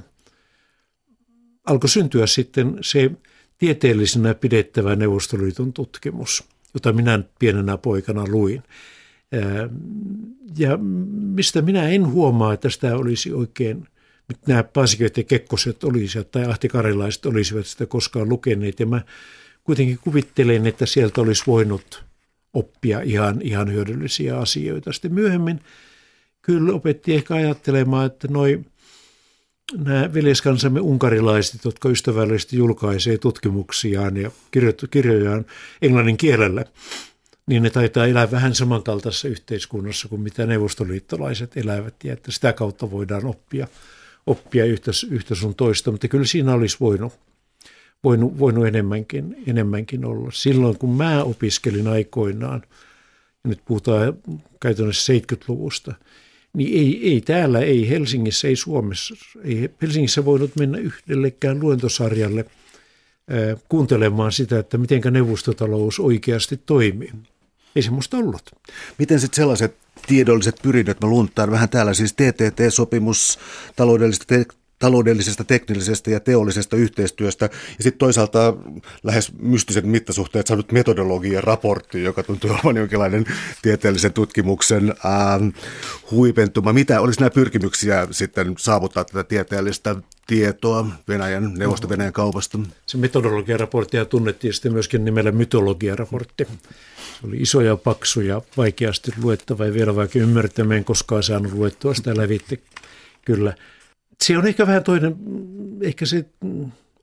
alkoi 1.65 1.89
syntyä 1.89 2.27
sitten 2.27 2.77
se 2.81 3.11
tieteellisenä 3.57 4.33
pidettävä 4.33 4.95
Neuvostoliiton 4.95 5.73
tutkimus, 5.73 6.43
jota 6.75 6.93
minä 6.93 7.19
pienenä 7.39 7.77
poikana 7.77 8.23
luin. 8.27 8.63
Ja 10.57 10.77
mistä 11.35 11.61
minä 11.61 11.89
en 11.89 12.07
huomaa, 12.07 12.53
että 12.53 12.69
sitä 12.69 12.97
olisi 12.97 13.33
oikein, 13.33 13.87
nämä 14.47 14.63
Paasiköt 14.63 15.17
ja 15.17 15.23
Kekkoset 15.23 15.83
olisivat 15.83 16.31
tai 16.31 16.45
Ahti 16.45 16.67
Karilaiset 16.67 17.25
olisivat 17.25 17.65
sitä 17.65 17.85
koskaan 17.85 18.29
lukeneet. 18.29 18.79
Ja 18.79 18.85
mä 18.85 19.01
kuitenkin 19.63 19.99
kuvittelen, 20.03 20.67
että 20.67 20.85
sieltä 20.85 21.21
olisi 21.21 21.43
voinut 21.47 22.03
oppia 22.53 23.01
ihan, 23.01 23.41
ihan 23.41 23.71
hyödyllisiä 23.71 24.37
asioita. 24.37 24.93
Sitten 24.93 25.13
myöhemmin 25.13 25.59
kyllä 26.41 26.73
opetti 26.73 27.13
ehkä 27.13 27.33
ajattelemaan, 27.33 28.05
että 28.05 28.27
noi, 28.27 28.59
nämä 29.73 30.13
veljeskansamme 30.13 30.79
unkarilaiset, 30.79 31.65
jotka 31.65 31.89
ystävällisesti 31.89 32.57
julkaisee 32.57 33.17
tutkimuksiaan 33.17 34.17
ja 34.17 34.31
kirjojaan 34.91 35.45
englannin 35.81 36.17
kielellä, 36.17 36.65
niin 37.47 37.63
ne 37.63 37.69
taitaa 37.69 38.05
elää 38.07 38.31
vähän 38.31 38.55
samankaltaisessa 38.55 39.27
yhteiskunnassa 39.27 40.07
kuin 40.07 40.21
mitä 40.21 40.45
neuvostoliittolaiset 40.45 41.57
elävät 41.57 41.95
ja 42.03 42.13
että 42.13 42.31
sitä 42.31 42.53
kautta 42.53 42.91
voidaan 42.91 43.25
oppia, 43.25 43.67
oppia 44.27 44.65
yhtä, 44.65 44.91
yhtä 45.09 45.35
sun 45.35 45.55
toista, 45.55 45.91
mutta 45.91 46.07
kyllä 46.07 46.25
siinä 46.25 46.53
olisi 46.53 46.77
voinut 46.79 47.13
voinut, 48.05 48.39
voinut 48.39 48.67
enemmänkin, 48.67 49.43
enemmänkin 49.47 50.05
olla. 50.05 50.29
Silloin 50.33 50.77
kun 50.77 50.97
mä 50.97 51.23
opiskelin 51.23 51.87
aikoinaan, 51.87 52.63
ja 53.43 53.49
nyt 53.49 53.59
puhutaan 53.65 54.13
käytännössä 54.59 55.13
70-luvusta, 55.13 55.93
niin 56.55 56.79
ei, 56.79 57.13
ei 57.13 57.21
täällä, 57.21 57.59
ei 57.59 57.89
Helsingissä, 57.89 58.47
ei 58.47 58.55
Suomessa, 58.55 59.15
ei 59.43 59.69
Helsingissä 59.81 60.25
voinut 60.25 60.55
mennä 60.55 60.77
yhdellekään 60.77 61.59
luentosarjalle 61.59 62.45
ää, 63.29 63.37
kuuntelemaan 63.69 64.31
sitä, 64.31 64.59
että 64.59 64.77
miten 64.77 65.01
neuvostotalous 65.11 65.99
oikeasti 65.99 66.57
toimii. 66.65 67.11
Ei 67.75 67.81
semmoista 67.81 68.17
ollut. 68.17 68.41
Miten 68.99 69.19
sitten 69.19 69.35
sellaiset 69.35 69.75
tiedolliset 70.07 70.55
pyrinnöt, 70.61 71.01
mä 71.01 71.09
luuntaan 71.09 71.51
vähän 71.51 71.69
täällä, 71.69 71.93
siis 71.93 72.13
TTT-sopimus, 72.13 73.39
taloudellisesta 73.75 74.35
taloudellisesta, 74.79 75.43
teknillisestä 75.43 76.11
ja 76.11 76.19
teollisesta 76.19 76.75
yhteistyöstä. 76.75 77.45
Ja 77.77 77.83
sitten 77.83 77.99
toisaalta 77.99 78.53
lähes 79.03 79.31
mystiset 79.39 79.85
mittasuhteet 79.85 80.47
saanut 80.47 80.71
metodologian 80.71 81.43
raportti, 81.43 82.03
joka 82.03 82.23
tuntuu 82.23 82.49
olevan 82.49 82.77
jonkinlainen 82.77 83.25
tieteellisen 83.61 84.13
tutkimuksen 84.13 84.89
ähm, 85.05 85.47
huipentuma. 86.11 86.73
Mitä 86.73 87.01
olisi 87.01 87.19
nämä 87.19 87.29
pyrkimyksiä 87.29 88.07
sitten 88.11 88.53
saavuttaa 88.57 89.05
tätä 89.05 89.23
tieteellistä 89.23 89.95
tietoa 90.27 90.87
Venäjän, 91.07 91.53
neuvosto 91.53 91.89
Venäjän 91.89 92.13
kaupasta? 92.13 92.59
Se 92.85 92.97
metodologian 92.97 93.59
raportti 93.59 93.97
tunnettiin 94.09 94.53
sitten 94.53 94.73
myöskin 94.73 95.05
nimellä 95.05 95.31
mytologian 95.31 95.97
raportti. 95.97 96.47
Se 97.21 97.27
oli 97.27 97.37
iso 97.37 97.61
ja 97.61 97.77
paksu 97.77 98.21
ja 98.21 98.41
vaikeasti 98.57 99.11
luettava 99.21 99.65
ja 99.65 99.73
vielä 99.73 99.95
vaikka 99.95 100.19
ymmärtämään 100.19 100.83
koskaan 100.83 101.23
saanut 101.23 101.53
luettua 101.53 101.93
sitä 101.93 102.17
lävitte. 102.17 102.57
Kyllä 103.25 103.53
se 104.23 104.37
on 104.37 104.47
ehkä 104.47 104.67
vähän 104.67 104.83
toinen, 104.83 105.15
ehkä 105.81 106.05
se 106.05 106.25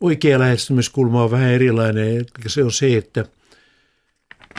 oikea 0.01 0.39
lähestymiskulma 0.39 1.25
on 1.25 1.31
vähän 1.31 1.51
erilainen. 1.51 2.17
Eli 2.17 2.25
se 2.47 2.65
on 2.65 2.73
se, 2.73 2.97
että 2.97 3.25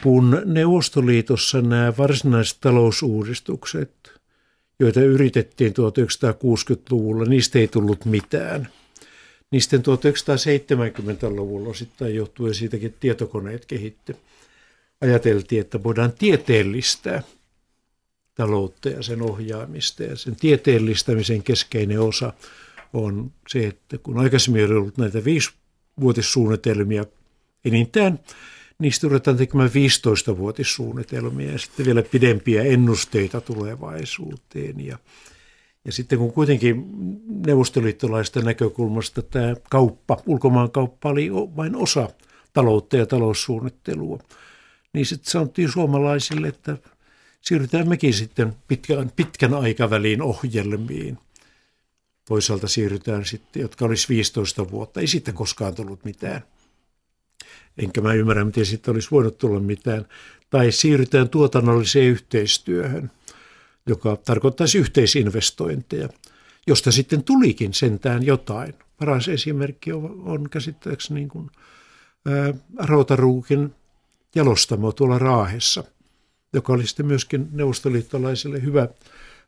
kun 0.04 0.41
Neuvostoliitossa 0.45 1.62
nämä 1.62 1.93
varsinaiset 1.97 2.58
talousuudistukset, 2.62 3.91
joita 4.80 5.01
yritettiin 5.01 5.74
1960-luvulla, 5.74 7.26
niistä 7.26 7.60
ei 7.60 7.68
tullut 7.68 8.06
mitään. 8.06 8.68
Niistä 9.51 9.78
1970-luvulla 9.78 11.70
osittain 11.70 12.16
johtuen 12.16 12.54
siitäkin 12.54 12.95
tietokoneet 12.99 13.66
kehitty. 13.66 14.16
Ajateltiin, 15.01 15.62
että 15.62 15.84
voidaan 15.84 16.12
tieteellistää– 16.12 17.24
taloutta 18.36 18.90
ja 18.90 19.04
sen 19.04 19.22
ohjaamista. 19.22 20.04
Ja 20.04 20.16
sen 20.16 20.36
tieteellistämisen 20.36 21.44
keskeinen 21.44 22.00
osa 22.00 22.34
on 22.94 23.32
se, 23.48 23.68
että 23.68 23.98
kun 23.98 24.20
aikaisemmin 24.20 24.64
on 24.64 24.72
ollut 24.78 24.98
näitä 24.98 25.24
viisivuotissuunnitelmia 25.26 27.06
enintään, 27.66 28.20
niistä 28.80 29.08
ruvetaan 29.08 29.38
tekemään 29.38 29.70
15-vuotissuunnitelmia 29.70 31.52
ja 31.52 31.60
sitten 31.60 31.86
vielä 31.86 32.02
pidempiä 32.02 32.64
ennusteita 32.64 33.42
tulevaisuuteen. 33.42 34.86
Ja, 34.86 34.98
ja 35.86 35.92
sitten 35.92 36.20
kun 36.20 36.34
kuitenkin 36.34 36.86
neuvostoliittolaista 37.46 38.42
näkökulmasta 38.42 39.22
tämä 39.22 39.56
kauppa, 39.70 40.18
ulkomaankauppa 40.26 41.10
oli 41.10 41.32
vain 41.32 41.76
osa 41.76 42.10
taloutta 42.54 42.98
ja 42.98 43.06
taloussuunnittelua, 43.06 44.20
niin 44.94 45.06
sitten 45.06 45.32
sanottiin 45.32 45.72
suomalaisille, 45.72 46.48
että 46.48 46.78
siirrytään 47.44 47.89
mekin 47.89 48.14
sitten 48.14 48.56
pitkän, 48.68 49.12
pitkän 49.16 49.54
aikavälin 49.54 50.22
ohjelmiin. 50.22 51.18
Toisaalta 52.26 52.68
siirrytään 52.68 53.26
sitten, 53.26 53.62
jotka 53.62 53.86
olisi 53.86 54.10
15 54.10 54.72
vuotta. 54.72 55.00
Ei 55.00 55.08
sitten 55.08 55.34
koskaan 55.34 55.76
tullut 55.76 56.06
mitään. 56.06 56.44
Enkä 57.78 58.02
mä 58.02 58.14
ymmärrä, 58.14 58.46
miten 58.46 58.66
sitten 58.66 58.91
olisi 58.91 59.12
voinut 59.12 59.38
tulla 59.38 59.60
mitään. 59.60 60.06
Tai 60.50 60.72
siirrytään 60.72 61.30
tuotannolliseen 61.30 62.06
yhteistyöhön, 62.06 63.12
joka 63.88 64.16
tarkoittaisi 64.16 64.78
yhteisinvestointeja, 64.78 66.10
josta 66.68 66.91
sitten 66.91 67.24
tulikin 67.24 67.74
sentään 67.74 68.26
jotain. 68.26 68.74
Paras 69.00 69.28
esimerkki 69.28 69.94
on, 69.94 70.22
on 70.26 70.50
käsittääkseni 70.50 71.20
niin 71.20 71.30
kuin, 71.30 71.52
ää, 72.26 72.54
Rautaruukin 72.78 73.76
jalostamo 74.36 74.91
tuolla 74.91 75.20
Raahessa– 75.20 75.84
joka 76.54 76.74
oli 76.74 76.88
sitten 76.88 77.06
myöskin 77.06 77.47
neuvostoliittolaisille 77.51 78.62
hyvä 78.62 78.88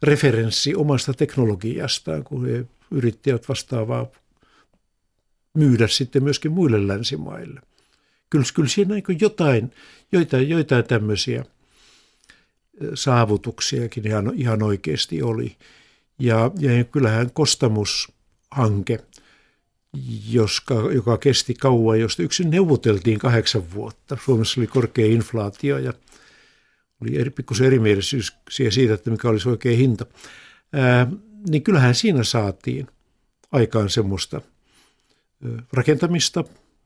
referenssi 0.04 0.76
omasta 0.76 1.14
teknologiastaan, 1.14 2.24
kun 2.24 2.46
he 2.46 2.66
yrittivät 2.92 3.50
vastaavaa 3.50 4.08
myydä 5.54 5.88
sitten 5.88 6.24
myöskin 6.24 6.52
muille 6.52 6.88
länsimaille. 6.88 7.62
Kyllä, 8.30 8.46
kyllä 8.54 8.70
siinä 8.70 8.96
niin 8.96 9.18
jotain, 9.22 9.72
joitain, 10.12 10.50
joitain 10.50 10.86
tämmöisiä 10.86 11.46
saavutuksiakin 12.94 14.08
ihan, 14.08 14.32
ihan 14.36 14.64
oikeasti 14.64 15.22
oli. 15.22 15.56
Ja, 16.20 16.52
ja 16.60 16.84
kyllähän 16.84 17.32
Kostamus-hanke, 17.32 19.00
joska, 20.30 20.74
joka 20.94 21.18
kesti 21.18 21.54
kauan, 21.54 22.00
josta 22.00 22.24
yksin 22.24 22.50
neuvoteltiin 22.50 23.20
kahdeksan 23.20 23.74
vuotta. 23.74 24.18
Suomessa 24.26 24.62
oli 24.62 24.68
korkea 24.68 25.06
inflaatio 25.06 25.78
ja 25.78 25.94
oli 27.02 27.18
eri, 27.18 27.30
pikkusen 27.30 27.68
erimielisyys 27.68 28.38
siitä, 28.70 28.94
että 28.94 29.12
mikä 29.12 29.30
olisi 29.30 29.50
oikea 29.50 29.78
hinta, 29.78 30.06
ää, 30.74 31.08
niin 31.50 31.64
kyllähän 31.64 31.96
siinä 31.96 32.24
saatiin 32.24 32.88
aikaan 33.52 33.90
semmoista 33.90 34.42
rakentamista, 35.74 36.44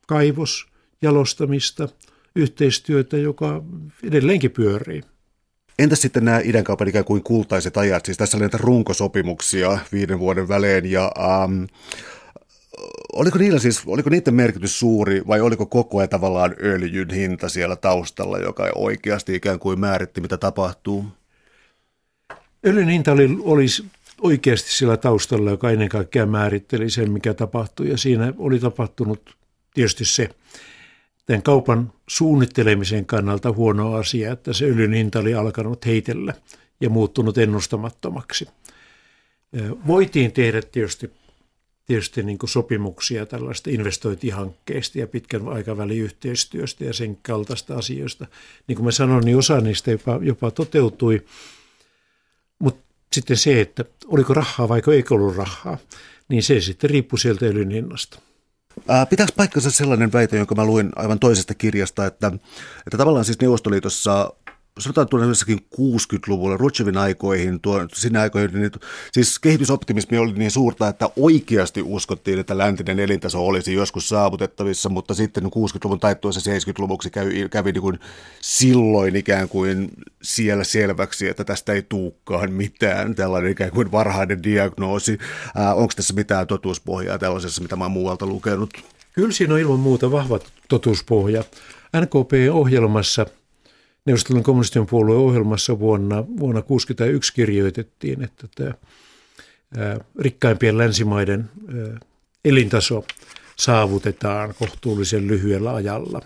kaivos, 0.08 0.68
jalostamista, 1.02 1.90
yhteistyötä, 2.36 3.18
joka 3.18 3.64
edelleenkin 4.04 4.52
pyörii. 4.52 5.02
Entäs 5.80 6.02
sitten 6.02 6.26
nämä 6.26 6.42
idänkaupan 6.44 6.88
ikään 6.88 7.06
kuin 7.06 7.24
kultaiset 7.24 7.78
ajat? 7.78 8.06
Siis 8.06 8.18
tässä 8.18 8.38
oli 8.38 8.42
näitä 8.42 8.58
runkosopimuksia 8.58 9.80
viiden 9.92 10.20
vuoden 10.20 10.48
välein 10.48 10.92
ja 10.92 11.12
ähm, 11.20 11.64
oliko 13.14 13.38
niillä 13.38 13.60
siis, 13.60 13.82
oliko 13.86 14.10
niiden 14.10 14.34
merkitys 14.34 14.80
suuri 14.80 15.22
vai 15.28 15.42
oliko 15.42 15.66
koko 15.66 15.98
ajan 15.98 16.10
tavallaan 16.10 16.56
öljyn 16.64 17.10
hinta 17.10 17.50
siellä 17.50 17.76
taustalla, 17.76 18.38
joka 18.38 18.72
oikeasti 18.76 19.36
ikään 19.36 19.60
kuin 19.60 19.80
määritti, 19.80 20.22
mitä 20.22 20.38
tapahtuu? 20.38 21.06
Öljyn 22.66 22.90
hinta 22.90 23.12
oli, 23.12 23.38
olisi 23.40 23.86
oikeasti 24.22 24.72
siellä 24.72 24.98
taustalla, 24.98 25.52
joka 25.52 25.72
ennen 25.72 25.90
kaikkea 25.90 26.26
määritteli 26.26 26.90
sen, 26.90 27.12
mikä 27.12 27.34
tapahtui. 27.34 27.90
Ja 27.90 27.98
siinä 27.98 28.34
oli 28.38 28.60
tapahtunut 28.60 29.36
tietysti 29.74 30.06
se 30.06 30.30
tämän 31.26 31.42
kaupan 31.42 31.94
suunnittelemisen 32.08 33.06
kannalta 33.06 33.52
huono 33.52 33.94
asia, 33.94 34.32
että 34.32 34.54
se 34.54 34.66
öljyn 34.66 34.94
hinta 34.94 35.20
oli 35.20 35.34
alkanut 35.34 35.86
heitellä 35.86 36.34
ja 36.82 36.90
muuttunut 36.90 37.38
ennustamattomaksi. 37.38 38.48
Voitiin 39.88 40.32
tehdä 40.32 40.62
tietysti, 40.62 41.12
tietysti 41.90 42.24
niin 42.24 42.38
kuin 42.38 42.50
sopimuksia 42.50 43.26
tällaista 43.26 43.70
investointihankkeista 43.70 45.00
ja 45.00 45.08
pitkän 45.08 45.48
aikavälin 45.48 46.02
yhteistyöstä 46.02 46.86
ja 46.86 46.94
sen 46.94 47.18
kaltaista 47.22 47.76
asioista. 47.76 48.28
Niin 48.68 48.76
kuin 48.76 48.86
mä 48.86 48.92
sanoin, 48.92 49.26
niin 49.26 49.38
osa 49.38 49.62
niistä 49.62 49.92
jopa, 49.92 50.20
jopa 50.22 50.52
toteutui, 50.52 51.26
mutta 52.60 52.84
sitten 53.14 53.38
se, 53.38 53.62
että 53.62 53.86
oliko 54.08 54.34
rahaa 54.34 54.70
vai 54.70 54.82
eikö 54.94 55.14
ollut 55.14 55.36
rahaa, 55.36 55.78
niin 56.28 56.44
se 56.44 56.62
sitten 56.62 56.90
riippui 56.90 57.20
sieltä 57.20 57.46
öljyn 57.46 57.72
hinnasta. 57.72 58.20
Pitääkö 59.10 59.34
paikkansa 59.36 59.72
sellainen 59.72 60.14
väite, 60.14 60.38
jonka 60.38 60.56
mä 60.56 60.66
luin 60.66 60.90
aivan 60.96 61.20
toisesta 61.20 61.54
kirjasta, 61.54 62.06
että, 62.06 62.32
että 62.88 62.98
tavallaan 62.98 63.26
siis 63.26 63.42
Neuvostoliitossa 63.42 64.34
tuonne 65.10 65.28
60-luvulla, 65.76 66.58
Rutschevin 66.58 66.98
aikoihin, 66.98 67.62
tuo, 67.62 67.86
sinne 67.94 68.20
aikoihin, 68.20 68.62
niin, 68.62 68.72
siis 69.12 69.40
kehitysoptimismi 69.40 70.18
oli 70.18 70.34
niin 70.34 70.52
suurta, 70.52 70.88
että 70.88 71.10
oikeasti 71.16 71.82
uskottiin, 71.82 72.40
että 72.40 72.58
läntinen 72.58 73.00
elintaso 73.00 73.48
olisi 73.48 73.74
joskus 73.74 74.10
saavutettavissa, 74.10 74.90
mutta 74.90 75.14
sitten 75.14 75.44
60-luvun 75.44 76.00
taittuessa 76.00 76.52
70-luvuksi 76.52 77.10
kävi, 77.10 77.50
kävi 77.50 77.72
niin 77.72 77.82
kuin 77.82 78.00
silloin 78.42 79.16
ikään 79.16 79.50
kuin 79.50 79.92
siellä 80.22 80.64
selväksi, 80.64 81.28
että 81.28 81.44
tästä 81.44 81.74
ei 81.74 81.82
tuukkaan 81.82 82.54
mitään, 82.54 83.16
tällainen 83.16 83.52
ikään 83.52 83.72
kuin 83.72 83.92
varhainen 83.92 84.44
diagnoosi. 84.44 85.18
Äh, 85.60 85.78
onko 85.78 85.94
tässä 85.96 86.14
mitään 86.14 86.48
totuuspohjaa 86.48 87.18
tällaisessa, 87.18 87.62
mitä 87.62 87.76
mä 87.76 87.84
oon 87.84 87.92
muualta 87.92 88.26
lukenut? 88.26 88.70
Kyllä 89.14 89.32
siinä 89.32 89.54
on 89.54 89.60
ilman 89.60 89.80
muuta 89.80 90.12
vahva 90.12 90.40
totuuspohja. 90.68 91.44
NKP-ohjelmassa– 91.98 93.26
Neuvostoliiton 94.06 94.44
kommunistien 94.44 94.86
puolueen 94.86 95.20
ohjelmassa 95.20 95.80
vuonna, 95.80 96.16
vuonna 96.16 96.62
1961 96.62 97.34
kirjoitettiin, 97.34 98.24
että 98.24 98.48
tämä 98.56 98.74
rikkaimpien 100.20 100.78
länsimaiden 100.78 101.50
elintaso 102.46 103.06
saavutetaan 103.56 104.54
kohtuullisen 104.60 105.28
lyhyellä 105.28 105.74
ajalla. 105.74 106.22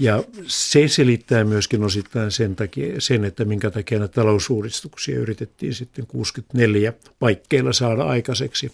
Ja 0.00 0.24
se 0.46 0.88
selittää 0.88 1.44
myöskin 1.44 1.84
osittain 1.84 2.30
sen, 2.30 2.56
takia, 2.56 3.00
sen 3.00 3.24
että 3.24 3.44
minkä 3.44 3.70
takia 3.70 3.98
näitä 3.98 4.14
talousuudistuksia 4.14 5.18
yritettiin 5.18 5.74
sitten 5.74 6.06
64 6.06 6.92
paikkeilla 7.18 7.72
saada 7.72 8.02
aikaiseksi. 8.02 8.72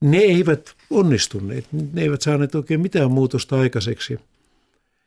Ne 0.00 0.18
eivät 0.18 0.74
onnistuneet, 0.90 1.66
ne 1.92 2.02
eivät 2.02 2.22
saaneet 2.22 2.54
oikein 2.54 2.80
mitään 2.80 3.10
muutosta 3.10 3.60
aikaiseksi– 3.60 4.18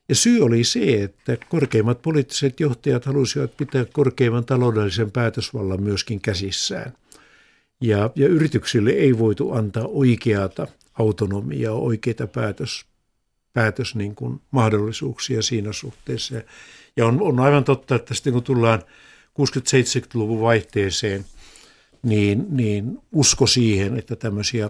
ja 0.09 0.15
syy 0.15 0.41
oli 0.41 0.63
se, 0.63 1.03
että 1.03 1.37
korkeimmat 1.49 2.01
poliittiset 2.01 2.59
johtajat 2.59 3.05
halusivat 3.05 3.57
pitää 3.57 3.85
korkeimman 3.85 4.45
taloudellisen 4.45 5.11
päätösvallan 5.11 5.83
myöskin 5.83 6.21
käsissään. 6.21 6.93
Ja, 7.81 8.09
ja 8.15 8.27
yrityksille 8.27 8.89
ei 8.89 9.17
voitu 9.17 9.51
antaa 9.51 9.87
oikeata 9.87 10.67
autonomiaa, 10.99 11.73
oikeita 11.73 12.27
päätös, 12.27 12.85
päätös 13.53 13.95
niin 13.95 14.15
kuin 14.15 14.41
mahdollisuuksia 14.51 15.41
siinä 15.41 15.73
suhteessa. 15.73 16.41
Ja 16.97 17.05
on, 17.05 17.21
on 17.21 17.39
aivan 17.39 17.63
totta, 17.63 17.95
että 17.95 18.13
sitten 18.13 18.33
kun 18.33 18.43
tullaan 18.43 18.83
60-70-luvun 19.39 20.41
vaihteeseen, 20.41 21.25
niin, 22.03 22.45
niin 22.49 22.99
usko 23.11 23.47
siihen, 23.47 23.97
että 23.97 24.15
tämmöisiä 24.15 24.69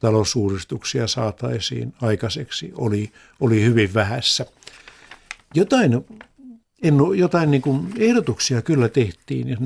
talousuudistuksia 0.00 1.06
saataisiin 1.06 1.94
aikaiseksi, 2.02 2.72
oli, 2.74 3.12
oli 3.40 3.64
hyvin 3.64 3.94
vähässä. 3.94 4.46
Jotain, 5.54 6.04
en, 6.82 6.94
jotain 7.16 7.50
niin 7.50 7.62
kuin 7.62 7.92
ehdotuksia 7.98 8.62
kyllä 8.62 8.88
tehtiin, 8.88 9.48
ja 9.48 9.56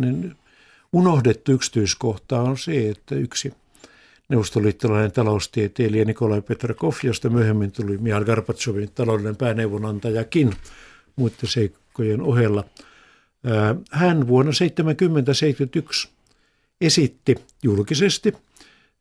unohdettu 0.92 1.52
yksityiskohta 1.52 2.40
on 2.40 2.58
se, 2.58 2.88
että 2.88 3.14
yksi 3.14 3.54
neuvostoliittolainen 4.28 5.12
taloustieteilijä 5.12 6.04
Nikolai 6.04 6.42
Petrakov, 6.42 6.92
josta 7.02 7.30
myöhemmin 7.30 7.72
tuli 7.72 7.98
Mihail 7.98 8.24
Gorbatsovin 8.24 8.90
taloudellinen 8.94 9.36
pääneuvonantajakin 9.36 10.52
muiden 11.16 11.36
seikkojen 11.44 12.22
ohella. 12.22 12.64
Hän 13.90 14.26
vuonna 14.26 14.52
1970-1971 16.06 16.08
esitti 16.80 17.34
julkisesti– 17.62 18.34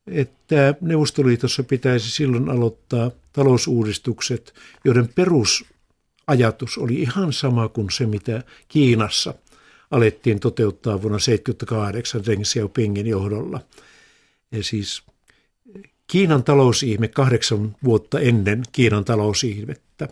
että 0.06 0.74
Neuvostoliitossa 0.80 1.62
pitäisi 1.62 2.10
silloin 2.10 2.50
aloittaa 2.50 3.10
talousuudistukset, 3.32 4.54
joiden 4.84 5.08
perusajatus 5.08 6.78
oli 6.78 6.94
ihan 6.94 7.32
sama 7.32 7.68
kuin 7.68 7.90
se, 7.90 8.06
mitä 8.06 8.42
Kiinassa 8.68 9.34
alettiin 9.90 10.40
toteuttaa 10.40 11.02
vuonna 11.02 11.18
1978 11.18 12.26
Deng 12.26 12.42
Xiaopingin 12.42 13.06
johdolla. 13.06 13.60
Ja 14.52 14.62
siis 14.62 15.02
Kiinan 16.06 16.44
talousihme 16.44 17.08
kahdeksan 17.08 17.76
vuotta 17.84 18.20
ennen 18.20 18.62
Kiinan 18.72 19.04
talousihmettä. 19.04 20.08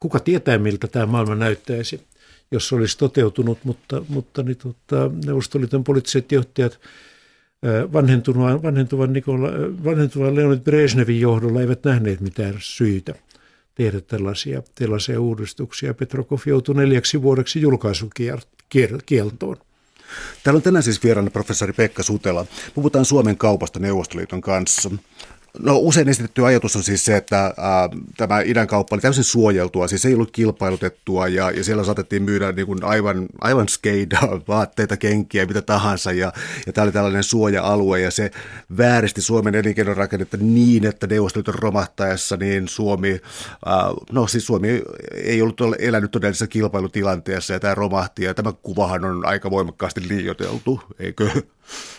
Kuka 0.00 0.20
tietää, 0.20 0.58
miltä 0.58 0.88
tämä 0.88 1.06
maailma 1.06 1.34
näyttäisi, 1.34 2.00
jos 2.50 2.68
se 2.68 2.74
olisi 2.74 2.98
toteutunut, 2.98 3.58
mutta, 3.64 4.02
mutta 4.08 4.42
niin, 4.42 4.56
tota, 4.56 5.10
Neuvostoliiton 5.24 5.84
poliittiset 5.84 6.32
johtajat– 6.32 6.80
vanhentuvan, 7.92 8.62
vanhentuvan, 8.62 9.12
Nikola, 9.12 9.48
vanhentuvan 9.84 10.34
Leonid 10.34 10.60
Brezhnevin 10.60 11.20
johdolla 11.20 11.60
eivät 11.60 11.84
nähneet 11.84 12.20
mitään 12.20 12.54
syitä 12.58 13.14
tehdä 13.74 14.00
tällaisia, 14.00 14.62
tällaisia 14.74 15.20
uudistuksia. 15.20 15.94
Petrokov 15.94 16.38
joutui 16.46 16.74
neljäksi 16.74 17.22
vuodeksi 17.22 17.60
julkaisukieltoon. 17.60 19.56
Täällä 20.44 20.58
on 20.58 20.62
tänään 20.62 20.82
siis 20.82 21.04
vieraana 21.04 21.30
professori 21.30 21.72
Pekka 21.72 22.02
Sutela. 22.02 22.46
Puhutaan 22.74 23.04
Suomen 23.04 23.36
kaupasta 23.36 23.78
Neuvostoliiton 23.78 24.40
kanssa. 24.40 24.90
No 25.58 25.78
usein 25.78 26.08
esitetty 26.08 26.46
ajatus 26.46 26.76
on 26.76 26.82
siis 26.82 27.04
se, 27.04 27.16
että 27.16 27.42
ää, 27.44 27.88
tämä 28.16 28.40
idän 28.40 28.66
kauppa 28.66 28.96
oli 28.96 29.00
täysin 29.00 29.24
suojeltua, 29.24 29.88
siis 29.88 30.04
ei 30.04 30.14
ollut 30.14 30.30
kilpailutettua 30.30 31.28
ja, 31.28 31.50
ja 31.50 31.64
siellä 31.64 31.84
saatettiin 31.84 32.22
myydä 32.22 32.52
niin 32.52 32.66
kuin 32.66 32.84
aivan, 32.84 33.26
aivan 33.40 33.68
skeidaa, 33.68 34.40
vaatteita, 34.48 34.96
kenkiä, 34.96 35.46
mitä 35.46 35.62
tahansa 35.62 36.12
ja, 36.12 36.32
ja 36.66 36.72
tämä 36.72 36.82
oli 36.82 36.92
tällainen 36.92 37.24
suoja-alue 37.24 38.00
ja 38.00 38.10
se 38.10 38.30
vääristi 38.76 39.22
Suomen 39.22 39.54
elinkeinorakennetta 39.54 40.36
niin, 40.40 40.86
että 40.86 41.06
Neuvostoliiton 41.06 41.54
romahtaessa 41.54 42.36
niin 42.36 42.68
Suomi, 42.68 43.20
ää, 43.66 43.90
no 44.12 44.26
siis 44.26 44.46
Suomi 44.46 44.82
ei 45.14 45.42
ollut 45.42 45.60
elänyt 45.78 46.10
todellisessa 46.10 46.46
kilpailutilanteessa 46.46 47.52
ja 47.52 47.60
tämä 47.60 47.74
romahti 47.74 48.24
ja 48.24 48.34
tämä 48.34 48.52
kuvahan 48.52 49.04
on 49.04 49.26
aika 49.26 49.50
voimakkaasti 49.50 50.08
liioteltu, 50.08 50.80
eikö? 50.98 51.30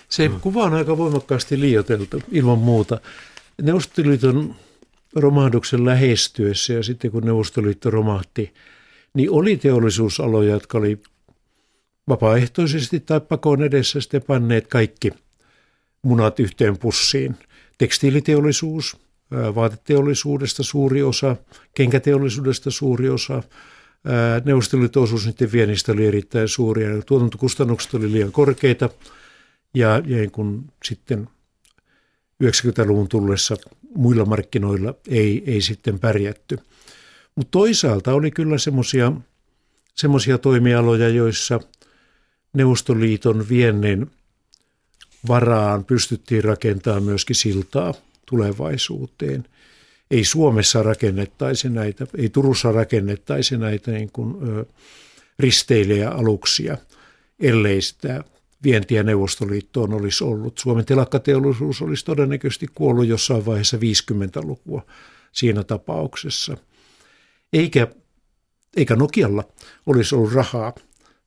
Se 0.10 0.30
kuva 0.42 0.64
on 0.64 0.74
aika 0.74 0.98
voimakkaasti 0.98 1.60
liioteltu 1.60 2.22
ilman 2.32 2.60
muuta. 2.60 3.00
Neuvostoliiton 3.62 4.56
romahduksen 5.16 5.86
lähestyessä 5.86 6.74
ja 6.74 6.84
sitten 6.84 7.12
kun 7.12 7.24
Neuvostoliitto 7.24 7.90
romahti, 7.90 8.54
niin 9.14 9.32
oli 9.32 9.58
teollisuusaloja, 9.58 10.54
jotka 10.54 10.78
oli 10.78 11.00
vapaaehtoisesti 12.08 13.00
tai 13.00 13.22
pakon 13.22 13.64
edessä 13.64 14.02
sitten 14.02 14.22
panneet 14.22 14.68
kaikki 14.68 15.12
munat 16.02 16.40
yhteen 16.40 16.78
pussiin. 16.78 17.36
Tekstiiliteollisuus, 17.78 18.98
vaateteollisuudesta 19.32 20.64
suuri 20.64 21.04
osa, 21.04 21.36
kenkäteollisuudesta 21.74 22.72
suuri 22.72 23.10
osa, 23.10 23.44
Neuvostoliiton 24.46 25.04
osuus 25.04 25.26
niiden 25.26 25.52
viennistä 25.52 25.92
oli 25.92 26.06
erittäin 26.06 26.48
suuri 26.48 26.84
ja 26.84 27.02
tuotantokustannukset 27.02 27.94
oli 27.94 28.12
liian 28.12 28.32
korkeita 28.32 28.90
ja, 29.74 30.02
ja 30.06 30.30
kun 30.30 30.66
sitten 30.84 31.30
90-luvun 32.42 33.08
tullessa 33.08 33.56
muilla 33.96 34.26
markkinoilla 34.26 34.94
ei, 35.08 35.44
ei 35.46 35.62
sitten 35.62 36.00
pärjätty. 36.00 36.58
Mutta 37.36 37.52
toisaalta 37.52 38.14
oli 38.14 38.32
kyllä 38.32 38.58
semmoisia 39.96 40.38
toimialoja, 40.42 41.10
joissa 41.10 41.60
Neuvostoliiton 42.54 43.50
viennin 43.50 44.12
varaan 45.28 45.86
pystyttiin 45.86 46.44
rakentamaan 46.44 47.04
myöskin 47.04 47.36
siltaa 47.36 47.94
tulevaisuuteen. 48.26 49.46
Ei 50.12 50.24
Suomessa 50.24 50.84
rakennettaisi 50.84 51.70
näitä, 51.70 52.08
ei 52.18 52.30
Turussa 52.30 52.72
rakennettaisi 52.72 53.58
näitä 53.58 53.92
niin 53.92 54.12
kuin, 54.12 54.50
ö, 54.50 54.66
risteilijäaluksia, 55.40 56.78
ellei 57.40 57.82
sitä 57.82 58.24
vientiä 58.64 59.04
Neuvostoliittoon 59.04 59.94
olisi 59.94 60.24
ollut. 60.24 60.58
Suomen 60.58 60.86
telakkateollisuus 60.86 61.82
olisi 61.82 62.06
todennäköisesti 62.06 62.68
kuollut 62.76 63.08
jossain 63.08 63.46
vaiheessa 63.46 63.78
50-lukua 63.78 64.86
siinä 65.32 65.64
tapauksessa. 65.64 66.58
Eikä, 67.54 67.88
eikä 68.78 68.96
Nokialla 68.96 69.44
olisi 69.86 70.16
ollut 70.16 70.34
rahaa 70.34 70.74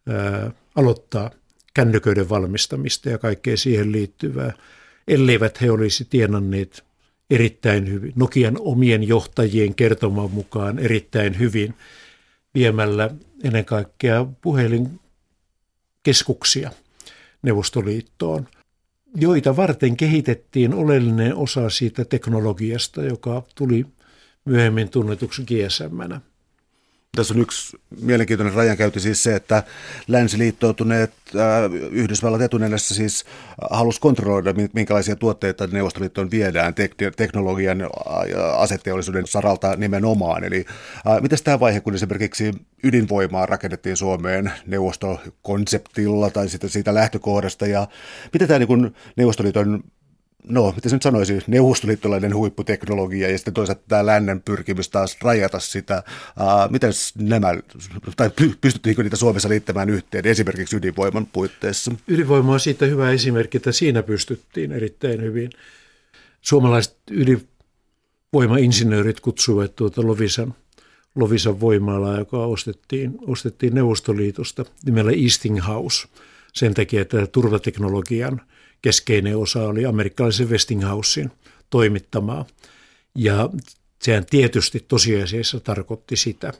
ää, 0.09 0.53
aloittaa 0.75 1.31
kännyköiden 1.75 2.29
valmistamista 2.29 3.09
ja 3.09 3.19
kaikkea 3.19 3.57
siihen 3.57 3.93
liittyvää, 3.93 4.53
elleivät 5.09 5.61
he 5.61 5.71
olisi 5.71 6.05
tienanneet 6.05 6.85
erittäin 7.31 7.93
hyvin, 7.93 8.13
Nokian 8.17 8.57
omien 8.61 9.09
johtajien 9.09 9.75
kertoman 9.75 10.31
mukaan 10.31 10.79
erittäin 10.79 11.39
hyvin 11.39 11.75
viemällä 12.55 13.11
ennen 13.45 13.65
kaikkea 13.65 14.27
puhelinkeskuksia 14.41 16.71
Neuvostoliittoon, 17.45 18.47
joita 19.17 19.57
varten 19.57 19.97
kehitettiin 19.97 20.75
oleellinen 20.75 21.37
osa 21.37 21.71
siitä 21.71 22.05
teknologiasta, 22.05 23.03
joka 23.03 23.43
tuli 23.55 23.87
myöhemmin 24.45 24.89
tunnetuksi 24.89 25.43
GSM-nä. 25.43 26.21
Tässä 27.17 27.35
on 27.35 27.41
yksi 27.41 27.77
mielenkiintoinen 28.01 28.55
rajankäynti 28.55 29.01
siis 29.01 29.23
se, 29.23 29.37
että 29.37 29.63
länsiliittoutuneet 30.09 31.13
äh, 31.37 31.73
Yhdysvallat 31.91 32.41
etunenässä 32.41 32.95
siis 32.95 33.25
halusi 33.71 34.01
kontrolloida, 34.01 34.55
minkälaisia 34.73 35.17
tuotteita 35.17 35.67
Neuvostoliittoon 35.67 36.31
viedään 36.31 36.75
tek- 36.75 37.15
teknologian 37.17 37.81
ja 37.81 37.89
aseteollisuuden 38.57 39.27
saralta 39.27 39.77
nimenomaan. 39.77 40.45
Eli 40.45 40.65
äh, 41.07 41.23
miten 41.23 41.39
tämä 41.45 41.61
vaihe, 41.61 41.81
kun 41.81 41.95
esimerkiksi 41.95 42.53
ydinvoimaa 42.83 43.47
rakennettiin 43.47 43.97
Suomeen 43.97 44.53
neuvostokonseptilla 44.67 46.31
tai 46.31 46.49
sitten 46.49 46.71
siitä 46.71 46.95
lähtökohdasta, 46.95 47.67
ja 47.67 47.89
miten 48.33 48.49
tämä 48.49 48.59
niin 48.59 48.95
Neuvostoliiton 49.17 49.85
no, 50.49 50.73
miten 50.75 50.91
se 50.91 50.97
nyt 50.97 51.03
sanoisi, 51.03 51.39
neuvostoliittolainen 51.47 52.35
huipputeknologia 52.35 53.31
ja 53.31 53.39
sitten 53.39 53.55
toisaalta 53.55 53.83
tämä 53.89 54.07
lännen 54.07 54.43
pyrkimys 54.43 54.89
taas 54.89 55.17
rajata 55.23 55.61
sitä. 55.61 56.03
Miten 56.71 56.93
nämä, 57.19 57.49
tai 58.17 58.31
pystyttiinkö 58.61 59.03
niitä 59.03 59.17
Suomessa 59.17 59.49
liittämään 59.49 59.91
yhteen 59.91 60.27
esimerkiksi 60.27 60.77
ydinvoiman 60.77 61.27
puitteissa? 61.27 61.93
Ydinvoima 62.09 62.53
on 62.53 62.61
siitä 62.61 62.87
hyvä 62.87 63.11
esimerkki, 63.11 63.57
että 63.57 63.73
siinä 63.73 64.03
pystyttiin 64.03 64.73
erittäin 64.73 65.23
hyvin. 65.23 65.51
Suomalaiset 66.41 66.97
ydinvoimainsinöörit 67.11 69.21
kutsuivat 69.21 69.77
tuota 69.77 70.07
Lovisan, 70.07 70.55
Lovisan 71.15 71.61
voimalaa, 71.61 72.19
joka 72.19 72.47
ostettiin, 72.47 73.19
ostettiin 73.27 73.75
Neuvostoliitosta 73.75 74.65
nimellä 74.85 75.13
Eastinghouse 75.13 76.09
sen 76.53 76.75
takia, 76.75 77.03
että 77.03 77.27
turvateknologian– 77.27 78.41
keskeinen 78.85 79.37
osa 79.37 79.63
oli 79.63 79.87
amerikkalaisen 79.87 80.51
Westinghousein 80.51 81.31
toimittamaa. 81.71 82.47
Ja 83.15 83.51
sehän 84.03 84.27
tietysti 84.27 84.85
tosiasiassa 84.89 85.61
tarkoitti 85.61 86.17
sitä, 86.17 86.53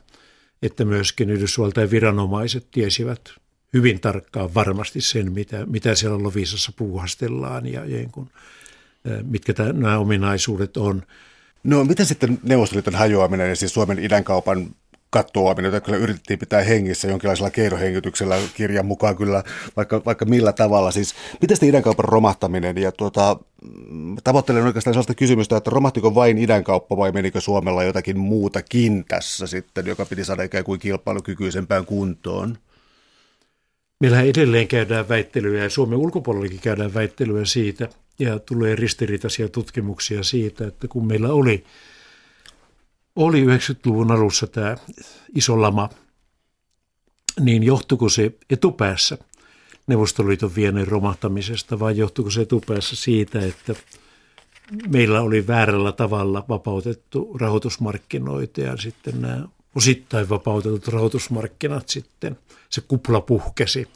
että 0.61 0.85
myöskin 0.85 1.29
Yhdysvaltain 1.29 1.91
viranomaiset 1.91 2.67
tiesivät 2.71 3.29
hyvin 3.73 3.99
tarkkaan 3.99 4.53
varmasti 4.53 5.01
sen, 5.01 5.31
mitä, 5.31 5.65
mitä 5.65 5.95
siellä 5.95 6.23
Lovisassa 6.23 6.71
puuhastellaan 6.75 7.65
ja, 7.65 7.85
ja 7.85 8.09
kun, 8.11 8.29
mitkä 9.23 9.53
tämän, 9.53 9.79
nämä 9.79 9.97
ominaisuudet 9.97 10.77
on. 10.77 11.03
No 11.63 11.83
miten 11.83 12.05
sitten 12.05 12.39
Neuvostoliiton 12.43 12.95
hajoaminen 12.95 13.49
ja 13.49 13.55
siis 13.55 13.73
Suomen 13.73 13.99
idänkaupan 13.99 14.75
katoaminen, 15.15 15.73
jota 15.73 15.85
kyllä 15.85 15.97
yritettiin 15.97 16.39
pitää 16.39 16.61
hengissä 16.61 17.07
jonkinlaisella 17.07 17.49
keinohengityksellä 17.49 18.37
kirjan 18.53 18.85
mukaan 18.85 19.17
kyllä 19.17 19.43
vaikka, 19.75 20.01
vaikka 20.05 20.25
millä 20.25 20.53
tavalla. 20.53 20.91
Siis, 20.91 21.15
miten 21.41 21.57
sitten 21.57 21.69
idänkaupan 21.69 22.05
romahtaminen 22.05 22.77
ja 22.77 22.91
tuota, 22.91 23.39
tavoittelen 24.23 24.63
oikeastaan 24.63 24.93
sellaista 24.93 25.15
kysymystä, 25.15 25.57
että 25.57 25.69
romahtiko 25.69 26.15
vain 26.15 26.37
idänkauppa 26.37 26.97
vai 26.97 27.11
menikö 27.11 27.41
Suomella 27.41 27.83
jotakin 27.83 28.19
muutakin 28.19 29.05
tässä 29.07 29.47
sitten, 29.47 29.85
joka 29.85 30.05
piti 30.05 30.25
saada 30.25 30.43
ikään 30.43 30.63
kuin 30.63 30.79
kilpailukykyisempään 30.79 31.85
kuntoon? 31.85 32.57
Meillä 33.99 34.21
edelleen 34.21 34.67
käydään 34.67 35.09
väittelyä 35.09 35.63
ja 35.63 35.69
Suomen 35.69 35.97
ulkopuolellakin 35.97 36.59
käydään 36.59 36.93
väittelyä 36.93 37.45
siitä 37.45 37.89
ja 38.19 38.39
tulee 38.39 38.75
ristiriitaisia 38.75 39.49
tutkimuksia 39.49 40.23
siitä, 40.23 40.67
että 40.67 40.87
kun 40.87 41.07
meillä 41.07 41.33
oli 41.33 41.63
oli 43.15 43.45
90-luvun 43.45 44.11
alussa 44.11 44.47
tämä 44.47 44.75
iso 45.35 45.61
lama, 45.61 45.89
niin 47.39 47.63
johtuiko 47.63 48.09
se 48.09 48.31
etupäässä 48.49 49.17
Neuvostoliiton 49.87 50.55
viennin 50.55 50.87
romahtamisesta 50.87 51.79
vai 51.79 51.97
johtuiko 51.97 52.31
se 52.31 52.41
etupäässä 52.41 52.95
siitä, 52.95 53.39
että 53.45 53.75
meillä 54.87 55.21
oli 55.21 55.47
väärällä 55.47 55.91
tavalla 55.91 56.45
vapautettu 56.49 57.37
rahoitusmarkkinoita 57.39 58.61
ja 58.61 58.77
sitten 58.77 59.21
nämä 59.21 59.47
osittain 59.75 60.29
vapautetut 60.29 60.87
rahoitusmarkkinat 60.87 61.89
sitten, 61.89 62.37
se 62.69 62.81
kupla 62.81 63.21
puhkesi? 63.21 63.87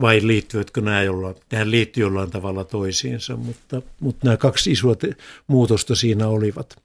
Vai 0.00 0.20
liittyvätkö 0.22 0.80
nämä 0.80 1.02
jollain, 1.02 1.34
nämä 1.52 1.70
liittyy 1.70 2.02
jollain 2.02 2.30
tavalla 2.30 2.64
toisiinsa, 2.64 3.36
mutta, 3.36 3.82
mutta 4.00 4.26
nämä 4.26 4.36
kaksi 4.36 4.72
isoa 4.72 4.94
muutosta 5.46 5.94
siinä 5.94 6.28
olivat– 6.28 6.76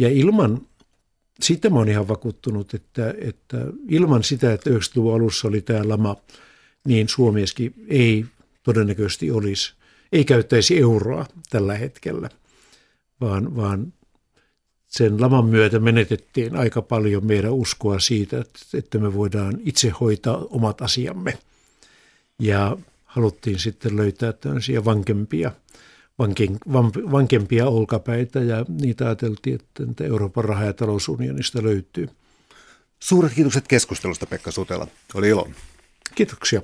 ja 0.00 0.08
ilman, 0.08 0.60
sitä 1.40 1.70
mä 1.70 1.76
oon 1.76 1.88
ihan 1.88 2.08
vakuuttunut, 2.08 2.74
että, 2.74 3.14
että 3.18 3.56
ilman 3.88 4.22
sitä, 4.24 4.52
että 4.52 4.70
90-luvun 4.70 5.14
alussa 5.14 5.48
oli 5.48 5.60
tämä 5.60 5.88
lama, 5.88 6.16
niin 6.84 7.08
Suomieskin 7.08 7.74
ei 7.88 8.24
todennäköisesti 8.62 9.30
olisi, 9.30 9.74
ei 10.12 10.24
käyttäisi 10.24 10.78
euroa 10.78 11.26
tällä 11.50 11.74
hetkellä, 11.74 12.30
vaan, 13.20 13.56
vaan 13.56 13.92
sen 14.86 15.20
laman 15.20 15.46
myötä 15.46 15.78
menetettiin 15.78 16.56
aika 16.56 16.82
paljon 16.82 17.26
meidän 17.26 17.52
uskoa 17.52 17.98
siitä, 17.98 18.44
että 18.74 18.98
me 18.98 19.14
voidaan 19.14 19.54
itse 19.64 19.88
hoitaa 19.88 20.46
omat 20.50 20.82
asiamme. 20.82 21.38
Ja 22.38 22.76
haluttiin 23.04 23.58
sitten 23.58 23.96
löytää 23.96 24.32
tämmöisiä 24.32 24.84
vankempia 24.84 25.52
vankin, 26.20 26.58
van, 26.72 26.92
vankempia 26.94 27.66
olkapäitä 27.66 28.40
ja 28.40 28.64
niitä 28.68 29.06
ajateltiin, 29.06 29.58
että 29.90 30.04
Euroopan 30.04 30.44
raha- 30.44 30.64
ja 30.64 30.72
talousunionista 30.72 31.62
löytyy. 31.62 32.08
Suuret 33.00 33.32
kiitokset 33.34 33.68
keskustelusta 33.68 34.26
Pekka 34.26 34.50
Sutela. 34.50 34.86
Oli 35.14 35.28
ilo. 35.28 35.48
Kiitoksia. 36.14 36.62